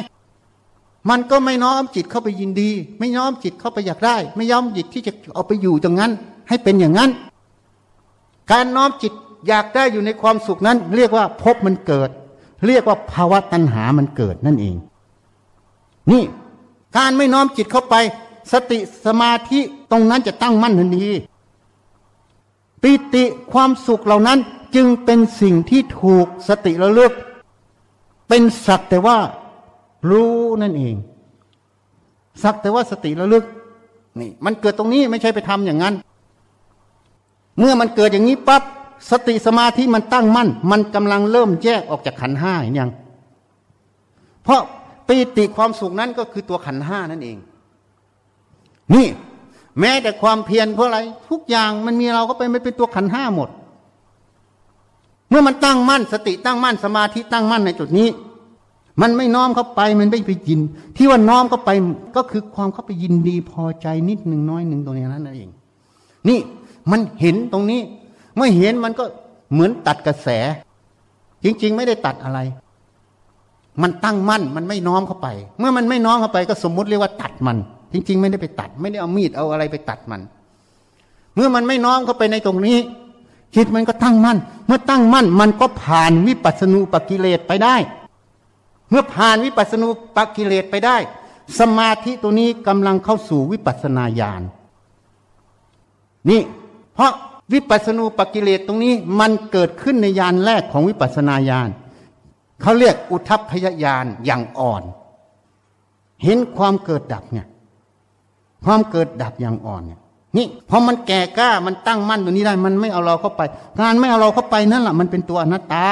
[1.09, 6.12] มันก็ไม่น้อมจิตเข้าไปยินดี ไม่น้อมจิตเข้าไปอยากได้ ไม่ยอมจิตที่จะเอาไปอยู่ตรงนั้น
[6.49, 7.11] ให้เป็นอย่างนั้น
[8.51, 9.12] การน้อมจิต
[9.47, 12.11] อยากได้อยู่ในความสุขนั้น เรียกว่าพบมันเกิด
[12.66, 14.76] เรียกว่าภาวะตัณหามันเกิดนั่นเอง
[16.11, 16.22] นี่
[16.97, 17.95] การไม่น้อมจิตเข้าไป
[18.53, 19.61] สติสมาธิ
[19.91, 21.11] ตรงนั้นจะตั้งมั่นทันที
[22.82, 24.39] ปิติความสุขเหล่านั้น
[24.74, 27.12] จึงเป็นสิ่งที่ถูกสติระลึก
[28.28, 29.18] เป็นสักแต่ว่า
[30.11, 30.95] รู้นั่นเอง
[32.43, 33.45] สักแต่ว่าสติระลึก
[34.20, 35.95] นี่ มันเกิดตรงนี้ไม่ใช่ไปทำอย่างนั้น
[37.59, 38.62] เมื่อมันเกิดอย่างนี้ปั๊บ
[39.11, 42.90] สติสมาธิมันตั้งมั่น มันกำลังเริ่มแยกออกจากขันห้าอย่าง
[44.44, 44.62] เพราะ
[45.09, 47.38] ปีติความสุขนั้นก็คือตัวขันห้านั่นเอง
[48.94, 49.07] นี่
[49.80, 50.99] แม้แต่ความเพียรเพราะอะไร
[51.30, 53.49] ทุกอย่างมันมีเราก็ไปไม่เป็นตัวขันห้าหมด
[55.30, 58.09] เมื่อมันตั้งมั่น สติตั้งมั่นสมาธิตั้งมั่นในจุดนี้
[59.03, 60.61] มันไม่น้อมเข้าไปมันไม่ไปยิน
[60.96, 61.70] ที่ว่าน้อมเข้าไป
[62.16, 65.51] ก็คือความเข้าไปยินดีพอใจนิดหนึ่งน้อยหนึ่งตรงนี้นั่นเอง
[66.28, 66.38] นี่
[66.90, 67.80] มันเห็นตรงนี้
[68.39, 69.05] เมื่อเห็นมันก็
[69.53, 70.28] เหมือนตัดกระแส
[71.45, 72.39] จริง ๆ ไม่ได้ตัดอะไร
[73.82, 75.28] มันตั้งมั่นมันไม่น้อมเข้าไป
[75.59, 77.57] เมื่อมันไม่น้อมเข้าไป ก็สมมุติเรียกว่าตัดมัน
[77.93, 80.20] จริง ๆ ไม่ได้ไปตัด ไม่ได้เอามีดเอาอะไรไปตัดมัน
[81.34, 82.78] เมื่อมันไม่น้อมเข้าไปในตรงนี้
[83.55, 87.76] จิตมันก็ตั้งมั่น เมื่อตั้งมั่น มันก็ผ่านวิปัสสนูปกิเลสไปได้
[88.91, 90.97] เมื่อผ่านวิปัสสนูปกิเลสไปได้
[91.59, 94.43] สมาธิตัวนี้กำลังเข้าสู่วิปัสสนาญาณ
[96.30, 96.41] นี่
[96.95, 97.12] เพราะ
[97.53, 101.68] วิปัสสนูปกิเลสตรงนี้มันเกิดขึ้นในญาณแรกของวิปัสสนาญาณ
[102.62, 104.82] เขาเรียกอุทัพพยญาณอย่างอ่อน
[106.24, 107.46] เห็นความเกิดดับเนี่ย
[108.64, 110.01] ความเกิดดับอย่างอ่อนเนี่ย
[110.36, 113.42] นี่พอมันแก่กล้ามันตั้งมั่นตรงนี้ได้ มันไม่เอาเราเข้าไป
[113.78, 115.84] การไม่เอาเราเข้าไปนั่นแหละมันเป็นตัวอนัตตา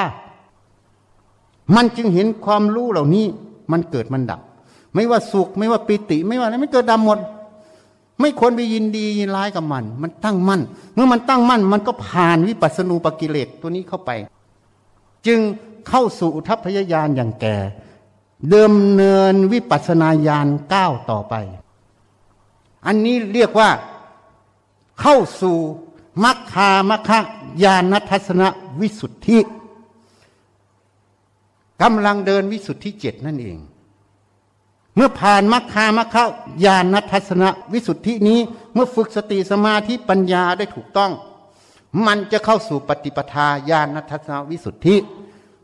[1.77, 3.27] มันจึงเห็นความรู้เหล่านี้
[3.73, 4.41] มันเกิดมันดับ
[4.95, 7.19] ไม่ว่าสุขไม่ว่าปิติ ไม่ว่าอะไรไม่เกิดดับหมด
[8.21, 10.63] ไม่ควรไปยินดียินร้ายกับมัน มันตั้งมั่น
[10.95, 14.11] เมื่อมันตั้งมั่น มันก็ผ่านวิปัสสนูปกิเลสตัวนี้เข้าไป
[15.27, 15.41] จึง
[15.89, 17.57] เข้าสู่อุทัพพยญาณอย่างแก่
[18.51, 21.35] เดิมเนินวิปัสสนาญาณก้าวต่อไป
[22.87, 23.71] อันนี้เรียกว่า
[25.01, 25.57] เข้าสู่
[26.25, 27.11] มัคคามัคค
[27.65, 28.43] ญาณทัศน
[28.81, 29.39] วิสุทธิ
[31.83, 33.59] กำลังเดินวิสุทธิเจ็ดนั่นเอง
[34.97, 36.17] เมื่อผ่านมัคคามัคค
[36.65, 38.41] ญาณทัศนวิสุทธินี้
[38.75, 41.13] เมื่อฝึกสติสมาธิปัญญาได้ถูกต้อง
[42.07, 44.97] มันจะเข้าสู่ปฏิปทาญาณทัศนวิสุทธิ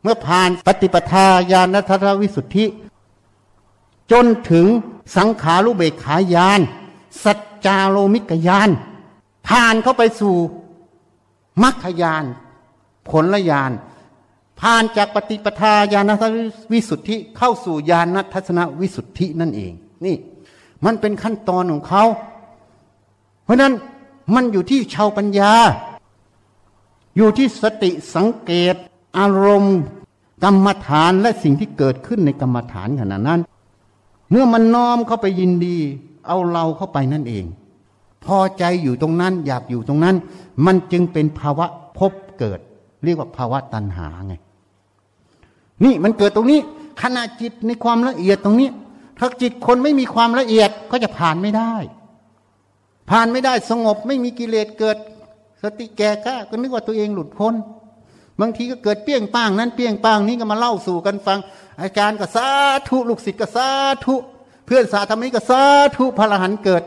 [0.03, 2.65] เมื่อผ่านปฏิปทาญาณทัศนวิสุทธิ
[4.13, 4.67] จนถึง
[5.17, 6.61] สังขารุเบกขายาน
[7.25, 8.71] สัจจาโลมิกยาน
[9.49, 10.37] ผ่านเข้าไปสู่
[11.63, 12.25] มรรคยาน
[13.09, 13.73] ผลยาน
[14.63, 16.39] ผ่านจากปฏิปทาญาณทัศน
[16.73, 19.73] วิสุทธิเข้าสู่ญาณทัศนวิสุทธินั่นเอง
[20.05, 20.17] นี่
[20.85, 22.05] มันเป็นขั้นตอนของเขา
[23.45, 23.73] เพราะนั้น
[24.35, 25.53] มันอยู่ที่ชาวปัญญา
[27.17, 28.75] อยู่ที่สติสังเกต
[29.19, 29.79] อารมณ์
[30.45, 33.41] กรรมฐานและสิ่งที่เกิดขึ้นในกรรมฐานขณะนั้น
[34.31, 35.77] เมื่อมันน้อมเข้าไปยินดี
[36.27, 37.45] เอาเราเข้าไปนั่นเอง
[38.25, 40.17] พอใจอยู่ตรงนั้นอยากอยู่ตรงนั้น
[40.67, 41.67] มันจึงเป็นภาวะ
[41.99, 42.61] พบเกิด
[43.05, 44.35] เรียกว่าภาวะตัณหาไง
[45.85, 46.61] นี่มันเกิดตรงนี้
[47.03, 48.69] ขณะจิตในความละเอียดตรงนี้
[49.19, 51.75] ถ้าจิตคนไม่มีความละเอียดก็จะผ่านไม่ได้
[53.11, 54.97] ผ่านไม่ได้สงบไม่มีกิเลสเกิด
[55.63, 57.55] สติแก่ก้าก็นึกว่าตัวเองหลุดพ้น
[58.41, 61.39] บางทีก็เกิดเปี้ยงป้างนั้นเปี้ยงป้างนี้ก็มาเล่าสู่กันฟัง
[61.83, 62.49] อาจารย์ก็สา
[62.89, 63.69] ธุลูกศิษย์ก็สา
[64.05, 64.15] ธุ
[64.67, 65.63] เพื่อนสาธรรมิกก็สา
[65.97, 66.83] ธุพระรหันเกิด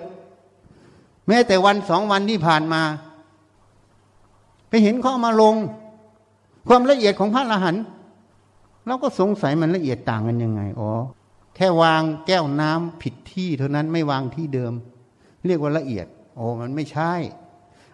[1.28, 2.82] แม้แต่วันสองวันที่ผ่านมา
[4.70, 5.56] ไปเห็นเขามาลง
[6.68, 7.84] ความละเอียดของพระรหันต์
[8.88, 10.92] เราก็สงสัยมันละเอียดต่างกันยังไงอ๋อ
[11.56, 14.74] แค่วางแก้วน้ำผิดที่เท่านั้นไม่วางที่เดิม
[15.46, 16.06] เรียกว่าละเอียด
[16.36, 17.14] โอ้มันไม่ใช่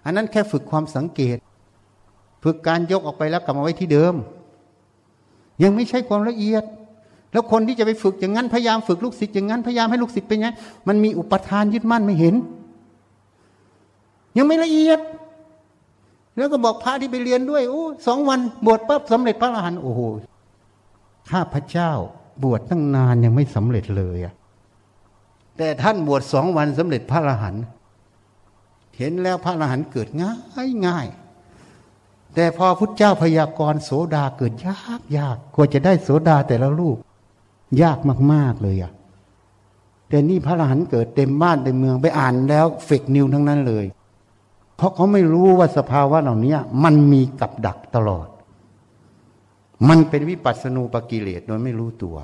[0.06, 1.38] อันนั้นแค่ฝึกความสังเกต
[2.44, 4.14] ฝึกการยกออกไปแล้วกลับมาไว้ที่เดิม
[5.64, 6.64] ยังไม่ใช่ความละเอียด
[7.32, 10.48] แล้วคนที่จะไปฝึกอย่างนั้นพยายามฝึกลูกศิษย์อย่างนั้นพยายามให้ลูกศิษย์เป็นไง
[10.88, 12.36] มันมีอุปทานยึดมั่นไม่เห็น
[14.38, 15.00] ยังไม่ละเอียด
[16.38, 20.02] แล้วก็บอกพระที่ไปเรียนด้วยโอ้สองวันบวชปั๊บสำเร็จพระอรหันต์โอ้โห
[21.30, 21.91] ข้าพระเจ้า
[22.43, 24.34] บวชตั้งนานยังไม่สำเร็จเลยอะ
[25.57, 27.63] แต่ท่านบวชสองวันสำเร็จพระอรหันต์
[28.97, 31.07] เห็นแล้วพระอรหันต์เกิดง่ายง่าย
[32.36, 36.97] แต่พอพุทธเจ้าพยากรณ์โสดาเกิดยากยากกว่าจะได้โสดาแต่ละลูก
[37.82, 37.97] ยาก
[38.34, 38.91] มาก ๆเลยอะ
[40.09, 43.86] แต่นี่พระอรหันต์เกิดเต็มบ้านเต็มเมืองไปอ่านแล้วเฟกนิวทั้งนั้นเลย
[44.76, 48.28] เพราะเขาไม่รู้ว่าสภาวะเหล่านี้มันมีกับดักตลอด
[49.90, 52.18] มันเป็นวิปัสสนูปกิเลสโดยไม่รู้ตัว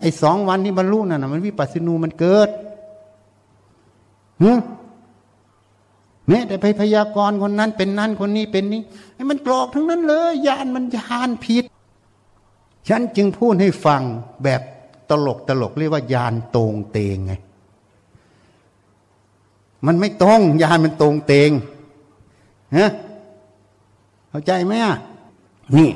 [0.00, 2.48] ไอ้สองวันที่บรรลุนั่นนะมันวิปัสสนูมันเกิด
[4.42, 4.56] ฮึแม
[6.28, 8.82] แม้แต่ไปพยากรณ์คนนั้นเป็นนั้นคนนี้เป็นนี้
[9.14, 11.64] ให้มันกรอกทั้งนั้นเลยยานมันยานผิด
[12.88, 14.02] ฉันจึงพูดให้ฟัง
[14.44, 14.60] แบบ
[15.10, 17.32] ตลกตลกเรียกว่ายานตรงเตงไง
[19.86, 21.50] มันไม่ตรงยานมันตรงเตง
[22.76, 22.90] ฮะ
[24.28, 24.96] เข้าใจไหมอะ
[25.76, 25.90] นี่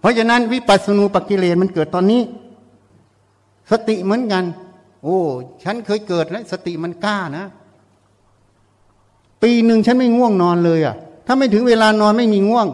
[0.00, 2.22] เพราะฉะนั้นวิปัสสนูปกิเลสมันเกิดตอนนี้
[3.70, 4.44] สติเหมือนกัน
[5.02, 5.18] โอ้
[5.62, 7.46] ฉันเคยเกิดแล้ว สติมันกล้านะ
[9.42, 10.96] ปีหนึ่งฉันไม่ง่วงนอนเลยอะ
[11.26, 12.66] ถ้าไม่ถึงเวลานอนไม่มีง่วง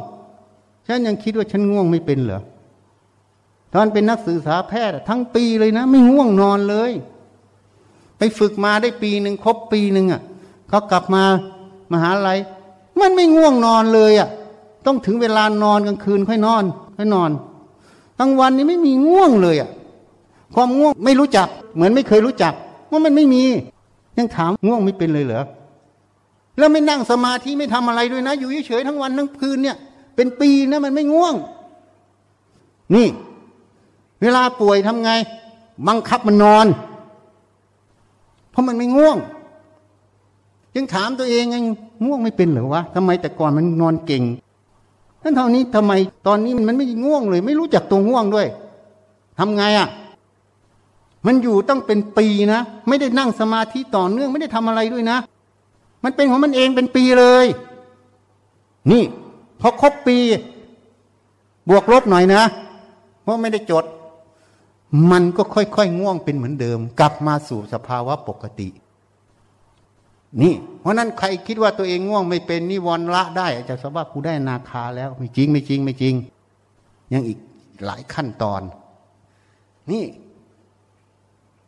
[0.87, 2.43] ฉันยังคิดว่าฉันง่วงไม่เป็นเหรอ
[3.75, 6.93] ตอนเป็นนักศึกษาแพทย์ทั้งปีเลยนะ ไม่ง่วงนอนเลย
[8.18, 10.20] ไปฝึกมาได้ปีหนึ่งครบปีหนึ่งอะ
[10.68, 11.22] เขากลับมา
[11.93, 12.39] มหาลัย
[13.01, 14.29] มันไม่ง่วงนอนเลยอะ
[14.87, 16.64] ต้องถึงเวลานอนกลางคืนค่อยนอน
[16.97, 17.30] ค่อยนอน
[18.18, 19.70] กลางวันนี้ไม่มีง่วงเลยอะ
[20.55, 22.53] ความง่วงไม่รู้จัก เหมือนไม่เคยรู้จัก
[22.90, 23.42] ว่ามันไม่มี
[24.18, 25.45] ยังถามง่วงไม่เป็นเลยเหรอ
[26.59, 29.76] แล้วไม่นั่งสมาธิไม่ทำอะไรด้วยนะ อยู่เฉยๆทั้งวันทั้งคืนเนี่ย
[30.16, 31.34] เป็นปีนะมันไม่ง่วง
[32.95, 33.09] นี่
[34.22, 35.11] เวลาป่วยทำไง
[35.88, 36.66] บังคับมันนอน
[38.51, 39.16] เพราะมันไม่ง่วง
[40.76, 41.57] ยังถามตัวเองไง
[42.05, 44.22] ง่วงไม่เป็นหรือวะทำไมแต่ก่อนมันนอนเก่ง
[45.25, 45.93] นั่นเท่านี้ทำไม
[46.27, 48.47] ตอนนี้มันไม่ง่วงเลย ไม่รู้จักตัวง่วงด้วย
[49.39, 49.89] ทำไงอะ่ะ
[51.27, 55.18] มันอยู่ต้องเป็นปีนะ ไม่ได้นั่งสมาธิต่อเนื่องไม่ได้ทำอะไรด้วยนะ
[56.05, 57.47] มันเป็นของมันเองเป็นปีเลย
[58.91, 59.03] นี่
[59.61, 60.16] พอครบปี
[61.68, 62.43] บวกลบหน่อยนะ
[63.22, 63.85] เพราะไม่ได้จด
[65.11, 68.68] มันก็ค่อยๆง่วงเป็นเหมือนเดิม กลับมาสู่สภาวะปกติ
[70.43, 76.14] นี่ เพราะนั้นใครคิดว่าตัวเองง่วงไม่เป็นนิวรณ์ละได้จะสว่ากูได้นาคาแล้วไม่จริงไม่จริงไม่จริง
[77.12, 77.39] ยังอีก
[77.87, 78.62] หลายขั้นตอน
[79.91, 80.05] นี่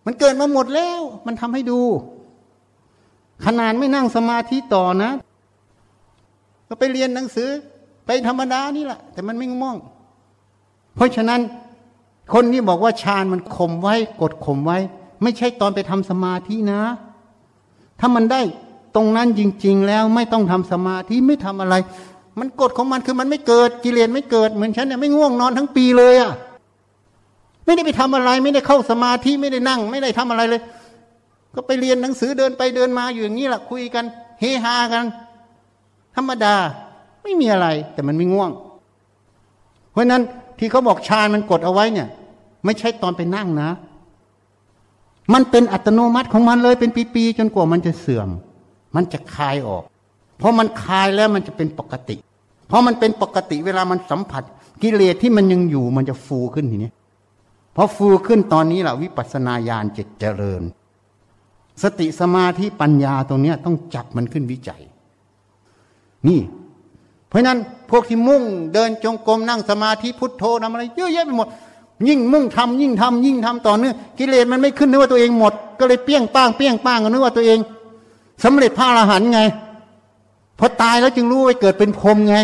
[0.06, 1.80] มันเกิดมาหมดแล้ว มันทำให้ดู
[3.44, 5.10] ขนาดไม่นั่งสมาธิต่อนะ
[6.68, 7.50] ก็ไปเรียนหนังสือ
[8.06, 9.76] ไปธรรมดานี่แหละแต่มันไม่ง่วง
[10.94, 11.40] เพราะฉะนั้น
[12.34, 14.78] คนที่บอกว่าฌานมันข่มไว้ กดข่มไว้
[15.22, 16.80] ไม่ใช่ตอนไปทำสมาธินะ
[18.00, 18.40] ถ้ามันได้
[18.96, 21.74] ตรงนั้นจริง ๆ แล้วไม่ต้องทำสมาธิไม่ทำอะไร
[22.38, 26.32] มันกฎของมันคือมันไม่เกิดกิเลสไม่เกิดเหมือนฉันเนี่ยไม่ง่วงนอนทั้งปีเลยอะ่ะ
[27.64, 30.60] ไม่ได้ไปทำอะไร ไม่ได้เข้าสมาธิไม่ได้นั่ง ไม่ได้ทำอะไรเลย
[31.54, 34.04] ก็ไปเรียนหนังสือเดินไปเดินมาอยู่อย่างนี้แหละคุยกัน
[34.40, 35.04] เฮฮากัน
[36.16, 36.54] ธรรมดา
[37.22, 38.50] ไม่มีอะไร แต่มันไม่ง่วง
[39.92, 40.22] เพราะนั้น
[40.58, 42.08] ที่เขาบอกฌานมันกดเอาไว้เนี่ย
[42.64, 43.70] ไม่ใช่ตอนไปนั่งนะ
[45.34, 48.28] มันเป็นอัตโนมัติของมันเลยเป็นปีๆจนกว่ามันจะเสื่อม
[48.96, 49.84] มันจะคลายออก
[50.38, 52.16] เพราะมันคลายแล้วมันจะเป็นปกติ
[52.68, 54.42] เพราะมันเป็นปกติเวลามันสัมผัส
[54.82, 56.90] กิเลสที่มันยังอยู่มันจะฟูขึ้นทีนี้
[57.76, 60.62] พอฟูขึ้นตอนนี้แหละวิปัสสนาญาณจะเจริญ
[61.82, 64.82] สติสมาธิปัญญาตรงนี้ต้องจับมันขึ้นวิจัย
[66.28, 66.40] นี่
[67.28, 67.58] เพราะนั้น
[67.90, 68.42] พวกที่มุ่ง
[68.74, 71.48] เดินจงกรมนั่งสมาธิพุทโธทำอะไร เยอะแยะไปหมด
[72.08, 77.58] ยิ่งมุ่งทำยิ่งทำยิ่งทำต่อเนื่องกิเลสมันไม่ขึ้นนึกว่าตัวเองหมด ก็เลยเปี้ยงป้างเปี้ยงป้างก็นึกว่าตัวเอง
[78.44, 79.40] สำเร็จพระอรหันต์ไง
[80.58, 82.36] พอตายแล้วจึงรู้ว่าเกิดเป็นพรมไง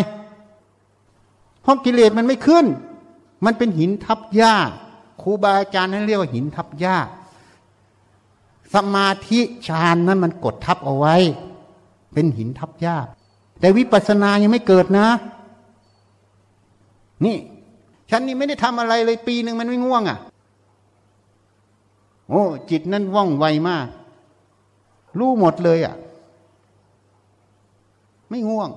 [1.61, 2.65] เพราะกิเลสมันไม่ขึ้น
[3.45, 4.55] มันเป็นหินทับหญ้า
[5.21, 6.97] ครูบาอาจารย์นั้นเรียกว่าหินทับหญ้า
[8.73, 11.15] สมาธิฌานนั้นมันกดทับเอาไว้
[12.13, 12.97] เป็นหินทับหญ้า
[13.59, 15.07] แต่วิปัสสนายังไม่เกิดนะ
[17.25, 17.35] นี่
[18.15, 20.17] ฉันนี่ไม่ได้ทำอะไรเลยปีหนึ่งมันไม่ง่วงอะ
[22.29, 23.87] โอ้จิตนั้นว่องไวมาก
[25.19, 25.95] รู้หมดเลยอะ
[28.29, 28.69] ไม่ง่วง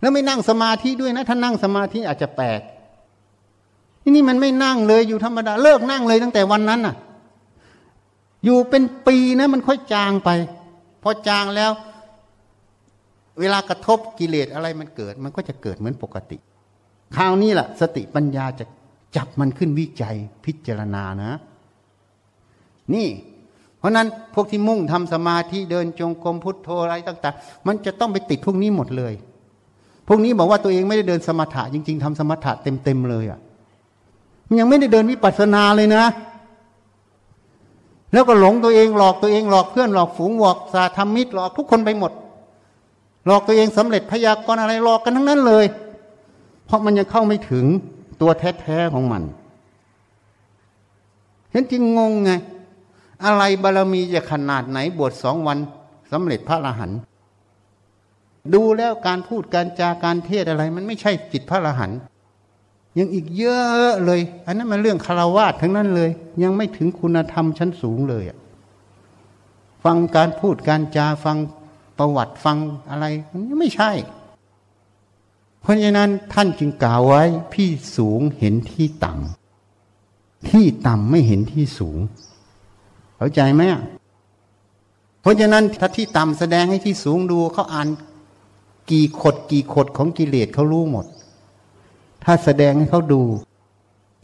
[0.00, 2.60] แล้วไม่นั่งสมาธิด้วยนะ ถ้านั่งสมาธิอาจจะแปลก
[4.02, 6.94] ที่นี่มันไม่นั่งเลยอยู่ธรรมดา เลิกนั่งเลยตั้งแต่วันนั้นน่ะ
[8.44, 10.30] อยู่เป็นปีนะมันค่อยจางไป
[11.02, 11.72] พอจางแล้ว
[13.40, 16.38] เวลากระทบกิเลสอะไรมันเกิด มันก็จะเกิดเหมือนปกติ
[17.14, 18.64] คราวนี้แหละสติปัญญาจะ
[19.16, 21.32] จับมันขึ้นวิจัยพิจารณานะ
[22.94, 23.08] นี่
[23.78, 29.14] เพราะนั้นพวกที่มุ่งทำสมาธิเดินจงกรมพุทโธอะไรต่างๆ มันจะต้องไปติดพวกนี้หมดเลย
[30.08, 33.40] พวกนี้บอกว่าตัวเองไม่ได้เดินสมถะจริง ๆทำสมถะเต็มๆเลยอะ่ะ
[34.46, 36.04] มันยังไม่ได้เดินวิปัสสนาเลยนะ
[38.12, 42.12] แล้วก็หลงตัวเองหลอกตัวเองหลอกเพื่อนหลอกฝูงหลอกสาธรรมิตรหลอกทุกคนไปหมด
[43.26, 45.64] หลอกตัวเองสำเร็จพยากรณ์อะไรหลอกกันทั้งนั้นเลย
[46.66, 47.64] เพราะมันยังเข้าไม่ถึง
[48.20, 49.22] ตัวแท้ๆของมัน
[51.52, 52.30] ฉันจึงงงไง
[53.24, 55.58] อะไรบารมีจะขนาดไหนบวชสองวัน
[56.12, 56.98] สำเร็จพระอรหันต์
[58.54, 61.98] ดูแล้วการพูดการจาการเทศอะไร มันไม่ใช่จิตพระอรหันต์
[62.98, 66.10] ยังอีกเยอะเลย อันนั้นมันเรื่องคารวะทั้งนั้นเลย
[66.42, 68.24] ยังไม่ถึงคุณธรรมชั้นสูงเลย
[69.84, 71.36] ฟังการพูดการจาฟัง
[71.98, 72.56] ประวัติฟัง
[72.90, 73.90] อะไรมันไม่ใช่
[75.66, 81.98] เพราะฉะนั้นท่านจึงกล่าวไว้พี่สูงเห็นที่ต่ำที่ต่ำไม่เห็นที่สูง
[83.16, 83.62] เข้าใจไหม
[85.20, 87.88] เพราะฉะนั้นถ้าที่ต่ำแสดงให้ที่สูงดูเขาอ่าน
[88.90, 91.06] กี่ขดกี่ขดของกิเลสเขารู้หมด
[92.24, 93.22] ถ้าแสดงให้เขาดู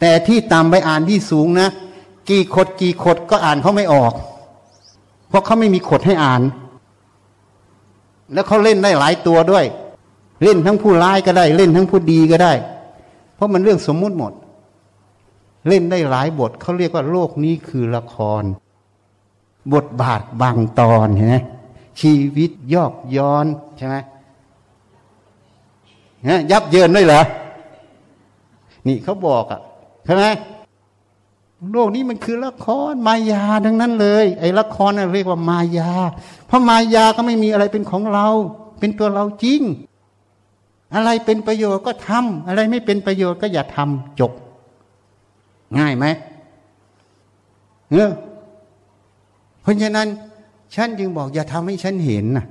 [0.01, 1.69] แต่ที่ต่ำไปอ่านที่สูงนะ
[2.31, 4.13] กี่ขดกี่ขดก็อ่านเขาไม่ออก
[5.29, 6.43] เพราะเขาไม่มีขดให้อ่าน
[8.33, 9.67] แล้วเขาเล่นได้หลายตัวด้วย
[10.43, 12.53] เล่นทั้งผู้ร้ายก็ได้ เล่นทั้งผู้ดีก็ได้
[13.35, 14.33] เพราะมันเรื่องสมมุติหมด
[15.69, 18.43] เล่นได้หลายบทเขาเรียกว่าโลกนี้คือละคร
[19.73, 21.37] บทบาทบางตอนเห็นไหม
[22.01, 23.97] ชีวิตยอกย้อนใช่ไหม
[26.29, 27.23] นะยับเยินด้วยเหรอ
[28.87, 29.61] นี่เขาบอกอะ่ะ
[30.05, 30.25] ใช่ไหม
[31.73, 35.91] โลกนี้มันคือละครมายาทั้งนั้นเลย ไอ้ละครน่ะเรียกว่ามายา
[36.47, 38.29] เพราะมายาก็ไม่มีอะไรเป็นของเรา
[38.81, 39.61] เป็นตัวเราจริง
[40.95, 44.33] อะไรเป็นประโยชน์ก็ทำอะไรไม่เป็นประโยชน์ก็อย่าทำจบ
[45.79, 46.07] ง่ายไหม
[47.91, 48.11] เออ
[49.63, 50.09] เพราะฉะนั้น
[50.75, 52.47] ฉันจึงบอกอย่าทำให้ฉันเห็นนะ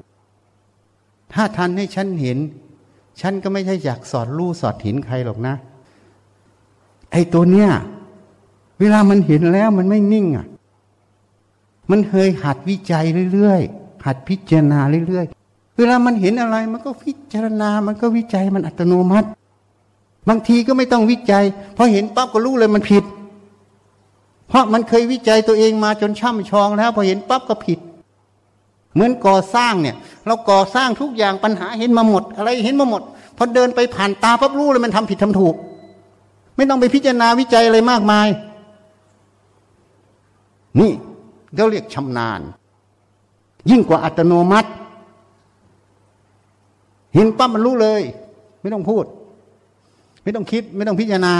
[1.33, 2.37] ถ้าทันให้ฉันเห็น
[3.21, 5.55] ฉันก็ไม่ใช่อยากสอดรู้สอดเห็นใครหรอกนะ
[7.11, 7.69] ไอ้ตัวเนี้ย
[8.79, 10.45] เวลามันเห็นแล้วมันไม่นิ่งอะ
[11.91, 15.40] มันเคยหัดวิจัยเรื่อยๆ หัดพิจารณาเรื่อยๆ
[15.77, 19.27] เวลามันเห็นอะไรมันก็พิจารณา มันก็วิจัยมันอัตโนมัติ
[20.29, 21.43] บางทีก็ไม่ต้องวิจัย
[21.77, 23.03] พอเห็นปั๊บก็รู้เลยมันผิด
[24.49, 27.79] เพราะมันเคยวิจัยตัวเองมาจนช่ำชองแล้ว พอเห็นปั๊บก็ผิด
[28.93, 29.95] เหมือนก่อสร้างเนี่ย
[30.25, 33.01] เราก่อสร้างทุกอย่างปัญหาเห็นมาหมด อะไรเห็นมาหมด
[33.37, 35.55] พอเดินไปผ่านตาปั๊บรู้เลยมันทำผิดทำถูก
[36.55, 38.27] ไม่ต้องไปพิจารณาวิจัยอะไรมากมาย
[40.79, 40.91] นี่
[41.55, 42.41] เขาเรียกชำนาญ
[43.69, 44.69] ยิ่งกว่าอัตโนมัติ
[47.13, 48.01] เห็นปั๊บมันรู้เลย
[48.61, 49.05] ไม่ต้องพูด
[50.23, 51.33] ไม่ต้องคิด ไม่ต้องพิจารณา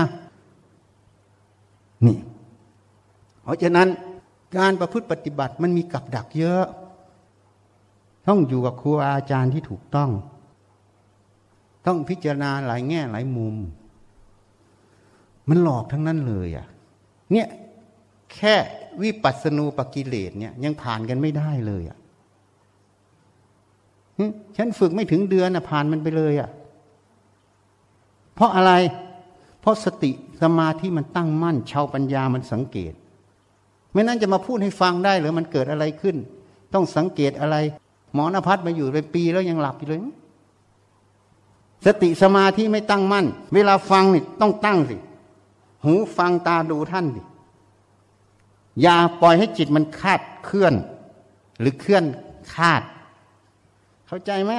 [2.06, 2.18] นี่
[3.44, 3.88] เพราะฉะนั้น
[4.58, 6.66] การประพฤติปฏิบัติมันมีกับดักเยอะ
[8.28, 10.10] ต้องอยู่กับครูอาจารย์ที่ถูกต้อง
[11.88, 13.56] ต้องพิจารณาหลายแง่หลายมุม
[15.50, 16.68] มันหลอกทั้งนั้นเลยอะ
[17.32, 17.48] เนี่ย
[18.34, 18.56] แค่
[19.02, 21.98] วิปัสสนูปกิเลสเนี่ย ยังผ่านกันไม่ได้เลยอะ
[24.58, 26.50] ฉันฝึกไม่ถึงเดือนอะผ่านมันไปเลยอะ
[28.36, 28.72] เพราะอะไร
[29.62, 30.12] เพราะสติ
[30.42, 32.94] สมาธิมันตั้งมั่น ชาวปัญญามันสังเกต
[33.94, 36.16] ไม่นั้นจะมาพูดให้ฟังได้หรือมันเกิดอะไรขึ้น
[36.74, 37.56] ต้องสังเกตอะไร
[38.14, 40.02] หมอนภัทรมาอยู่เป็นปีแล้วยังหลับอยู่เลย
[41.86, 44.96] สติสมาธิไม่ตั้งมั่น เวลาฟังนี่ต้องตั้งสิ
[45.84, 47.22] หูฟังตาดูท่านสิ
[48.82, 50.74] อย่าปล่อยให้จิตมันคาดเคลื่อน
[51.60, 52.04] หรือเคลื่อน
[52.56, 52.82] คาด
[54.14, 54.52] เข้าใจไหม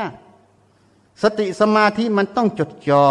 [1.22, 3.04] สติสมาธิมันต้องจดจ่อ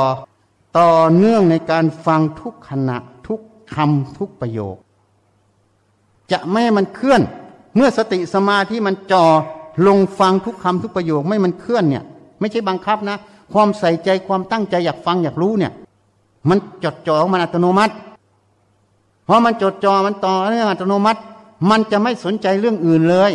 [0.77, 3.39] ต่อเนื่องในการฟังทุกขณะทุก
[3.73, 4.75] คำทุกประโยค
[6.31, 7.21] จะไม่มันเคลื่อน
[7.75, 9.25] เมื่อสติสมาธิมันจ่อ
[9.87, 12.03] ลงฟังทุกคำทุกประโยคไม่มันเคลื่อนเนี่ย
[12.39, 13.17] ไม่ใช่บังคับนะ
[13.53, 15.71] ความใส่ใจความตั้งใจอยากฟังอยากรู้เนี่ย
[16.49, 17.93] มันจดจ่อมันอัตโนมัติ
[19.25, 21.19] เพราะมันจดจ่อมันต่อเนื่องอัตโนมัติ
[21.69, 23.31] มันจะไม่สนใจเรื่องอื่นเลย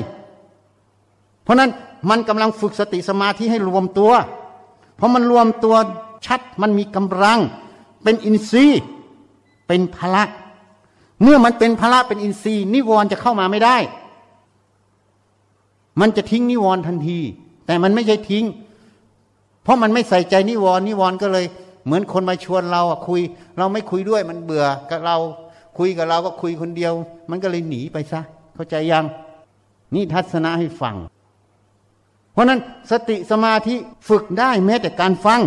[1.45, 1.71] เพราะนั้น
[2.11, 4.13] มันกำลังฝึกสติสมาธิให้รวมตัว
[4.97, 5.77] เพราะมันรวมตัว
[6.27, 7.41] ชัดมันมีกำลัง
[8.03, 8.83] เป็นอินทรีย์
[9.67, 10.25] เป็นพละ
[11.23, 13.77] เมื่อมันเป็นพละเป็นอินทรีย์ นิวรณ์จะเข้ามาไม่ได้
[16.01, 17.19] มันจะทิ้งนิวรณ์ทันที
[17.67, 18.45] แต่มันไม่ใช่ทิ้ง
[19.63, 21.47] เพราะมันไม่ใส่ใจนิวรณ์นิวรณ์ก็เลย
[21.85, 23.21] เหมือนคนมาชวนเราคุย
[23.59, 25.17] เราไม่คุยด้วยมันเบื่อกับเรา
[25.79, 26.93] คุยกับเราก็คุยคนเดียว
[27.31, 28.21] มันก็เลยหนีไปซะ
[28.55, 29.05] เข้าใจยัง
[29.95, 30.97] นี่ทัศนะให้ฟัง
[32.37, 32.61] เพราะนั้น
[32.91, 33.75] สติสมาธิ
[34.09, 35.41] ฝึกได้แม้แต่การฟัง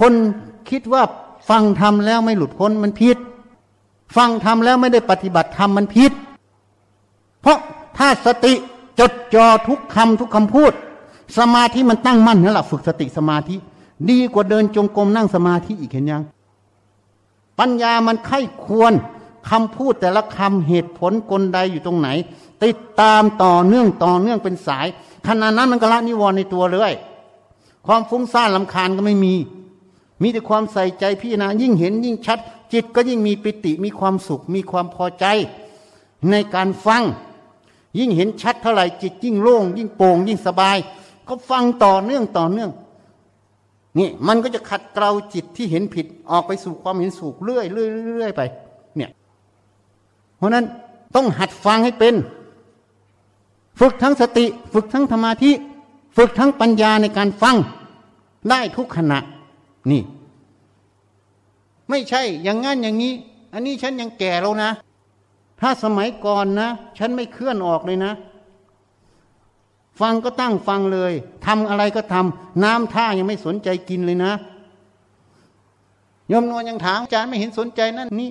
[0.00, 0.12] คน
[0.70, 1.02] คิดว่า
[1.48, 3.18] ฟังทำแล้วไม่หลุดพ้นมันผิด
[4.16, 6.12] ฟังทำแล้วไม่ได้ปฏิบัติธรรมมันผิด
[7.42, 7.58] เพราะ
[7.96, 8.54] ถ้าสติ
[8.98, 10.72] จดจ่อทุกคำทุกคำพูด
[11.38, 13.56] สมาธิมันตั้งมั่นนั่นแหละฝึกสติสมาธิ
[14.10, 16.22] ดีกว่าเดินจงกรมนั่งสมาธิอีกเห็นยัง
[17.58, 18.92] ปัญญามันไข้ควร
[19.50, 22.08] คำพูดแต่ละคำเหตุผลกลใดอยู่ตรงไหน
[22.64, 24.86] ติดตามต่อเนื่องต่อเนื่องเป็นสาย
[25.26, 26.92] ขณะนั้นมันก็ละนิวรณ์ในตัวเลย
[27.86, 29.34] ความฟุ้งซ่านลำคาญก็ไม่มี
[30.22, 32.38] มีแต่ความใส่ใจพี่นะยิ่งเห็นยิ่งชัด
[32.72, 35.26] จิตก็ยิ่งมีปิติมีความสุข มีความพอใจ
[36.30, 37.02] ในการฟัง
[37.98, 40.78] ยิ่งเห็นชัดเท่าไหร่จิตยิ่งโล่ง ยิ่งโปร่งยิ่งสบาย
[41.28, 42.70] ก็ฟังต่อเนื่องต่อเนื่อง
[43.98, 48.40] นี่มันก็จะขัดเกลาจิตที่เห็นผิดออกไปสู่ความเห็นสูกเรื่อยเรื่อยเรื่อยไป
[48.96, 49.10] เนี่ย
[50.36, 50.64] เพราะนั้น
[51.14, 52.14] ต้องหัดฟังให้เป็น
[53.80, 55.50] ฝึกทั้งสติ ฝึกทั้งธรรมาธิ
[56.16, 57.56] ฝึกทั้งปัญญาในการฟัง
[58.50, 59.18] ได้ทุกขณะ
[59.90, 60.02] นี่
[61.90, 63.14] ไม่ใช่อย่างงั้นอย่างนี้
[63.52, 64.70] อันนี้ฉันยังแก่แล้วนะ
[65.60, 66.68] ถ้าสมัยก่อนนะ
[66.98, 68.12] ฉันไม่เคลื่อนออกเลยนะ
[70.00, 71.12] ฟังก็ตั้งฟังเลย
[71.46, 74.32] ทำอะไรก็ทำน้ำท่ายังไม่สนใจกินเลยนะ
[76.32, 78.30] ยมนวลยังถามอาจารย์ไม่เห็นสนใจนั่นนี่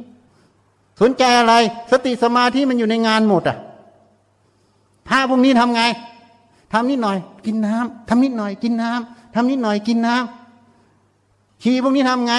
[1.02, 1.54] สนใจอะไร
[1.92, 3.58] สติสมาธิมันอยู่ในงานหมดอะ
[5.10, 5.84] ถ้าพวกนี้ทำไง
[6.72, 12.34] ทำนิดหน่อย กินน้ำทำนิดหน่อย กินน้ำทำนิดหน่อยกินน้ำขี่พวกนี้ทำไง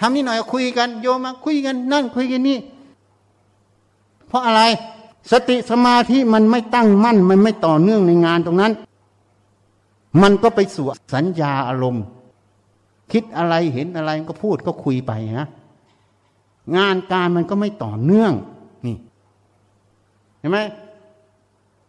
[0.00, 2.58] ทำนิดหน่อยคุยกันโยมมาคุยกันนั่นคุยกันนี่
[4.28, 4.62] เพราะอะไร
[5.30, 8.72] สติสมาธิมันไม่ตั้งมั่น มันไม่ต่อเนื่องในงานตรงนั้น
[10.22, 12.04] มันก็ไปสู่สัญญาอารมณ์
[13.12, 15.48] คิดอะไรเห็นอะไรก็พูดก็คุยไปฮะ
[16.76, 18.32] งานการมันก็ไม่ต่อเนื่อง
[18.86, 18.96] นี่
[20.38, 20.58] เห็นไหม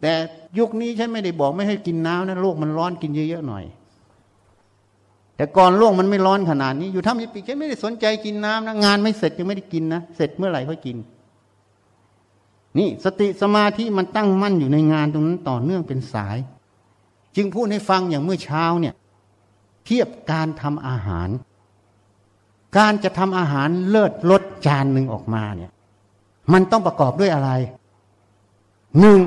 [0.02, 0.14] แต่
[0.60, 3.64] ยุคนี้ฉันไม่ได้บอกไม่ให้กินน้ำนะโลกมันร้อนกินเยอะๆหน่อย
[5.36, 10.98] แต่ก่อนโลกมันไม่ร้อนขนาดนี้อยู่ทำยี่ปีฉันไม่ได้สนใจกินน้ำนะงานไม่เสร็จยังไม่ได้กินนะเสร็จเมื่อไหร่ค่อยกิน
[12.78, 16.38] นี่สติสมาธิมันตั้งมั่นอยู่ในงานตรงนั้นต่อเนื่องเป็นสาย
[17.36, 18.94] จึงพูดให้ฟังอย่างเมื่อเช้าเนี่ย
[19.86, 21.30] เทียบการทำอาหาร
[22.78, 25.72] การจะทำอาหารเลิศรสจานหนึ่งออกมาเนี่ย
[26.54, 27.52] มันต้องประกอบด้วยอะไร
[29.00, 29.20] หนึ่ง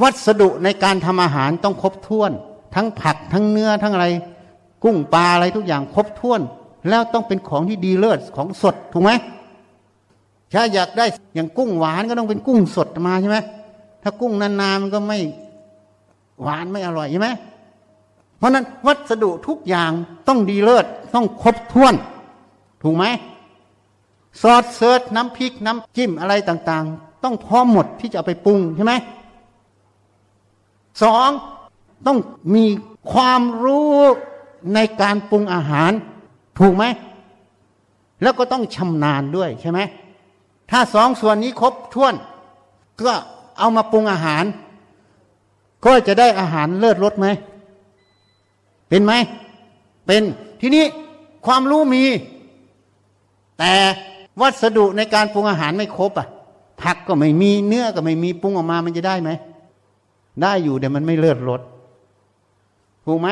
[0.00, 2.30] วัสดุในการทำอาหารต้องครบถ้วน
[2.74, 4.06] ทั้งผักทั้งเนื้อทั้งอะไร
[4.84, 6.40] กุ้งปลาอะไรทุกอย่างครบถ้วน
[6.88, 9.10] แล้วต้องเป็นของที่ดีเลิศของสดถูกไหม
[10.54, 13.38] ถ้าอยากได้อย่างกุ้งหวานก็ต้องเป็นกุ้งสดมาใช่ไหม
[14.02, 15.18] ถ้ากุ้งนานๆมันก็ไม่
[16.42, 17.28] หวานไม่อร่อยใช่ไหม
[18.38, 19.90] เพราะนั้นวัสดุทุกอย่าง
[20.28, 21.94] ต้องดีเลิศต้องครบถ้วน
[22.82, 23.04] ถูกไหม
[24.40, 28.92] ซอสเซิร์ชน้ำพริกน้ำจิ้มอะไรต่างๆ ต้องพร้อมหมดที่จะเอาไปปรุงใช่ไหม
[31.02, 31.28] สอง
[32.06, 32.18] ต้อง
[32.54, 32.64] มี
[33.12, 33.96] ความรู้
[34.74, 35.92] ในการปรุงอาหาร
[36.58, 36.84] ถูกไหม
[38.22, 39.80] แล้วก็ต้องชำนาญด้วยใช่ไหม
[40.70, 42.14] ถ้าสองส่วนนี้ครบถ้วน
[43.06, 43.14] ก็
[43.58, 44.44] เอามาปรุงอาหาร
[45.84, 47.26] ก็จะได้อาหารเลิศรสไหม
[48.88, 49.12] เป็นไหม
[50.06, 50.22] เป็น
[50.60, 50.84] ทีนี้
[51.46, 52.04] ความรู้มี
[53.58, 53.72] แต่
[54.40, 56.28] วัสดุในการปรุงอาหารไม่ครบอะ
[56.82, 59.30] ผักก็ไม่มีเนื้อก็ไม่มีปรุงออกมามันจะได้ไหม
[60.40, 61.60] ได้อยู่แต่มันไม่เลิศรส
[63.06, 63.28] ถูกไหม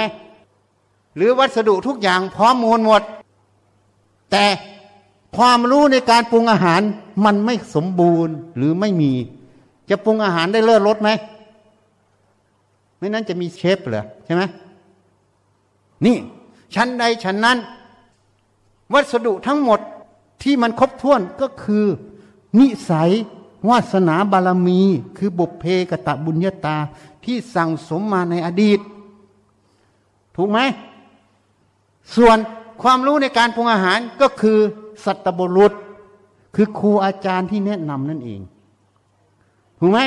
[1.16, 3.03] หรือวัสดุทุกอย่างพร้อมมูลหมด
[4.30, 4.44] แต่
[5.36, 6.80] ความรู้ในการปรุงอาหาร
[7.24, 9.12] มันไม่สมบูรณ์หรือไม่มี
[9.90, 11.11] จะปรุงอาหารได้เลิศรสไหม
[12.98, 14.42] ไม่นั้นจะมีเชฟเหรอใช่ไหม
[16.05, 16.16] นี่
[16.74, 17.59] ชั้นใดชั้นนั้น
[18.92, 19.80] วัสดุทั้งหมด
[20.42, 21.86] ที่มันครบถ้วนก็คือ
[22.59, 23.11] นิสัย
[23.68, 24.80] วาสนาบารมี
[25.18, 26.76] คือบุพเพกตะบุญญาตา
[27.24, 28.80] ที่สั่งสมมาในอดีต
[30.36, 30.58] ถูกไหม
[32.16, 32.38] ส่วน
[32.82, 34.58] ความรู้ในการปรุงอาหารก็คือ
[35.04, 35.72] สัตบุรุษ
[36.54, 38.40] คือครูอาจารย์ที่แนะนำนั่นเอง
[39.80, 40.00] ถูกไหม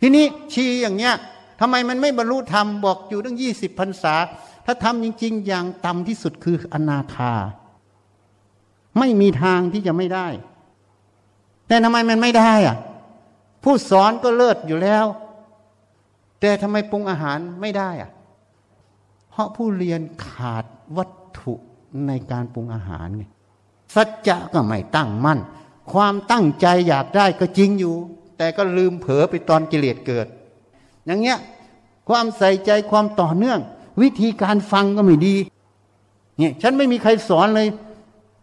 [0.00, 1.14] ทีนี้ชีอย่างเนี้ย
[1.60, 4.14] ทำไมมันไม่บรรลุธรรมบอกอยู่ตั้งยี่สิบพรรษา
[4.66, 7.32] ถ้าทำจริง ๆ อย่างต่ำที่สุดคืออนาคา
[8.98, 10.28] ไม่มีทางที่จะไม่ได้
[11.66, 12.76] แต่ทำไมมันไม่ได้อะ
[13.62, 15.06] ผู้สอนก็เลิศอยู่แล้ว
[16.40, 18.10] แต่ทำไมปรุงอาหารไม่ได้อะ
[19.30, 20.64] เพราะผู้เรียนขาด
[20.96, 21.54] วัตถุ
[22.06, 23.24] ในการปรุงอาหารไง
[23.94, 25.38] สัจจะก็ไม่ตั้งมั่น
[25.92, 27.94] ความตั้งใจอยากได้ก็จริงอยู่
[28.38, 30.26] แต่ก็ลืมเผลอไปตอนกิเลสเกิด
[31.06, 31.38] อย่างเงี้ย
[32.08, 33.60] ความใส่ใจความต่อเนื่อง
[34.02, 35.36] วิธีการฟังก็ไม่ดี
[36.38, 37.68] เนี่ย ฉันไม่มีใครสอนเลย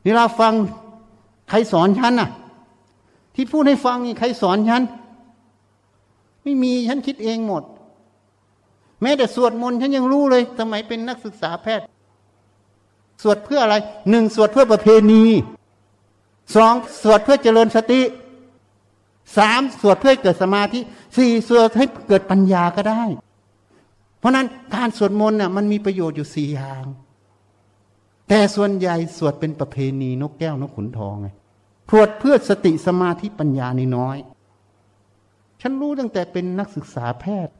[0.04, 0.54] เวลาฟัง
[1.50, 2.30] ใครสอนฉันน่ะ
[3.36, 4.84] ที่พูดให้ฟังนี่ใครสอนฉัน
[6.44, 7.64] ไม่มีฉันคิดเองหมด
[9.02, 11.86] แม้แต่สวดมนต์ฉันยังรู้เลยสมัยเป็นนักศึกษาแพทย์
[13.22, 13.76] สวดเพื่ออะไร
[14.10, 15.24] หนึ่งสวดเพื่อประเพณี
[16.56, 16.74] สอง
[17.04, 18.02] สวดเพื่อเจริญสติ
[19.38, 20.80] สามสวดเพื่อเกิดสมาธิ
[21.18, 23.04] สี่สวดให้เกิดปัญญาก็ได้
[24.20, 26.86] เพราะนั้นการสวดมนต์น่ะมันมีประโยชน์อยู่สี่อย่าง
[28.28, 31.28] แต่ส่วนใหญ่สวดเป็นประเพณีนกแก้วนกขุนทองไง
[31.90, 34.18] พรวดเพื่อสติสมาธิปัญญาในน้อย
[35.62, 37.54] ฉันรู้ตั้งแต่เป็นนักศึกษาแพทย์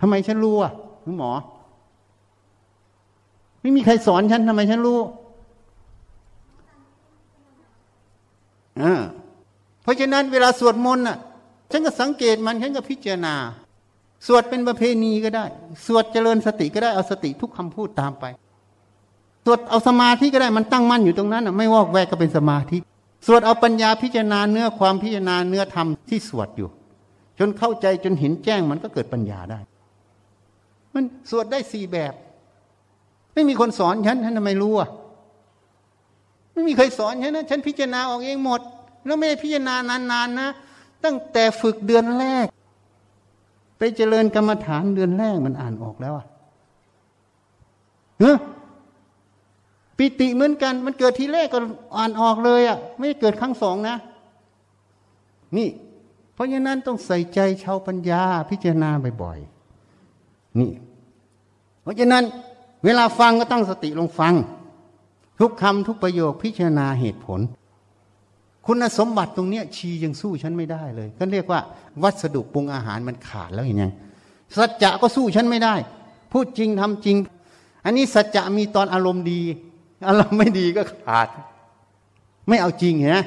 [0.00, 0.72] ทำไมฉันรู้อะ
[1.04, 1.32] คุณหมอ
[3.60, 5.00] ไม่มีใครสอนฉันทำไมฉันรู้
[8.82, 9.00] อ่า
[9.82, 11.18] เพราะฉะนั้นเวลาสวดมนต์อะ
[11.70, 13.34] ฉันก็สังเกตมันฉันก็พิจารณา
[14.26, 15.44] สวดเป็นประเพณีก็ได้
[15.86, 18.24] สวดเจริญสติก็ได้เอาสติทุกคำพูดตามไป
[19.44, 22.78] สวดเอาสมาธิก็ได้มันตั้งมั่นอยู่ตรงนั้นอะไม่วอกแวกก็เป็นสมาธิ
[23.26, 26.68] สวดเอาปัญญาพิจารณาเนื้อความพิจารณาเนื้อธรรมที่สวดอยู่
[27.38, 29.58] จนเข้าใจจนเห็นแจ้งมันก็เกิดปัญญาได้
[30.94, 32.14] มันสวดได้สี่แบบ
[33.34, 34.88] ไม่มีคนสอนฉันฉันทำไมรู้อะ
[36.52, 38.60] ไม่มีใครสอนฉันนะฉันพิจารณาออกเองหมด
[39.06, 39.74] แล้วไม่ได้พิจารณา
[40.12, 40.48] นานๆนะ
[41.04, 42.46] ตั้งแต่ฝึกเดือนแรก
[43.78, 46.26] ไปเจริญกรรมฐานเดือนแรกมันอ่านออกแล้วอะ
[48.20, 48.32] เฮ้
[50.00, 51.58] ปิติเหมือนกัน มันเกิดทีแรกก็
[51.96, 53.96] อ่านออกเลยอะ ไม่เกิดครั้งสองนะ
[55.56, 55.68] นี่
[56.34, 58.90] เพราะฉะนั้นต้องใส่ใจชาวปัญญาพิจารณา
[59.22, 60.70] บ่อยๆนี่
[61.82, 62.24] เพราะฉะนั้น
[62.84, 64.34] เวลาฟังก็ตั้งสติลงฟัง
[65.40, 67.40] ทุกคำทุกประโยคพิจารณาเหตุผล
[68.66, 71.60] คุณสมบัติตรงเนี้ย ชียังสู้ฉันไม่ได้เลย ก็เรียกว่า
[72.02, 73.92] วัสดุปรุงอาหารมันขาดแล้วเห็นยัง
[74.56, 75.74] สัจจะก็สู้ฉันไม่ได้
[76.32, 77.16] พูดจริงทำจริง
[77.84, 79.40] อันนี้สัจจะมีตอนอารมณ์ดี
[80.06, 81.28] อารมณ์ไม่ดีก็ขาด
[82.48, 83.18] ไม่เอาจริงเห็นไหม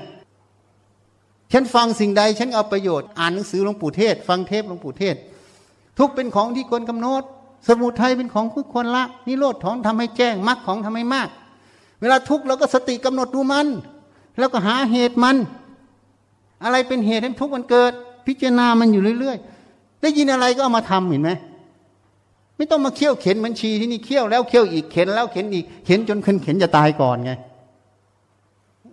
[1.52, 5.16] ฉันฟังสิ่งใด ฉันเอาประโยชน์อ่านหนังสือหลวงปู่เทศ ฟังเทปหลวงปู่เทศ
[5.98, 7.24] ทุกเป็นของที่ควรกำหนด
[7.68, 11.30] สมุทัยเป็นของผู้ควรละ นิโรธของทำให้แจ้งมรรคของทำให้มาก
[12.02, 13.68] เวลาทุกข์เราก็สติกำหนดดูมัน
[14.40, 15.38] แล้วก็หาเหตุมัน
[16.64, 17.92] อะไรเป็นเหตุให้ทุกข์มันเกิด
[18.28, 19.38] พิจารณามันอยู่เรื่อย
[19.70, 21.32] ๆ ได้ยินอะไรก็เอามาทำเห็นไหม
[22.64, 27.32] ไม่ต้องมาเคี่ยวเข็นเหมือนชีที่นี่เคี่ยวแล้วเคี่ยวอีกเข็นแล้วเข็นอีกเข็นจนคนเข็นจะตายก่อนไง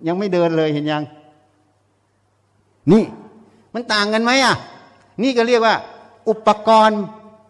[0.06, 1.02] ยังไม่เดินเลยเห็นยัง
[2.92, 3.04] นี่
[3.74, 4.54] มันต่างกันไหมอะ
[5.22, 5.74] นี่ก็เรียกว่า
[6.28, 7.00] อุปกรณ์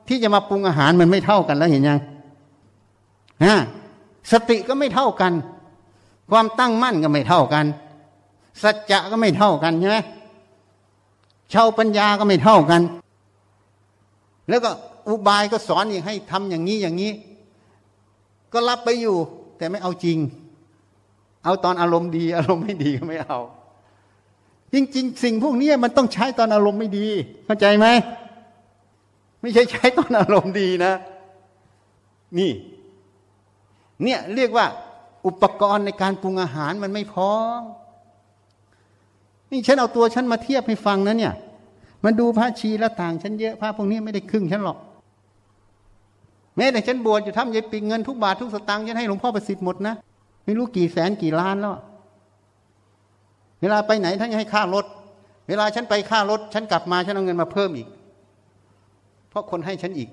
[0.08, 1.98] ที่จะมาปรุงอาหารมันไม่เท่ากันแล้วเห็นยัง
[3.44, 3.56] ฮะ
[4.32, 5.32] สติก็ไม่เท่ากัน
[6.30, 7.64] ความตั้งมั่นก็ไม่เท่ากัน
[8.62, 9.98] สัจจะก็ไม่เท่ากันใช่ไหม
[11.52, 12.80] ชาวปัญญาก็ไม่เท่ากัน
[14.50, 14.70] แล้วก็
[15.08, 17.12] อุบายก็สอนอีกให้ทำอย่างนี้อย่างนี้
[18.52, 19.16] ก็รับไปอยู่
[19.58, 20.18] แต่ไม่เอาจริง
[21.44, 23.40] เอาตอนอารมณ์ดี อารมณ์ไม่ดีก็ไม่เอา
[24.72, 27.06] จริง ๆ สิ่งพวกนี้มันต้องใช้ตอนอารมณ์ไม่ดี
[27.46, 27.86] เข้าใจไหม
[29.40, 30.92] ไม่ใช่ใช้ตอนอารมณ์ดีนะ
[32.38, 32.52] นี่
[34.02, 34.66] เนี่ยเรียกว่า
[35.26, 37.30] อุปกรณ์ในการปรุงอาหารมันไม่พอ
[39.50, 41.34] นี่ฉันเอาตัวฉันมาเทียบให้ฟังนะเนี่ย
[42.04, 44.78] มันดูพระชีแล้วต่างฉันเยอะพระพวกนี้ไม่ได้ครึ่งฉันหรอก
[46.60, 49.94] แม้แต่ฉันบวชอยู่ทำยายปีเงินทุกบาททุกสตางค์ฉันให้หลวงพ่อประสิทธิ์หมดนะ
[50.44, 51.76] ไม่รู้กี่แสนกี่ล้านแล้ว
[53.60, 54.84] เวลาไปไหนท่านให้ค่ารถ
[55.48, 57.88] เวลาฉันไปค่ารถ ฉันกลับมาฉันเอาเงินมาเพิ่มอีก
[59.30, 60.08] เพราะคนให้ฉันอีก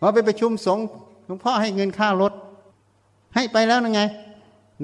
[0.00, 0.84] พอไปประชุมสงฆ์
[1.26, 2.32] หลวงพ่อให้เงินค่ารถ
[3.34, 4.00] ให้ไปแล้วยังไง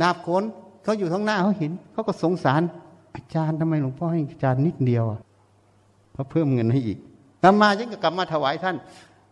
[0.03, 0.43] ดาบขน
[0.83, 2.63] เขาอยู่ท้างหน้าเขาเห็นเขาก็สงสาร
[3.15, 5.21] อาจารย์ทำไมหลวงพ่อให้อาจารย์นิดเดียวอะ
[6.15, 6.99] เขาเพิ่มเงินให้อีก
[7.43, 8.77] กลับมาฉันก็กลับมาถวายท่าน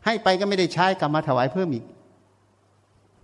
[0.05, 1.85] ให้ไปก็ไม่ได้ใช้กลับมาถวายเพิ่มอีก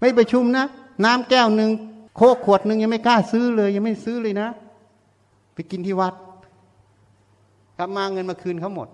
[0.01, 0.67] ไม่ประชุมนะ
[1.05, 1.71] น้ำแก้วหนึ่ง
[2.17, 4.49] โคกขวดหนึ่งยังไม่กล้าซื้อเลย ยังไม่ซื้อเลยนะ
[5.55, 6.15] ไปกินที่วัด
[7.79, 8.89] กลับมาเงินมาคืนเขาหมด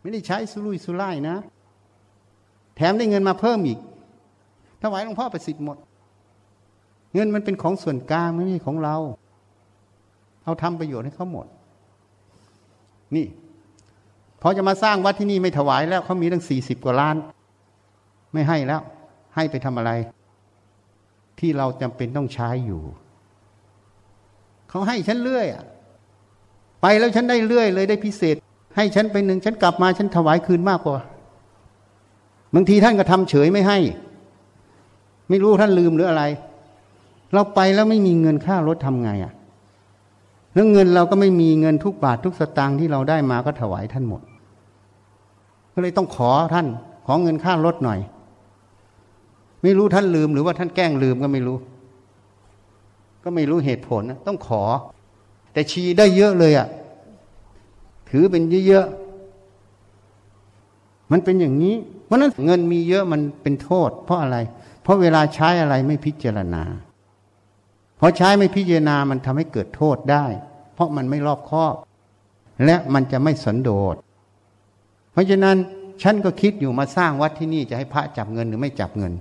[0.00, 1.36] ไม่ได้ใช้สุรุ่ยสุร่ายนะ
[2.76, 3.78] แถมได้เงินมาเพิ่มอีก
[4.82, 5.76] ถวายหลวงพ่อประสิทธิ์หมด
[7.14, 8.96] เงินมันเป็นของส่วนกลางไม่ใช่ของเรา
[10.44, 11.46] เอาทำประโยชน์ให้เขาหมด
[13.14, 13.26] นี่
[14.46, 17.16] พอจะมาสร้างวัดที่นี่ไม่ถวายแล้วเขามีตั้งสี่สิบกว่าล้าน
[18.32, 18.82] ไม่ให้แล้ว
[19.34, 19.90] ให้ไปทำอะไร
[21.38, 22.82] ที่เราจำเป็นต้องใช้อยู่
[24.70, 25.46] เขาให้ฉันเรื่อย
[26.82, 28.36] ไปแล้วฉันได้เรื่อยเลยได้พิเศษ
[28.76, 30.98] ให้ฉันไปหนึ่งฉันกลับมาฉันถวายคืนมากกว่า
[32.54, 33.78] บางทีท่านก็ทำเฉยไม่ให้
[35.28, 36.24] ไม่รู้ท่านลืมหรืออะไร
[37.32, 39.32] เราไปแล้วไม่มีเงินค่ารถทำไงอะ่ะ
[40.54, 44.22] แล้วเงินเราก็ไม่มีเงินทุกบาททุกสตางค์ที่เราได้มาก็ถวายท่านหมด
[45.74, 46.66] ก็เลยต้องขอท่าน
[47.06, 48.00] ขอเงินค่ารถหน่อย
[49.62, 51.58] ไม่รู้ท่านลืมหรือว่าท่านแกล้งลืมก็ไม่รู้
[53.24, 54.62] ก็ไม่รู้เหตุผลนะต้องขอ
[55.52, 56.68] แต่ชีได้เยอะเลยอะ่ะ
[58.10, 64.36] ถือเป็นเยอะๆมันเป็นอย่างนี้เพราะนั้นเงินมีเยอะมันเป็นโทษ เพราะอะไร
[64.82, 66.62] เพราะเวลาใช้อะไรไม่พิจารณา
[68.00, 70.26] พอใช้ไม่พิจารณามันทำให้เกิดโทษได้
[70.74, 71.74] เพราะมันไม่รอบคอบ
[72.64, 73.96] และมันจะไม่สันโดษ
[75.14, 75.56] เพราะฉะนั้น
[76.02, 79.12] ฉันก็คิดอยู่มาสร้างวัดที่นี่จะให้พระจับเงินหรือไม่จับเงิน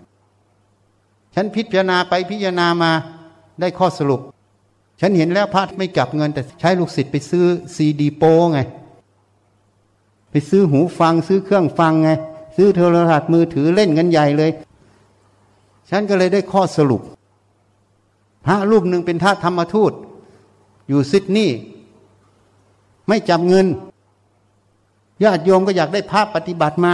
[1.35, 2.91] ฉันพิจารณาไปพิจารณามา
[3.61, 4.21] ได้ข้อสรุป
[5.01, 7.45] ฉันเห็นแล้วพระไม่จับเงิน แต่ใช้ลูกศิษย์ไปซื้อ
[7.75, 8.59] ซีดีโปไง
[10.31, 12.09] ไปซื้อหูฟังซื้อเครื่องฟังไง
[12.55, 14.51] ซื้อโทรศัพท์มือถือเล่นกันใหญ่เลย
[15.89, 17.01] ฉันก็เลยได้ข้อสรุป
[18.45, 19.93] พระรูปหนึ่งเป็นท่าธรรมทูต
[20.87, 21.57] อยู่ซิดนีย์
[23.07, 23.65] ไม่จับเงิน
[25.23, 26.93] ญาติโยมก็อยากได้ภาพปฏิบัติมา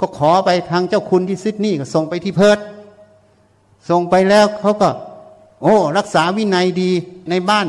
[0.00, 2.58] ก็ขอไปทางเจ้าคุณที่ซิดนีย์ก็ส่งไปที่เพิร์ด
[3.88, 4.88] ส่งไปแล้วเขาก็
[5.62, 6.90] โอ้ รักษาวินัยดี
[7.30, 7.66] ในบ้าน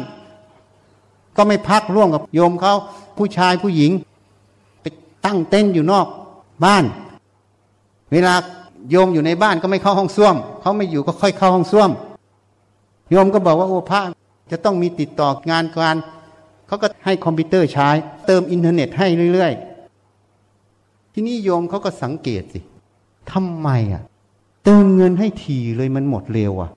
[1.38, 2.74] ก็ไม่พักร่วมกับโยมเขา
[3.18, 3.92] ผู้ชายผู้หญิง
[4.82, 4.86] ไป
[5.26, 6.08] ตั้งเต็นท์อยู่นอก
[6.66, 6.84] บ้าน
[8.12, 8.34] เวลา
[8.90, 11.90] โยมอยู่ในบ้านก็ไม่เข้าห้องส้วม เขาไม่อยู่ก็ค่อยเข้าห้องส้วม
[13.10, 14.02] โยมก็บอกว่าโอ้พระ
[14.52, 15.96] จะต้องมีติดต่องานการ
[16.70, 17.90] เขาก็ให้คอมพิวเตอร์ใช้
[18.28, 19.54] เติมอินเทอร์เน็ตให้เรื่อย
[20.34, 22.60] ๆ ทีนี้โยมเขาก็สังเกตสิ
[23.32, 24.04] ทำไมอะ
[24.64, 26.70] เติมเงินให้ทีเลยมันหมดเร็วอะ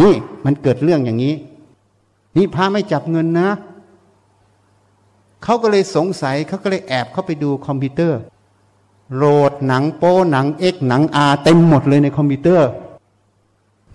[0.00, 0.14] นี่
[0.44, 1.34] มันเกิดเรื่องอย่างนี้
[2.36, 3.48] นี่พระไม่จับเงินนะ
[5.44, 8.20] เขาก็เลยสงสัยเขาก็เลยแอบเข้าไปดูคอมพิวเตอร์
[9.14, 12.68] โหลดหนังโป้หนัง X หนัง R เต็มหมดเลยในคอมพิวเตอร์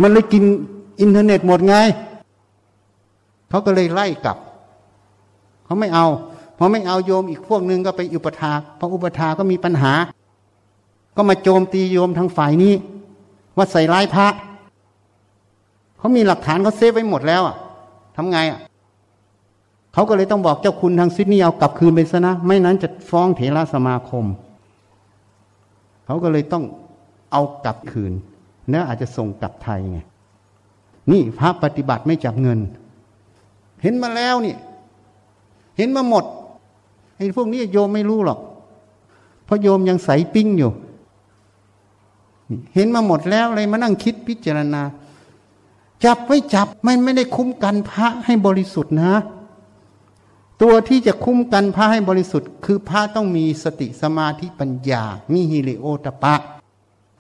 [0.02, 0.44] มันเลยกิน
[1.02, 1.76] อินเทอร์เน็ตหมดไง
[3.50, 4.38] เขาก็เลยไล่กลับ
[5.66, 6.08] เขาไม่เอา
[6.58, 9.94] พอไม่เอาโยมอีกพวกหนึ่งก็ไปอุปัฏฐากพออุปัฏฐากก็มีปัญหา
[11.16, 12.74] ก็มาโจมตีโยมทางฝ่ายนี้
[13.58, 14.28] ว่าใส่ร้ายพระ
[15.98, 17.56] เขามีหลักฐานเขาเซฟไว้หมดแล้วอะ
[18.16, 18.60] ทำไงอะ
[19.94, 24.26] เขาก็เลยต้องบอกเจ้าคุณทางซิดนีย์เอากลับคืนไปซะนะ ไม่นั้นจะฟ้องเถระสมาคม
[26.06, 26.64] เขาก็เลยต้อง
[27.32, 28.14] เอากลับคืน
[28.68, 30.00] เนื้ออาจจะส่งกลับไทยไง
[31.12, 32.60] นี่พระปฏิบัติไม่จับเงิน
[33.82, 34.56] เห็นมาแล้วนี่
[35.78, 36.24] เห็นมาหมด
[37.18, 38.40] ไอ้พวกนี้โยมไม่รู้หรอก
[39.46, 40.72] เพราะโยมยังใสปิ้งอยู่
[42.74, 44.82] เห็นมาหมดแล้วเลยมานั่งคิดพิจารณา
[46.06, 49.14] จับไม่จับไม่ไม่ได้คุ้มกันพระให้บริสุทธิ์นะ
[50.62, 55.04] ตัวที่จะคุ้มกันพระให้บริสุทธิ์ คือพระต้องมีสติสมาธิปัญญา
[55.34, 56.36] มีฮิริโอตปะ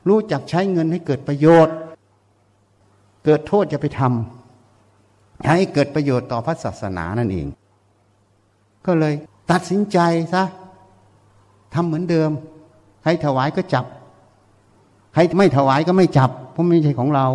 [0.07, 1.75] รู้จักใช้เงินให้เกิดประโยชน์
[3.25, 7.47] เกิดโทษจะไปทำให้เกิดประโยชน์ต่อพระศาสนานั่นเอง
[8.85, 9.13] ก็เลย
[9.51, 9.99] ตัดสินใจ
[10.33, 10.43] ซะ
[11.73, 12.31] ทำเหมือนเดิม
[13.03, 13.85] ใครถวายก็จับ
[15.13, 17.27] ใครไม่ถวายก็ไม่จับ เพราะไม่ใช่ของเรา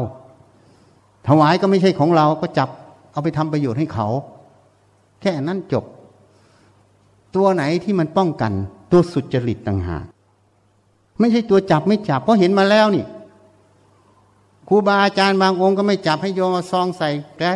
[1.29, 2.69] ถวายก็ไม่ใช่ของเราก็จับ
[3.13, 4.07] เอาไปทำประโยชน์ให้เขา
[5.21, 5.85] แค่นั้นจบ
[7.35, 8.53] ตัวไหนที่มันป้องกัน
[8.91, 10.05] ตัวสุจริตต่างหาก
[11.21, 13.05] ไม่ใช่ตัวจับไม่จับ เพราะเห็นมาแล้วนี่
[14.69, 17.09] ครูบาอาจารย์บางองค์ก็ไม่จับให้โยมมาซองใส่
[17.39, 17.51] แล้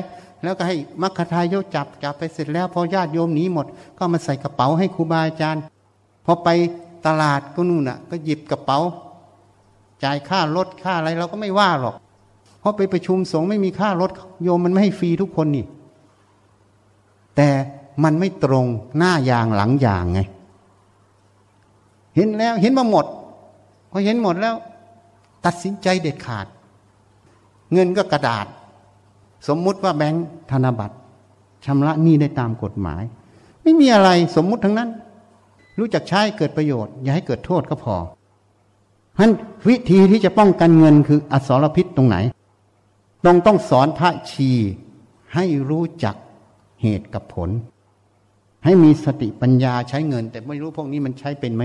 [0.45, 3.66] แล้วก็ให้มัคคทายกจับจับไปเสร็จแล้วพอญาติโยมหนีหมด
[3.99, 5.62] ก็มาใส่กระเป๋าให้ครูบาอาจารย์
[6.25, 6.49] พอไป
[7.07, 8.79] ตลาดก็นู่นน่ะ ก็หยิบกระเป๋า
[10.05, 11.97] จ่ายค่ารถค่าอะไรเราก็ไม่ว่าหรอก
[12.61, 14.11] เพราะไปประชุมสงฆ์ไม่มีค่ารถ
[14.43, 15.65] โยมมันไม่ให้ฟรีทุกคนนี่
[17.37, 17.49] แต่
[18.05, 18.66] มันไม่ตรง
[18.99, 20.21] หน้ายางหลังยางไง
[22.16, 23.07] เห็นแล้วเห็นมาหมด
[23.91, 24.55] พอเห็นหมดแล้ว
[25.45, 26.47] ตัดสินใจเด็ดขาด
[27.73, 28.47] เงินก็กระดาษ
[29.49, 30.97] สมมุติว่าแบงค์ธนบัตร
[31.65, 33.03] ชำระหนี้ได้ตามกฎหมาย
[33.62, 34.91] ไม่มีอะไรสมมุติทั้งนั้น
[35.79, 37.97] รู้จักใช้เกิดประโยชน์ อย่าให้เกิดโทษก็พอ
[39.16, 39.33] ฉะนั้น
[39.69, 42.16] วิธีที่จะป้องกันเงินคืออสรพิษตรงไหน
[43.27, 44.51] ต้องต้องสอนพระชี
[45.35, 46.15] ให้รู้จัก
[46.83, 47.51] เหตุกับผล
[48.65, 51.62] ให้มีสติปัญญาใช้เงิน แต่ไม่รู้พวกนี้มันใช้เป็นไหม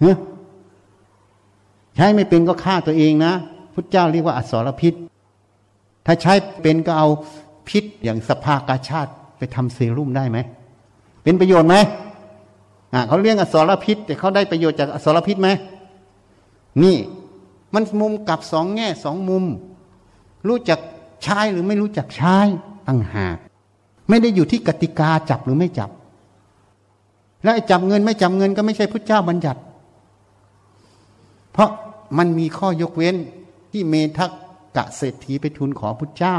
[0.00, 0.12] เฮ้
[1.96, 3.32] ใช้ไม่เป็นก็ฆ่าตัวเองนะ
[3.74, 4.94] พุทธเจ้าเรียกว่าอสรพิษ
[6.06, 6.32] ถ้าใช้
[6.62, 7.08] เป็นก็เอา
[7.68, 10.38] พิษอย่างสภากาชาติไปทำเซรุ่มได้ไหม
[11.22, 11.76] เป็นประโยชน์ไหม
[12.92, 15.48] อ่าเขาเรียกอสรพิษ แต่เขาได้ประโยชน์จากอสรพิษไหม
[16.82, 16.96] นี่
[17.74, 19.44] มันมุมกับสองแง่สองมุม
[20.48, 20.78] รู้จัก
[21.22, 22.36] ใช้หรือไม่รู้จักใช้
[22.86, 23.36] ตั้งหาก
[24.08, 25.90] ไม่ได้อยู่ที่กติกาจับหรือไม่จับ
[27.44, 29.60] และจับเงินไม่จับเงินก็ไม่ใช่พุทธเจ้าบัญญัติ
[31.52, 31.70] เพราะ
[32.18, 33.16] มันมีข้อยกเว้น
[33.72, 34.30] ที่เมทัก
[34.76, 36.38] กะเศรษฐีไปทูลขอพุทธเจ้า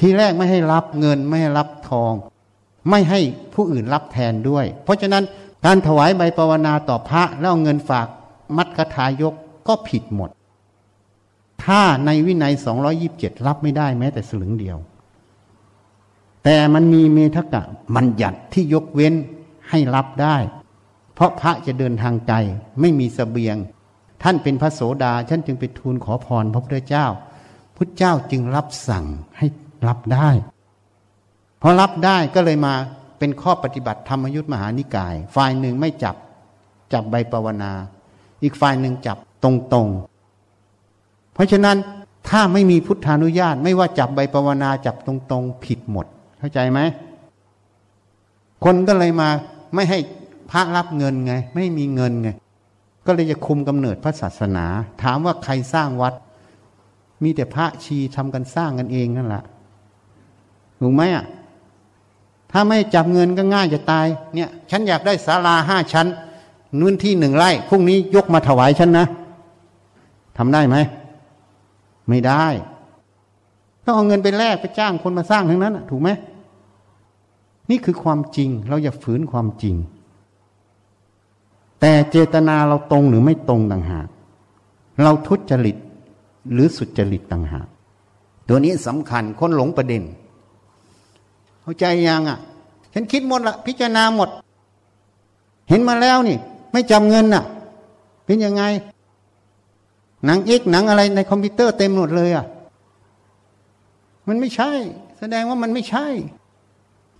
[0.00, 2.12] ทีแรกไม่ให้รับเงินไม่ให้รับทอง
[2.90, 3.20] ไม่ให้
[3.54, 5.24] ผู้อื่นรับแทนด้วย เพราะฉะนั้น
[5.64, 8.06] การถวายใบปวนาต่อพระแล้วเเงินฝาก
[8.56, 9.34] มัดคทายก
[9.68, 10.30] ก็ผิดหมด
[11.64, 12.52] ถ้าในวินัย
[13.00, 14.78] 227 รับไม่ได้แม้แต่สลึงเดียว
[16.44, 17.62] แต่มันมีเมทกะ
[17.94, 19.14] มันหยัดที่ยกเว้น
[19.68, 20.36] ให้รับได้
[21.14, 22.36] เพราะพระจะเดินทางไกล
[22.80, 23.56] ไม่มีสเสบียง
[24.22, 27.06] ท่านเป็นพระโสดาท่านจึงไปทูลขอพรพระพุทธเจ้า
[27.76, 29.04] พุทธเจ้าจึงรับสั่ง
[29.38, 29.46] ให้
[29.88, 30.28] รับได้
[31.62, 32.74] พอรับได้ก็เลยมา
[33.18, 36.16] เป็นข้อปฏิบัติธรรมยุทธมหานิกาย ฝ่ายหนึ่งไม่จับ
[36.92, 37.72] จับใบปวนา
[38.42, 41.76] อีกฝ่ายหนึ่งจับตรงๆ เพราะฉะนั้น
[42.28, 46.06] ถ้าไม่มีพุทธานุญาต ไม่ว่าจับใบปวนาจับตรงๆ ผิดหมด
[46.38, 46.80] เข้าใจไหม
[48.64, 49.28] คนก็เลยมา
[49.74, 49.98] ไม่ให้
[50.50, 52.28] พระรับเงินไง ไม่มีเงินไง
[53.10, 54.66] ก็เลยจะคุมกำเนิดพระศาสนา
[55.02, 56.14] ถามว่าใครสร้างวัด
[57.22, 59.42] มีแต่พระชีทำกันสร้างกันเองนั่นแหละ
[60.80, 61.24] ถูกไหมอะ
[62.52, 66.06] ถ้าไม่จับเงินก็ง่ายจะตาย เนี่ย ฉันอยากได้ศาลาห้าชั้น
[66.80, 69.06] นื้นที่หนึ่งไร่พรุ่งนี้ยกมาถวายฉันนะ
[70.38, 70.76] ทำได้ไหม
[72.08, 72.46] ไม่ได้
[73.84, 76.08] ต้องเอาเงินไปแลกไปจ้างคนมาสร้างทั้งนั้นถูกไหม
[77.70, 79.76] นี่คือความจริง เราอย่าฝืนความจริง
[81.80, 84.08] แต่เจตนาเราตรงหรือไม่ตรงต่างหาก
[85.02, 85.76] เราทุจริต
[86.52, 87.66] หรือสุจริตต่างหาก
[88.48, 90.02] ตัวนี้สำคัญคนหลงประเด็น
[91.62, 92.38] เข้าใจยังอะ
[92.92, 94.28] ฉันคิดหมดละพิจารณาหมด
[95.68, 96.38] เห็นมาแล้วนี่
[96.72, 97.44] ไม่จำเงินน่ะ
[98.26, 98.62] เป็นยังไง
[100.24, 102.46] หนังเอกหนังอะไรในคอมพิวเตอร์เต็มหมดเลยอะ
[104.28, 104.70] มันไม่ใช่
[105.18, 106.06] แสดงว่ามันไม่ใช่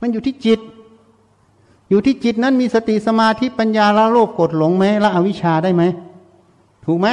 [0.00, 0.60] มันอยู่ที่จิต
[1.88, 5.82] อยู่ที่จิตนั้นมีสติสมาธิปัญญาละโลภกดหลงไหมละอวิชชาได้ไหม
[6.84, 7.08] ถูกไหม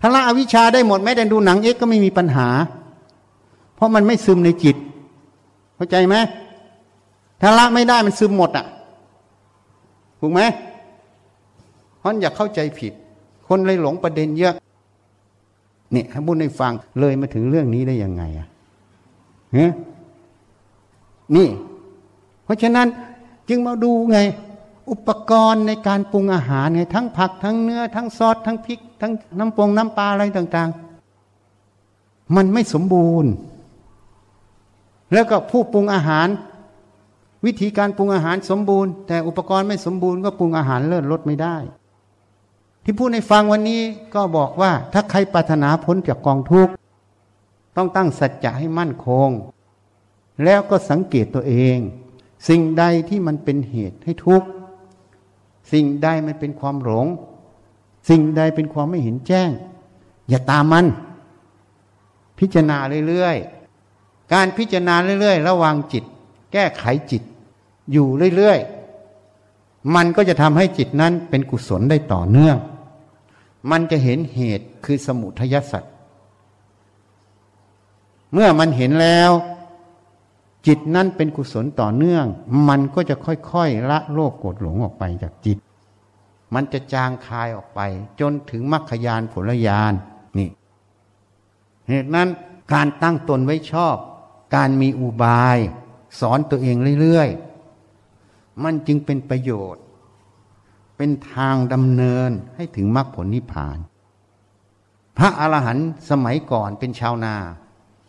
[0.00, 2.48] ถ้าละอวิชชาได้หมดแม้แต่ดูหนังเอ็กก็ไม่มีปัญหา
[3.74, 4.76] เพราะมันไม่ซึมในจิต
[5.76, 6.16] เข้าใจไหม
[7.40, 8.66] ถ้าละไม่ได้มันซึมหมดอะ
[10.20, 10.40] ถูกไหม
[11.98, 12.92] เพราะอย่าเข้าใจผิด
[13.48, 14.54] คนเลยหลงประเด็นเยอะ
[15.92, 18.46] เนี่ยให้บุญให้ฟังเลยมาถึงเรื่องนี้ได้ยังไงอะ
[19.52, 19.66] เฮ้
[21.36, 21.48] นี่
[22.44, 22.86] เพราะฉะนั้น
[23.50, 24.18] จึงมาดูไง
[24.90, 30.70] อุปกรณ์ในการปรุงอาหารไงทั้งผักทั้งเนื้อ ทั้งซอสทั้งพริก ทั้งน้ำปงน้ำปลาอะไรต่าง
[31.52, 33.30] ๆ มันไม่สมบูรณ์
[35.12, 36.28] แล้วก็ผู้ปรุงอาหาร
[37.44, 41.56] วิธีการปรุงอาหารสมบูรณ์ แต่อุปกรณ์ไม่สมบูรณ์ก็ปรุงอาหารเลิศลดไม่ได้
[42.84, 43.80] ที่พูดในฟังวันนี้
[44.14, 46.72] ก็บอกว่า ถ้าใครปรารถนาพ้นจากกองทุกข์
[47.76, 49.30] ต้องตั้งสัจจะให้มั่นคง
[50.44, 51.78] แล้วก็สังเกตตัวเอง
[52.48, 54.48] สิ่งใดที่มันเป็นเหตุให้ทุกข์
[55.72, 57.06] สิ่งใดมันเป็นความหลง
[58.08, 59.50] สิ่งใดเป็นความไม่เห็นแจ้ง
[60.28, 60.86] อย่าตามมัน
[62.38, 66.04] พิจารณาเรื่อยๆ การพิจารณาเรื่อยๆ ระวังจิต
[66.52, 67.22] แก้ไขจิต
[67.92, 72.56] อยู่เรื่อยๆ มันก็จะทำให้จิตนั้นเป็นกุศลได้ต่อเนื่อง
[73.70, 75.92] มันจะเห็นเหตุคือสมุทยสัตว์
[78.32, 79.30] เมื่อมันเห็นแล้ว
[80.66, 82.26] จิตนั้นเป็นกุศลต่อเนื่อง
[82.68, 85.58] มันก็จะค่อยๆละโลภโกรธหลงออกไปจากจิต
[86.54, 87.80] มันจะจางคายออกไป
[88.20, 89.92] จนถึงมรรคยานผลยาน
[90.38, 90.48] นี่
[91.88, 92.28] เหตุนั้น
[92.72, 93.96] การตั้งตนไว้ชอบ
[94.54, 95.58] การมีอุบาย
[96.20, 99.82] สอนตัวเองเรื่อยๆ มันจึงเป็นประโยชน์
[100.96, 103.78] เป็นทางดำเนินให้ถึงมรรคผลนิพพาน
[105.18, 107.36] พระอรหันต์สมัยก่อนเป็นชาวนา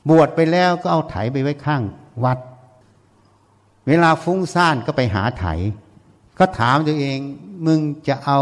[0.10, 1.84] บวชไปแล้วก็เอาไถไปไว้ข้าง
[2.24, 2.40] วัด
[3.88, 5.46] เวลาฟุ้งซ่านก็ไปหาไถ
[6.40, 7.20] ก็ถามตัวเอง
[7.66, 8.40] มึงจะเอา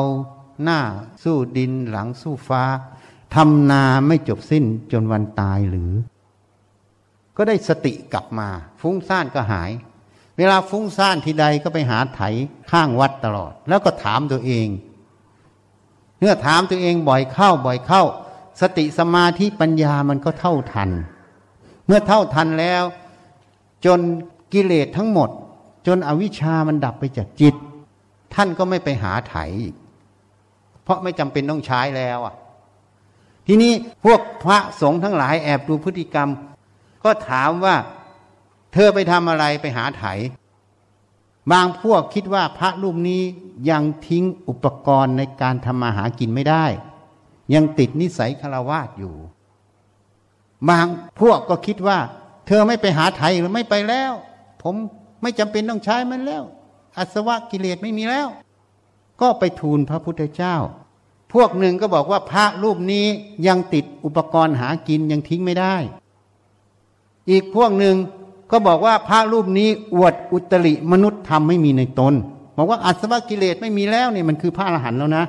[0.63, 0.79] หน้า
[1.23, 2.63] สู้ดินหลังสู้ฟ้า
[3.35, 5.93] ทำนาไม่จบสิ้นจนวันตายหรือ
[7.37, 8.47] ก็ได้สติกลับมา
[8.81, 9.71] ฟุ้งซ่านก็หาย
[10.37, 12.21] เวลาฟุ้งซ่านทีใดก็ไปหาไถ
[12.71, 14.67] ข้างวัดตลอด แล้วก็ถามตัวเอง
[16.19, 18.03] เมื่อถามตัวเองบ่อยเข้าบ่อยเข้า
[18.61, 20.89] สติสมาธิปัญญามันก็เท่าทัน
[21.85, 22.83] เมื่อเท่าทันแล้ว
[23.85, 23.99] จน
[24.53, 25.30] กิเลสทั้งหมด
[25.88, 27.56] จนอวิชามันดับไปจากจิต
[28.34, 29.35] ท่านก็ไม่ไปหาไถ
[30.84, 32.35] เพราะไม่จำเป็นต้องใช้แล้วอะ
[33.47, 33.73] ทีนี้
[34.03, 36.30] พวกพระสงฆ์ทั้งหลายแอบดูพฤติกรรม
[37.03, 37.76] ก็ถามว่า
[38.73, 40.03] เธอไปทำอะไรไปหาไถ
[41.51, 43.22] บางพวกคิดว่าพระรูปนี้
[43.69, 46.65] ยังทิ้งอุปกรณ์ในการทำมาหากินไม่ได้
[47.53, 49.15] ยังติดนิสัยคารวาสอยู่
[50.69, 50.85] บาง
[51.19, 51.99] พวกก็คิดว่า
[52.51, 54.11] เธอไม่ไปหาไทยหรือไม่ไปแล้ว
[54.63, 54.76] ผม
[55.21, 56.43] ไม่จำเป็นต้องใช้มันแล้ว
[56.97, 58.27] อาสวะกิเลสไม่มีแล้ว
[59.21, 60.55] ก็ไปทูลพระพุทธเจ้า
[61.34, 63.05] พวกหนึ่งก็บอกว่าพระรูปนี้
[63.47, 65.76] ยังติดอุปกรณ์หากินยังทิ้งไม่ได้
[67.30, 67.95] อีกพวกหนึ่ง
[68.51, 72.13] ก็บอกว่าพระรูปนี้อวดอุตริมนุษย์ธรรมไม่มีในตน
[72.57, 75.23] บอกว่าอาสวะกิเลสไม่มีแล้วเนี่ยมันคือพระอรหันต์แล้วนะ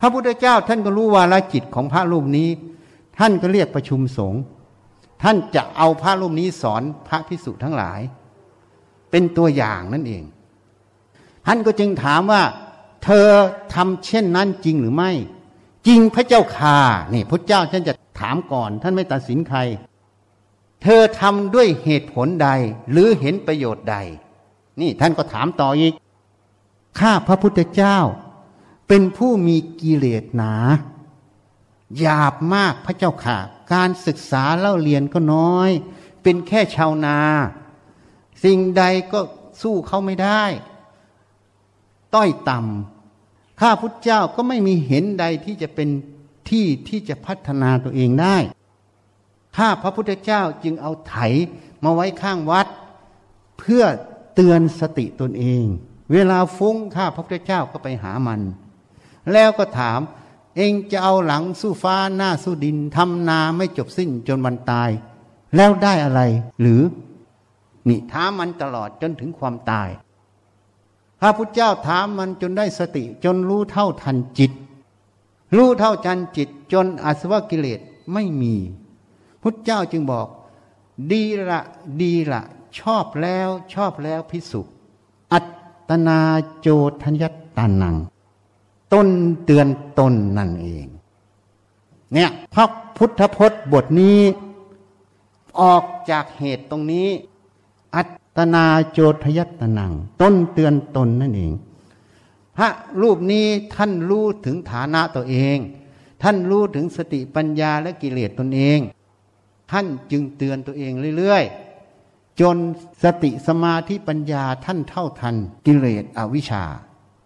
[0.00, 2.48] พระพุทธเจ้าท่านก็รู้วาลจิตของพระรูปนี้
[3.18, 4.40] ท่านก็เรียกประชุมสงฆ์
[5.22, 8.00] ท่านจะเอาพระรูปนี้สอนพระพิสุทั้งหลาย
[9.10, 10.24] เป็นตัวอย่างนั่นเอง
[11.46, 12.42] ท่านก็จึงถามว่า
[13.04, 13.26] เธอ
[13.74, 15.12] ทำเช่นนั้นจริงหรือไม่
[15.86, 16.78] จริงพระเจ้าค่า
[17.14, 19.58] นี่พระเจ้าท่านจะถามก่อน ท่านไม่ตัดสินใคร
[20.82, 22.48] เธอทำด้วยเหตุผลใด
[22.90, 23.96] หรือเห็นประโยชน์ใด
[24.80, 25.94] นี่ท่านก็ถามต่ออีก
[26.98, 27.98] ข้าพระพุทธเจ้า
[28.88, 30.54] เป็นผู้มีกิเลสหนา
[31.98, 33.38] หยาบมากพระเจ้าค่ะ
[33.72, 35.70] การศึกษาเล่าเรียนก็น้อย
[36.22, 37.18] เป็นแค่ชาวนา
[38.44, 39.20] สิ่งใดก็
[39.62, 40.44] สู้เขาไม่ได้
[42.14, 45.88] ต้อยต่ำข้าพุทธเจ้าก็ไม่มีเห็นใดที่จะเป็น
[46.50, 48.36] ที่ที่จะพัฒนาตัวเองได้
[49.56, 51.16] ข้าพระพุทธเจ้าจึงเอาไถ
[51.84, 52.66] มาไว้ข้างวัด
[53.58, 53.84] เพื่อ
[54.34, 55.64] เตือนสติตนเอง
[56.12, 58.40] เวลาฟุ้งข้าพระพุทธเจ้าก็ไปหามัน
[59.32, 60.00] แล้วก็ถาม
[60.56, 64.90] เองจะเอาหลังสู้ฟ้าหน้าสู้ดินทำนาไม่จบสิ้นจนวันตาย
[65.56, 66.20] แล้วได้อะไร
[66.60, 66.82] หรือ
[67.88, 69.88] นี่ท้ามันตลอดจนถึงความตาย
[71.20, 74.52] พระพุทธเจ้าถามมันจนได้สติจนรู้เท่าทันจิต
[75.56, 77.80] รู้เท่าทันจิต จนอาสวะกิเลส
[78.12, 78.54] ไม่มี
[79.42, 80.26] พุทธเจ้าจึงบอก
[81.10, 81.60] ดีละ
[82.00, 82.42] ดีละ
[82.78, 84.60] ชอบแล้วชอบแล้วพิสุ
[85.32, 85.40] อั
[85.88, 86.20] ตนา
[86.60, 86.68] โจ
[87.02, 87.24] ทัญญ
[87.56, 87.96] ตานัง
[88.92, 89.08] ต้น
[89.44, 89.66] เตือน
[89.98, 90.86] ตนนั่นเอง
[92.14, 94.18] เนี่ยพระพุทธพจน์บทนี้
[95.60, 97.08] ออกจากเหตุตรงนี้
[97.94, 98.02] อั
[98.36, 101.52] ตนาโจทยตนัง ต้นเตือนตนนั่นเอง
[102.56, 102.68] พระ
[103.02, 105.58] รูปนี้ท่านรู้ถึงฐานะตัวเอง
[106.22, 108.78] ท่านรู้ถึงสติปัญญาและกิเลสตนเอง
[109.70, 112.56] ท่านจึงเตือนตัวเองเรื่อยๆ จน
[113.02, 115.34] สติสมาธิปัญญาท่านเท่าทัน
[115.66, 116.64] กิเลสอวิชชา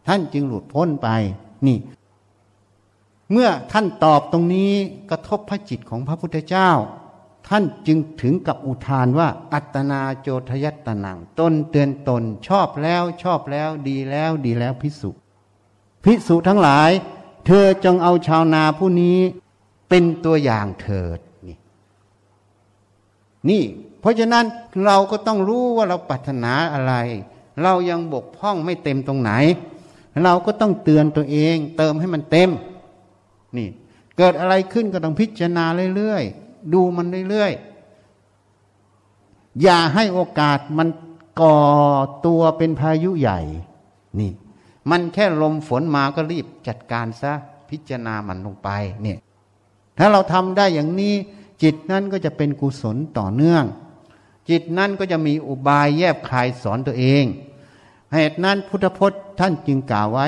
[0.07, 1.09] ท่านจึงหลุดพ้นไป
[1.66, 1.78] นี่
[3.32, 4.73] เมื่อท่านตอบตรงนี้
[5.11, 6.70] กระทบพระจิตของพระพุทธเจ้า
[7.49, 15.11] ท่านจึงถึงกับอุทานว่า อัตนาโจทยัตตนังตนเตือนตนชอบแล้วชอบแล้วดีแล้วดีแล้วพิสุ
[16.05, 16.91] พิสุทั้งหลาย
[17.47, 19.19] เธอจงเอาชาวนาผู้นี้
[19.89, 21.57] เป็นตัวอย่างเถิดนี่
[23.49, 23.62] นี่
[24.01, 24.45] เพราะฉะนั้น
[24.85, 26.95] เราก็ต้องรู้ว่าเราปรารถนาอะไร
[27.62, 29.31] เรายังบกพร่องไม่เต็มตรงไหน
[30.24, 32.51] เราก็ต้องเตือนตัวเอง เติมให้มันเต็ม
[33.57, 33.69] นี่
[34.16, 35.65] เกิดอะไรขึ้นก็ต้องพิจารณา
[35.97, 40.89] เรื่อยๆ ดูมันเรื่อยๆ อย่าให้โอกาสมัน
[41.41, 41.59] ก่อ
[42.27, 43.41] ตัวเป็นพายุใหญ่
[44.20, 44.32] นี่
[44.91, 47.32] มันแค่ลมฝนมาก็รีบจัดการซะ
[47.70, 48.69] พิจารณามันลงไป
[49.03, 49.19] เนี่ย
[49.99, 51.15] ถ้าเราทำได้อย่างนี้
[51.62, 53.65] จิตนั้นก็จะเป็นกุศลต่อเนื่อง
[54.51, 57.24] จิตนั้นก็จะมีอุบายแยบคายสอนตัวเอง
[58.15, 60.27] เหตุนั้นพุทธพจน์ท่านจึงกล่าวไว้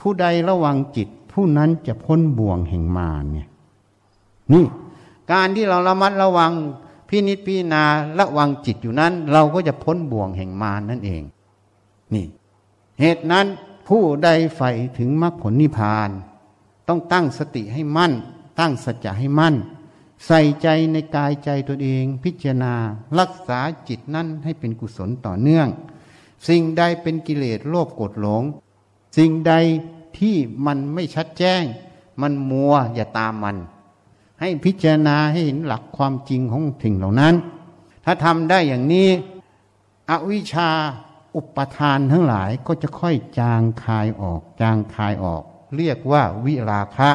[0.00, 3.48] ผู้ใดระวังจิต ผู้นั้นจะพ้นบ่วงแห่งมารเนี่ย
[4.52, 4.64] นี่
[5.32, 6.52] การที่เราระมัดระวัง
[7.08, 7.84] พินิจพิจารณา
[8.18, 11.22] ระวังจิตอยู่นั้น เราก็จะพ้นบ่วงแห่งมารนั่นเอง
[12.14, 12.26] นี่
[13.00, 13.46] เหตุนั้น
[13.88, 16.10] ผู้ใดใฝ่ถึงมรรคผลนิพพาน
[16.88, 18.12] ต้องตั้งสติให้มั่น
[18.60, 19.54] ตั้งสัจจะให้มั่น
[20.26, 22.74] ใส่ใจในกายใจตัวเอง พิจารณา
[23.18, 25.68] รักษาจิตนั่นให้เป็นกุศลต่อเนื่อง
[26.48, 28.42] สิ่งใดเป็นกิเลสโลภโกรธหลง
[29.16, 29.52] สิ่งใด
[30.18, 31.62] ที่มันไม่ชัดแจ้ง
[32.20, 33.56] มันมัวอย่าตามมัน
[34.40, 37.34] ให้พิจารณาให้เห็นหลักความจริงของสิ่งเหล่านั้น
[38.04, 39.08] ถ้าทำได้อย่างนี้
[40.10, 40.70] อวิชชา
[41.36, 45.42] อุปทานทั้งหลายก็จะค่อยจางคายออก จางคายออก
[45.76, 47.10] เรียกว่าวิราคะ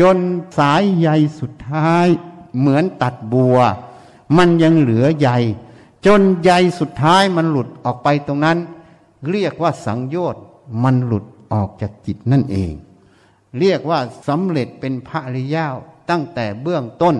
[0.00, 0.16] จน
[0.58, 1.08] สายใย
[1.40, 2.06] สุดท้าย
[2.58, 3.58] เหมือนตัดบัว
[4.36, 5.28] มันยังเหลือใย
[6.06, 6.50] จนใย
[6.80, 8.58] สุดท้ายมันหลุดออกไปตรงนั้น
[9.30, 10.42] เรียกว่าสังโยชน์
[10.84, 12.72] มันหลุดออกจากจิตนั่นเอง
[13.58, 13.98] เรียกว่า
[14.28, 15.66] สำเร็จเป็นพระอริยา
[16.10, 17.16] ตั้งแต่เบื้องต้น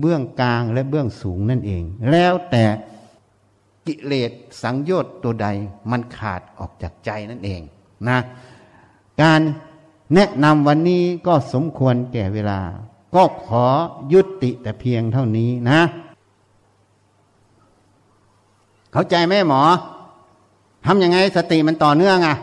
[0.00, 2.64] เบื้องกลางและเบื้องสูงนั่นเอง แล้วแต่
[3.86, 4.32] กิเลส
[4.62, 5.48] สังโยชน์ตัวใด
[5.90, 7.60] มันขาดออกจากใจนั่นเอง
[8.08, 8.18] นะ
[9.22, 9.40] การ
[10.14, 12.60] แนะนำวันนี้ก็สมควรแก่เวลา
[13.14, 13.64] ก็ขอ
[14.12, 15.80] ยุติแต่เพียงเท่านี้นะ
[18.92, 19.62] เข้าใจไหมหมอ
[20.86, 22.36] ทำยังไงสติมันต่อเนื่องอะ่ะ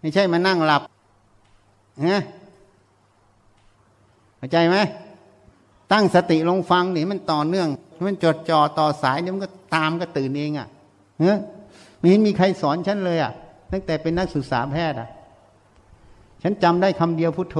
[0.00, 0.82] ไม่ใช่มานั่งหลับ
[2.02, 2.22] เนะ
[4.36, 4.76] เข้าใจไหม
[5.92, 7.68] ตั้งสติลงฟังนี่มันต่อเนื่อง
[8.06, 10.68] มันจดจ่อต่อสายเดี๋ยวมันก็ตามก็ตื่นเองอะ่ะ
[11.20, 11.32] เฮ้
[11.98, 13.32] ไม่เห็นมีใครสอนฉันเลยอะ่ะ
[13.72, 15.08] ตั้งแต่เป็นนักศึกษาแพทย์อะ่ะ
[16.42, 17.58] ฉันจำได้คำเดียวพุทโธ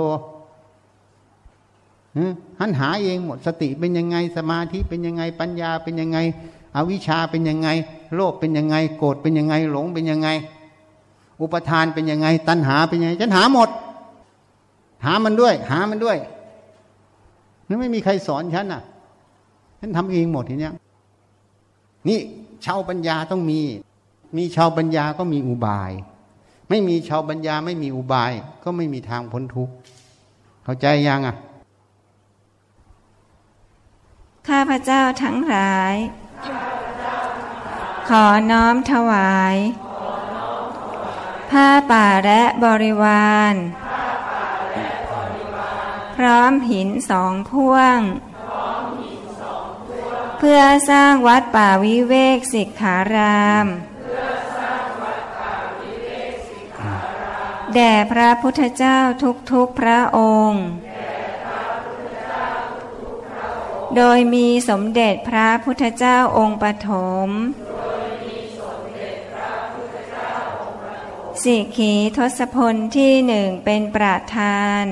[2.61, 6.19] หันหาเองหมดสติเป็นยังไงสมาธิเป็นยังไงปัญญาเป็นยังไง
[6.77, 7.69] อวิชชาเป็นยังไง
[8.15, 10.29] โลภเป็นยังไง โกรธเป็นยังไง หลงเป็นยังไง
[11.41, 13.69] อุปทานเป็นยังไง ตัณหาเป็นยังไง ฉันหาหมด
[15.05, 16.17] หามันด้วย หามันด้วย
[17.67, 18.83] นั่นไม่มีใครสอนฉันอะ
[19.81, 20.73] ฉันทำเองหมดทีเนี้ย
[22.09, 22.19] นี่
[22.65, 23.61] ชาวปัญญาต้องมี
[24.37, 25.91] มีชาวปัญญาก็มีอุบาย
[26.69, 28.33] ไม่มีชาวปัญญาไม่มีอุบาย
[28.65, 29.75] ก็ไม่มีทางพ้นทุกข์
[30.65, 31.37] เข้าใจยังอะ
[34.49, 35.95] ข้าพเจ้าทั้งหลาย
[38.15, 39.57] ขอน้อมถวาย
[41.51, 43.55] ผ้าป่าและบริวาร
[46.17, 47.99] พร้อมหินสองพ่วง
[50.39, 50.61] เพื่อ
[50.91, 53.67] สร้างวัดป่าวิเวกสิกขาราม
[57.75, 58.99] แด่พระพุทธเจ้า
[59.53, 60.21] ทุกๆพระอ
[60.51, 60.65] งค์
[63.97, 66.91] โดยมีสมเด็จพระพุทธเจ้าองค์ปฐ
[67.29, 67.31] ม
[71.45, 74.85] สิกขีทศพลที่หนึ่งเป็นประธาน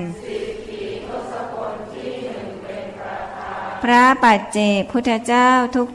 [3.82, 5.50] พระปัจเจกพุทธเจ้า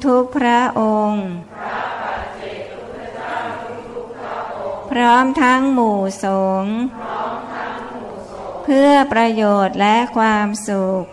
[0.06, 1.26] ทุกๆพระองค์
[4.92, 6.26] พร้อมทั้งหมู่ส
[6.64, 6.76] งฆ์
[8.64, 11.04] เพื่อประโยชน์และความสุข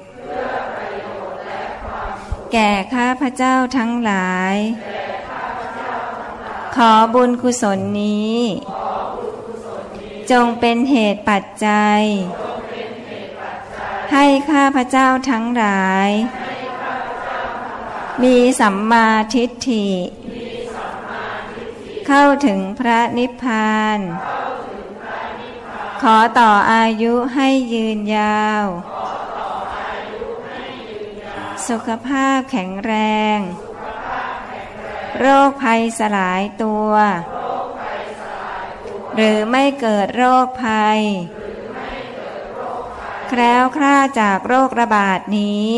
[2.52, 4.56] แก่ข้าพเจ้าทั้งหลาย
[6.76, 8.38] ขอบุญกุศลนี้
[10.30, 12.02] จงเป็นเหตุปัจจัย
[14.12, 16.10] ให้ข้าพเจ้าทั้งหลาย
[18.22, 19.88] มีสัมมาทิฏฐิ
[22.06, 23.98] เข้าถึงพระนิพพาน
[26.02, 28.64] ขอต่ออายุให้ยืนยาว
[31.68, 32.92] สุขภาพแข็งแร
[33.36, 33.38] ง
[35.18, 36.92] โรคภัยสลายตัว
[39.22, 41.00] หรือไม่เกิดโรคภัย
[43.28, 45.76] แคล้วคลาดจากโรคระบาดนี้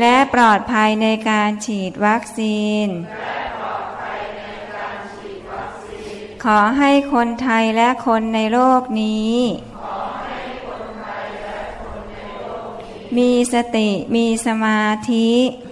[0.00, 2.86] และปลอดภัยในการฉีดวัคซีน
[6.44, 9.36] ขอให้คนไทยและคนในโลกนี้
[13.16, 15.30] มีสติมีสมาธิ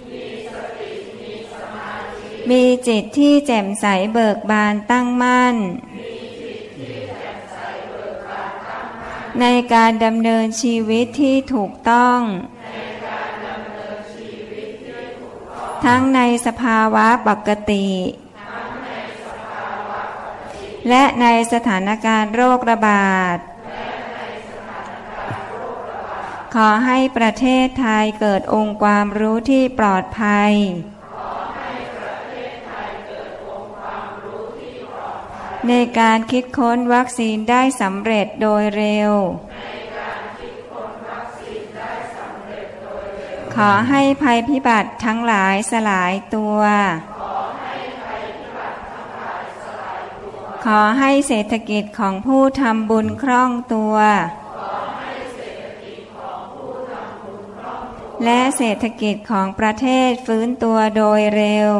[2.49, 5.55] มีจิตที่แจ่มใสเบิกบานตั้งมั่น
[9.39, 12.19] ในการดำเนินชีวิตที่ถูกต้อง
[15.85, 17.87] ทั้งในสภาวะปกติ
[20.89, 23.37] และในสถานการณ์โรคระบาด
[26.55, 30.53] ขอให้ประเทศไทยเกิดองค์ความรู้ที่ปลอดภัย
[35.69, 39.11] ในการคิดค้นวัคซีนได้สำเร็จโดยเร็ว
[43.55, 46.59] ขอให้ภัยพิบัติทั้งหลายสลายตัว
[50.65, 53.95] ขอให้เศรษฐกิจของผู้ทำบุญคล่องตัว
[58.25, 61.73] และเศรษฐกิจของประเทศฟื้นตัวโดยเร็ว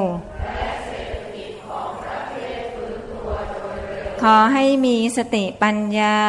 [4.22, 6.20] ขอให้มีสติปัญญา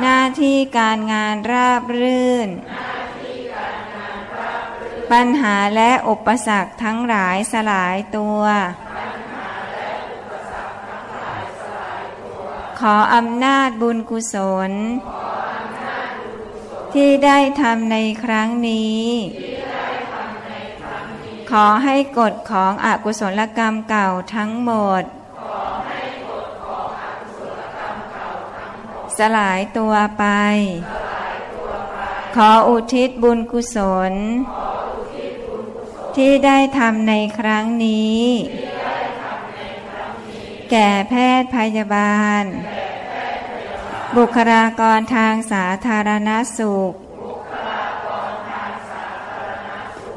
[0.00, 2.48] หน้าที่การงานราบรื่น
[5.12, 8.42] ปัญหาและอุปสรรคทั้งหลายสลายตัว
[12.80, 14.34] ขออำนาจบุญกุศ
[14.70, 14.72] ล
[16.94, 19.02] ที่ได้ทำในครั้งนี้
[21.50, 25.02] ขอให้กฎของอกุศลกรรมเก่าทั้งหมด
[29.18, 30.24] สลายตัวไป
[32.36, 33.76] ขออุทิศบุญกุศ
[34.10, 34.12] ล
[36.16, 38.22] ที่ได้ทำในครั้งนี้
[40.70, 42.44] แก่แพทย์พยาบาล
[44.16, 46.92] บุคลากรทางสาธารณสุข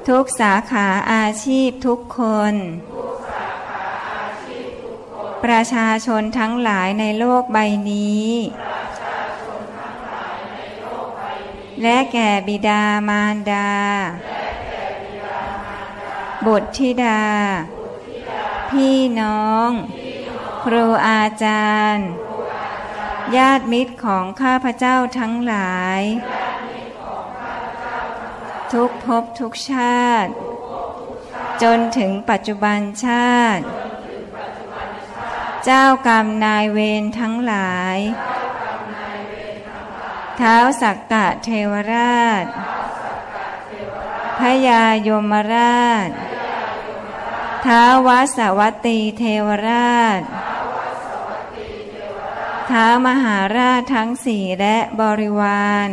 [0.09, 2.19] ทุกสาขาอาชีพทุกค
[2.51, 2.53] น
[5.43, 7.57] ประชาชนทั้งหลายในโลกใบ
[7.89, 8.29] นี้
[11.81, 13.71] และแก่บิดามารดา
[16.45, 17.23] บุตรธิดา
[18.69, 19.69] พี่น้อง
[20.63, 22.07] ครูอาจารย์
[23.35, 26.01] ญาติมิตรของข้าพเจ้าทั้งหลาย
[28.73, 30.31] ทุกภพทุกชาติ
[31.63, 33.63] จนถึงปัจจุบันชาติ
[35.65, 37.97] เจ้ากรรมนายเวรทั้งหลาย
[40.37, 42.45] เท้าสักกะเทวราช
[44.39, 46.09] พยายมราช
[47.65, 50.21] ท้าววสวัตตีเทวราช
[52.69, 55.89] ท้ามหาราชทั้งสี่และบริวาร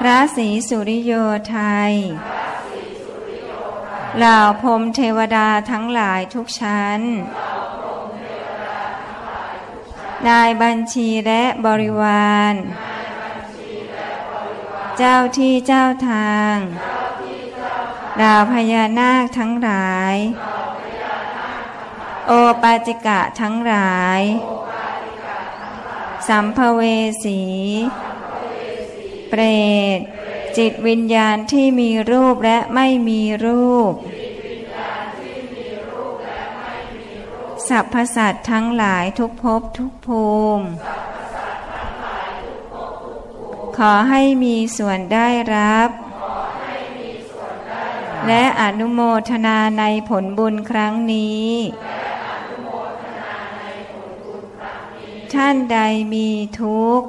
[0.00, 1.12] พระศรีสุริโย
[1.50, 1.58] ไท
[1.90, 1.92] ย
[4.18, 7.00] เหล่าพรมเทวดาทั้งหลายทุกชั้น
[10.28, 12.54] นายบัญชีและบริวาร
[14.98, 16.56] เจ้าที่เจ้าทาง
[18.20, 20.16] ดาวพญานาคทั้งหลาย
[22.26, 22.32] โอ
[22.62, 24.20] ปาจิกะทั้งหลาย
[26.28, 26.80] สัมภเว
[27.24, 27.40] สี
[29.30, 29.42] เปร
[29.98, 30.00] ต
[30.56, 33.92] จิตวิญญาณที่มีรูปและไม่มีรูป
[37.68, 40.26] สัพพสัตทั้งหลายทุกภพทุกภู
[40.58, 40.66] มิ
[43.76, 45.90] ขอให้มีส่วนได้รับ
[48.26, 49.00] และอนุโม
[49.30, 51.50] ทนาในผลบุญครั้งนี้
[55.34, 55.78] ท่านใด
[56.12, 56.28] มี
[56.60, 57.08] ทุกข์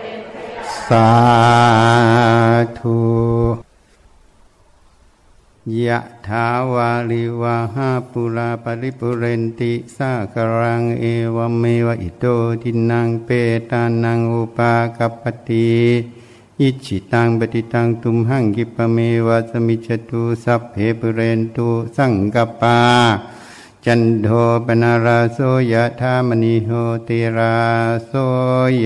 [0.91, 1.11] สา
[2.79, 2.99] ธุ
[5.85, 11.05] ยะถาวาลิวาหาปุราปริปุเรนติสากรังเอ
[11.35, 12.25] วเมวะอิโต
[12.61, 13.29] ทินังเป
[13.71, 15.71] ตานังอุปากปปติ
[16.59, 18.97] อิจิตังปฏิตังตุมหังกิปเม
[19.27, 22.79] วะสมิจตุสัพเพปุเรนตุสังกปา
[23.85, 24.27] จันโท
[24.65, 25.39] ปนาราโส
[25.73, 26.69] ยะธามณิโห
[27.07, 27.59] ติรา
[28.07, 28.13] โส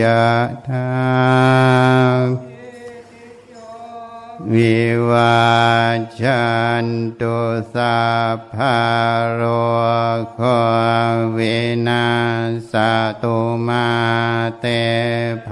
[0.01, 0.23] ยะ
[0.67, 0.88] ธา
[4.51, 4.77] วิ
[5.09, 5.43] วา
[6.22, 6.43] จั
[6.84, 6.85] น
[7.19, 7.38] ตุ
[7.73, 7.99] สั
[8.35, 8.80] พพะ
[9.34, 9.41] โร
[10.34, 10.39] โค
[11.38, 11.57] วิ
[11.88, 12.07] นา
[12.72, 12.73] ส
[13.22, 13.88] ตุมา
[14.59, 14.65] เต
[15.47, 15.49] ภ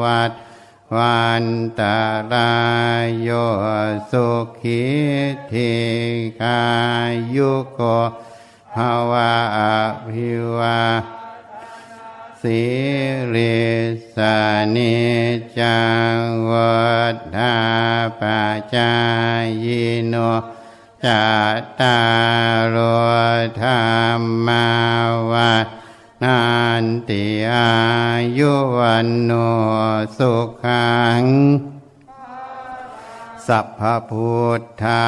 [0.00, 0.32] วัต
[0.94, 1.44] วัน
[1.78, 1.98] ตา
[2.32, 2.54] รา
[3.04, 3.28] ยโย
[4.10, 4.28] สุ
[4.60, 4.84] ขิ
[5.52, 5.74] ธิ
[6.40, 6.62] กา
[7.34, 7.80] ยุโก
[8.74, 9.60] ภาวะอ
[10.08, 10.80] ภิวา
[12.42, 12.62] สิ
[13.34, 13.62] ริ
[14.16, 14.36] สา
[14.74, 14.96] นิ
[15.58, 15.80] จั
[16.14, 16.18] ง
[16.50, 16.84] วั
[17.14, 17.56] ฏฐา
[18.20, 18.22] ป
[18.74, 18.94] จา
[19.64, 19.66] ย
[20.08, 20.14] โน
[21.04, 21.24] จั
[21.60, 21.98] ตตา
[22.74, 22.76] รโอ
[23.62, 23.68] ธร
[24.18, 24.66] รมา
[25.30, 25.66] วัฏ
[26.22, 26.40] นั
[26.82, 27.72] นติอา
[28.38, 29.32] ยุวันโน
[30.18, 30.32] สุ
[30.64, 31.22] ขัง
[33.46, 33.80] สัพพ
[34.10, 35.04] พุทธา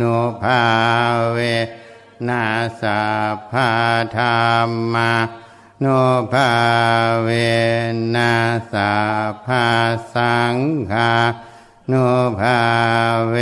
[0.00, 0.62] นุภา
[1.32, 1.38] เว
[2.28, 2.44] นา
[2.80, 3.02] สั
[3.34, 3.72] พพะ
[4.16, 4.24] ธร
[4.66, 5.12] รมา
[5.82, 6.52] นุภา
[7.22, 7.28] เว
[8.14, 8.34] นั
[8.72, 8.94] สา
[9.44, 9.66] ภา
[10.14, 10.56] สัง
[10.92, 11.14] ฆา
[11.90, 12.08] นุ
[12.40, 12.60] ภา
[13.28, 13.34] เว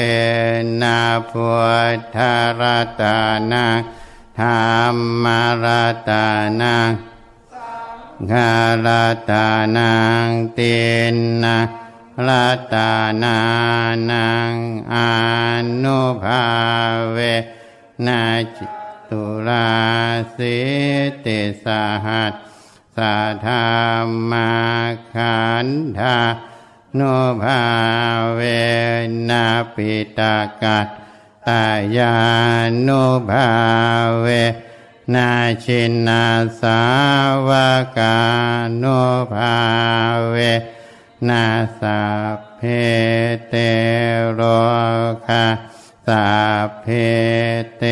[0.82, 1.00] นั
[1.30, 1.50] พุ
[1.96, 2.18] ทธ
[2.60, 3.02] รัต
[3.52, 3.66] นา
[4.40, 5.26] ธรรม
[5.64, 6.10] รัต
[6.60, 6.76] นา
[8.30, 8.52] ฆา
[8.86, 9.32] รัต
[9.76, 9.92] นา
[10.58, 10.78] ติ
[11.14, 11.56] นนา
[12.26, 12.76] รัต
[13.22, 13.38] นา
[14.10, 14.54] นัง
[14.94, 14.96] อ
[15.82, 16.44] นุภา
[17.12, 17.18] เว
[18.06, 18.22] นา
[18.56, 18.66] จิ
[19.10, 19.70] ตุลา
[20.36, 20.58] สิ
[21.24, 21.66] ติส
[22.06, 22.32] หัส
[22.96, 23.64] สาธา
[24.30, 24.52] มา
[25.14, 25.66] ขัน
[25.98, 26.16] ธา
[26.94, 27.00] โน
[27.42, 27.62] ภา
[28.34, 28.40] เว
[29.28, 29.44] นา
[29.74, 30.88] ปิตากัต
[31.46, 31.64] ตา
[31.96, 32.14] ยา
[32.86, 33.48] นุภา
[34.20, 34.26] เว
[35.14, 35.30] นา
[35.64, 36.24] ชินนา
[36.60, 36.80] สา
[37.48, 37.50] ว
[37.96, 38.16] กา
[38.82, 39.00] นุ
[39.34, 39.56] ภา
[40.30, 40.36] เว
[41.28, 41.44] นา
[41.80, 42.02] สั
[42.36, 42.60] พเพ
[43.48, 43.54] เต
[44.34, 44.40] โร
[45.26, 45.44] คา
[46.10, 46.32] สั
[46.66, 46.88] พเพ
[47.78, 47.84] เต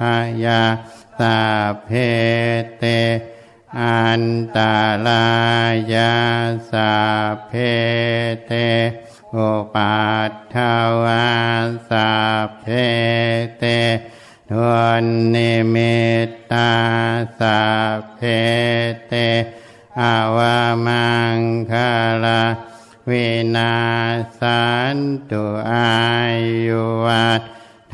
[0.00, 0.62] หายา
[1.18, 1.40] สั
[1.72, 1.90] พเพ
[2.78, 2.84] เต
[3.80, 4.22] อัน
[4.56, 4.76] ตา
[5.06, 5.26] รา
[5.92, 6.14] ยา
[6.70, 6.96] สั
[7.32, 7.52] พเพ
[8.46, 8.52] เต
[9.34, 10.56] อุปัฏฐ
[11.02, 11.28] วา
[11.90, 12.14] สั
[12.46, 12.66] พเพ
[13.58, 13.64] เต
[14.50, 15.04] ทวน
[15.34, 16.72] นิมิตตา
[17.40, 17.62] สั
[17.96, 18.20] พเพ
[19.08, 19.14] เต
[20.00, 21.38] อาวามัง
[21.70, 21.72] ค
[22.24, 22.42] ลา
[23.10, 23.76] วินา
[24.40, 24.64] สั
[24.94, 24.96] น
[25.30, 25.96] ตุอา
[26.66, 27.42] ยุวัต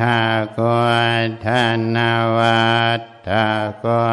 [0.01, 0.21] ถา
[0.59, 0.89] กว
[1.45, 1.47] ธ
[1.97, 1.99] น
[2.39, 3.47] วัตถา
[3.85, 4.07] กว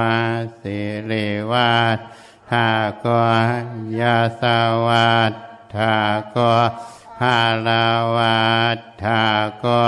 [0.61, 1.99] สิริวัต
[2.51, 2.67] ถา
[3.05, 3.23] กว
[3.99, 4.43] ยาส
[4.87, 5.33] วัต
[5.75, 5.95] ถา
[6.35, 6.57] กว
[7.19, 9.23] ภาลาวัตถา
[9.63, 9.87] กว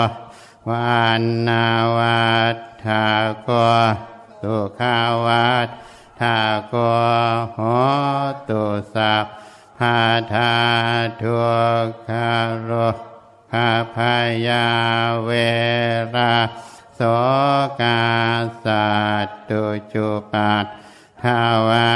[0.70, 1.68] วันนา
[1.98, 3.06] วัตถา
[3.48, 3.72] กว
[4.42, 5.68] สุขาวัต
[6.22, 6.38] ถา
[6.74, 6.96] กว
[7.54, 7.60] โห
[8.50, 8.64] ตุ
[8.96, 9.26] สัพ
[9.86, 10.56] พาธา
[11.22, 11.38] ทุ
[11.86, 12.10] กข
[12.64, 12.72] โร
[13.52, 13.98] ภาพ
[14.48, 14.68] ยา
[15.24, 15.30] เว
[16.16, 16.36] รา
[16.96, 17.02] โส
[17.82, 18.04] กา
[18.66, 18.90] สั
[19.26, 19.64] ตตุ
[19.94, 20.66] จุปัต
[21.22, 21.92] ทาวา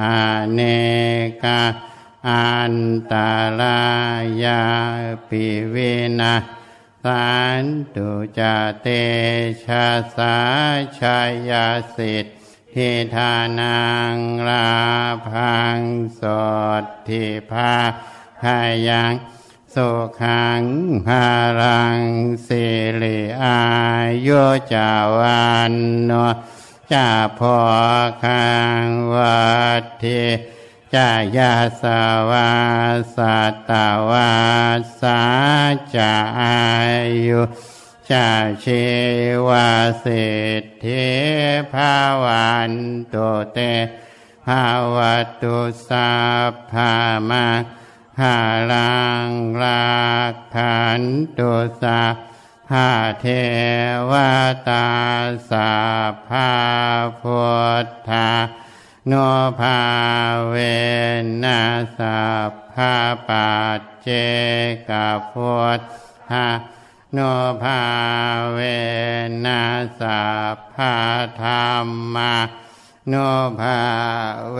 [0.00, 0.18] อา
[0.52, 0.60] เน
[1.42, 1.62] กา
[2.28, 2.74] อัน
[3.12, 3.82] ตารา
[4.44, 4.62] ยา
[5.28, 5.76] ปิเว
[6.20, 6.34] นา
[7.04, 7.30] สั
[7.62, 7.64] น
[7.94, 8.40] ตุจ
[8.80, 8.86] เต
[9.64, 10.36] ชะสา
[10.98, 11.18] ชา
[11.48, 12.37] ยาสิทธ
[13.14, 13.80] ทานั
[14.14, 14.16] ง
[14.48, 14.70] รา
[15.28, 15.78] พัง
[16.20, 16.22] ส
[16.82, 17.74] ดทิพา
[18.40, 19.12] พายัง
[19.74, 19.88] สุ
[20.22, 20.62] ขัง
[21.06, 21.26] ภา
[21.60, 22.00] รัง
[22.46, 22.64] สิ
[23.00, 23.62] ริอา
[24.26, 24.42] ยุ
[24.72, 25.74] จาวัน
[26.04, 26.12] โน
[26.92, 27.58] จาพอ
[28.24, 28.48] คั
[28.82, 28.84] ง
[29.14, 29.48] วั
[29.80, 30.22] ดทิ
[30.94, 31.84] จายาส
[32.30, 32.50] วา
[33.14, 33.16] ส
[33.52, 33.70] ตต
[34.10, 34.32] วา
[35.00, 35.20] สา
[35.94, 36.58] จาอา
[37.26, 37.42] ยุ
[38.10, 38.30] ชา
[38.64, 38.84] ชี
[39.48, 39.70] วา
[40.04, 40.28] สิ
[40.62, 41.08] ทธิ
[41.72, 41.94] ภา
[42.24, 42.72] วัน
[43.14, 43.58] ตุเต
[44.46, 44.64] ภา
[44.94, 44.96] ว
[45.42, 45.58] ตุ
[45.88, 46.12] สั
[46.50, 46.92] พพา
[47.28, 47.46] มา
[48.20, 48.38] หา
[48.72, 49.28] ลัง
[49.62, 49.98] รั
[50.32, 51.02] กขัน
[51.38, 51.52] ตุ
[51.82, 52.18] สัพพ
[52.72, 52.90] หา
[53.20, 53.26] เท
[54.10, 54.12] ว
[54.68, 54.88] ตา
[55.50, 55.72] สั
[56.10, 56.52] พพา
[57.22, 57.42] พุ
[57.84, 58.30] ทธา
[59.06, 59.12] โน
[59.60, 59.80] ภา
[60.48, 60.54] เว
[61.42, 61.62] นั
[61.98, 62.94] สัพพา
[63.28, 64.08] ปัจเจ
[64.88, 64.90] ก
[65.32, 65.80] พุท
[66.30, 66.46] ธา
[67.14, 67.18] โน
[67.62, 67.82] ภา
[68.52, 68.58] เว
[69.44, 69.62] นั
[70.00, 70.22] สั
[70.74, 70.94] พา
[71.42, 72.34] ธรรมา
[73.08, 73.14] โน
[73.60, 73.78] ภา
[74.52, 74.58] เว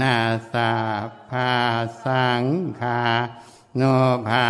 [0.00, 0.16] นั
[0.52, 0.72] สั
[1.30, 1.52] พา
[2.04, 2.44] สัง
[2.80, 3.02] ฆา
[3.76, 3.82] โน
[4.28, 4.48] ภา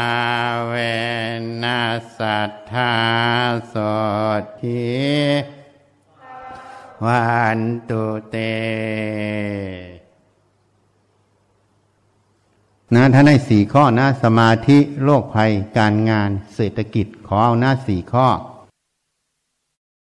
[0.68, 0.74] เว
[1.62, 1.80] นั
[2.18, 2.92] สัทธา
[3.68, 3.74] โส
[4.60, 4.92] ทิ
[7.04, 7.26] วั
[7.58, 8.36] นตุเต
[12.94, 18.26] นะถ้าได้สี่ข้อนะสมาธิโรคภัยการงานเศรษฐกิจขอเอาหน้าสี่ข้อ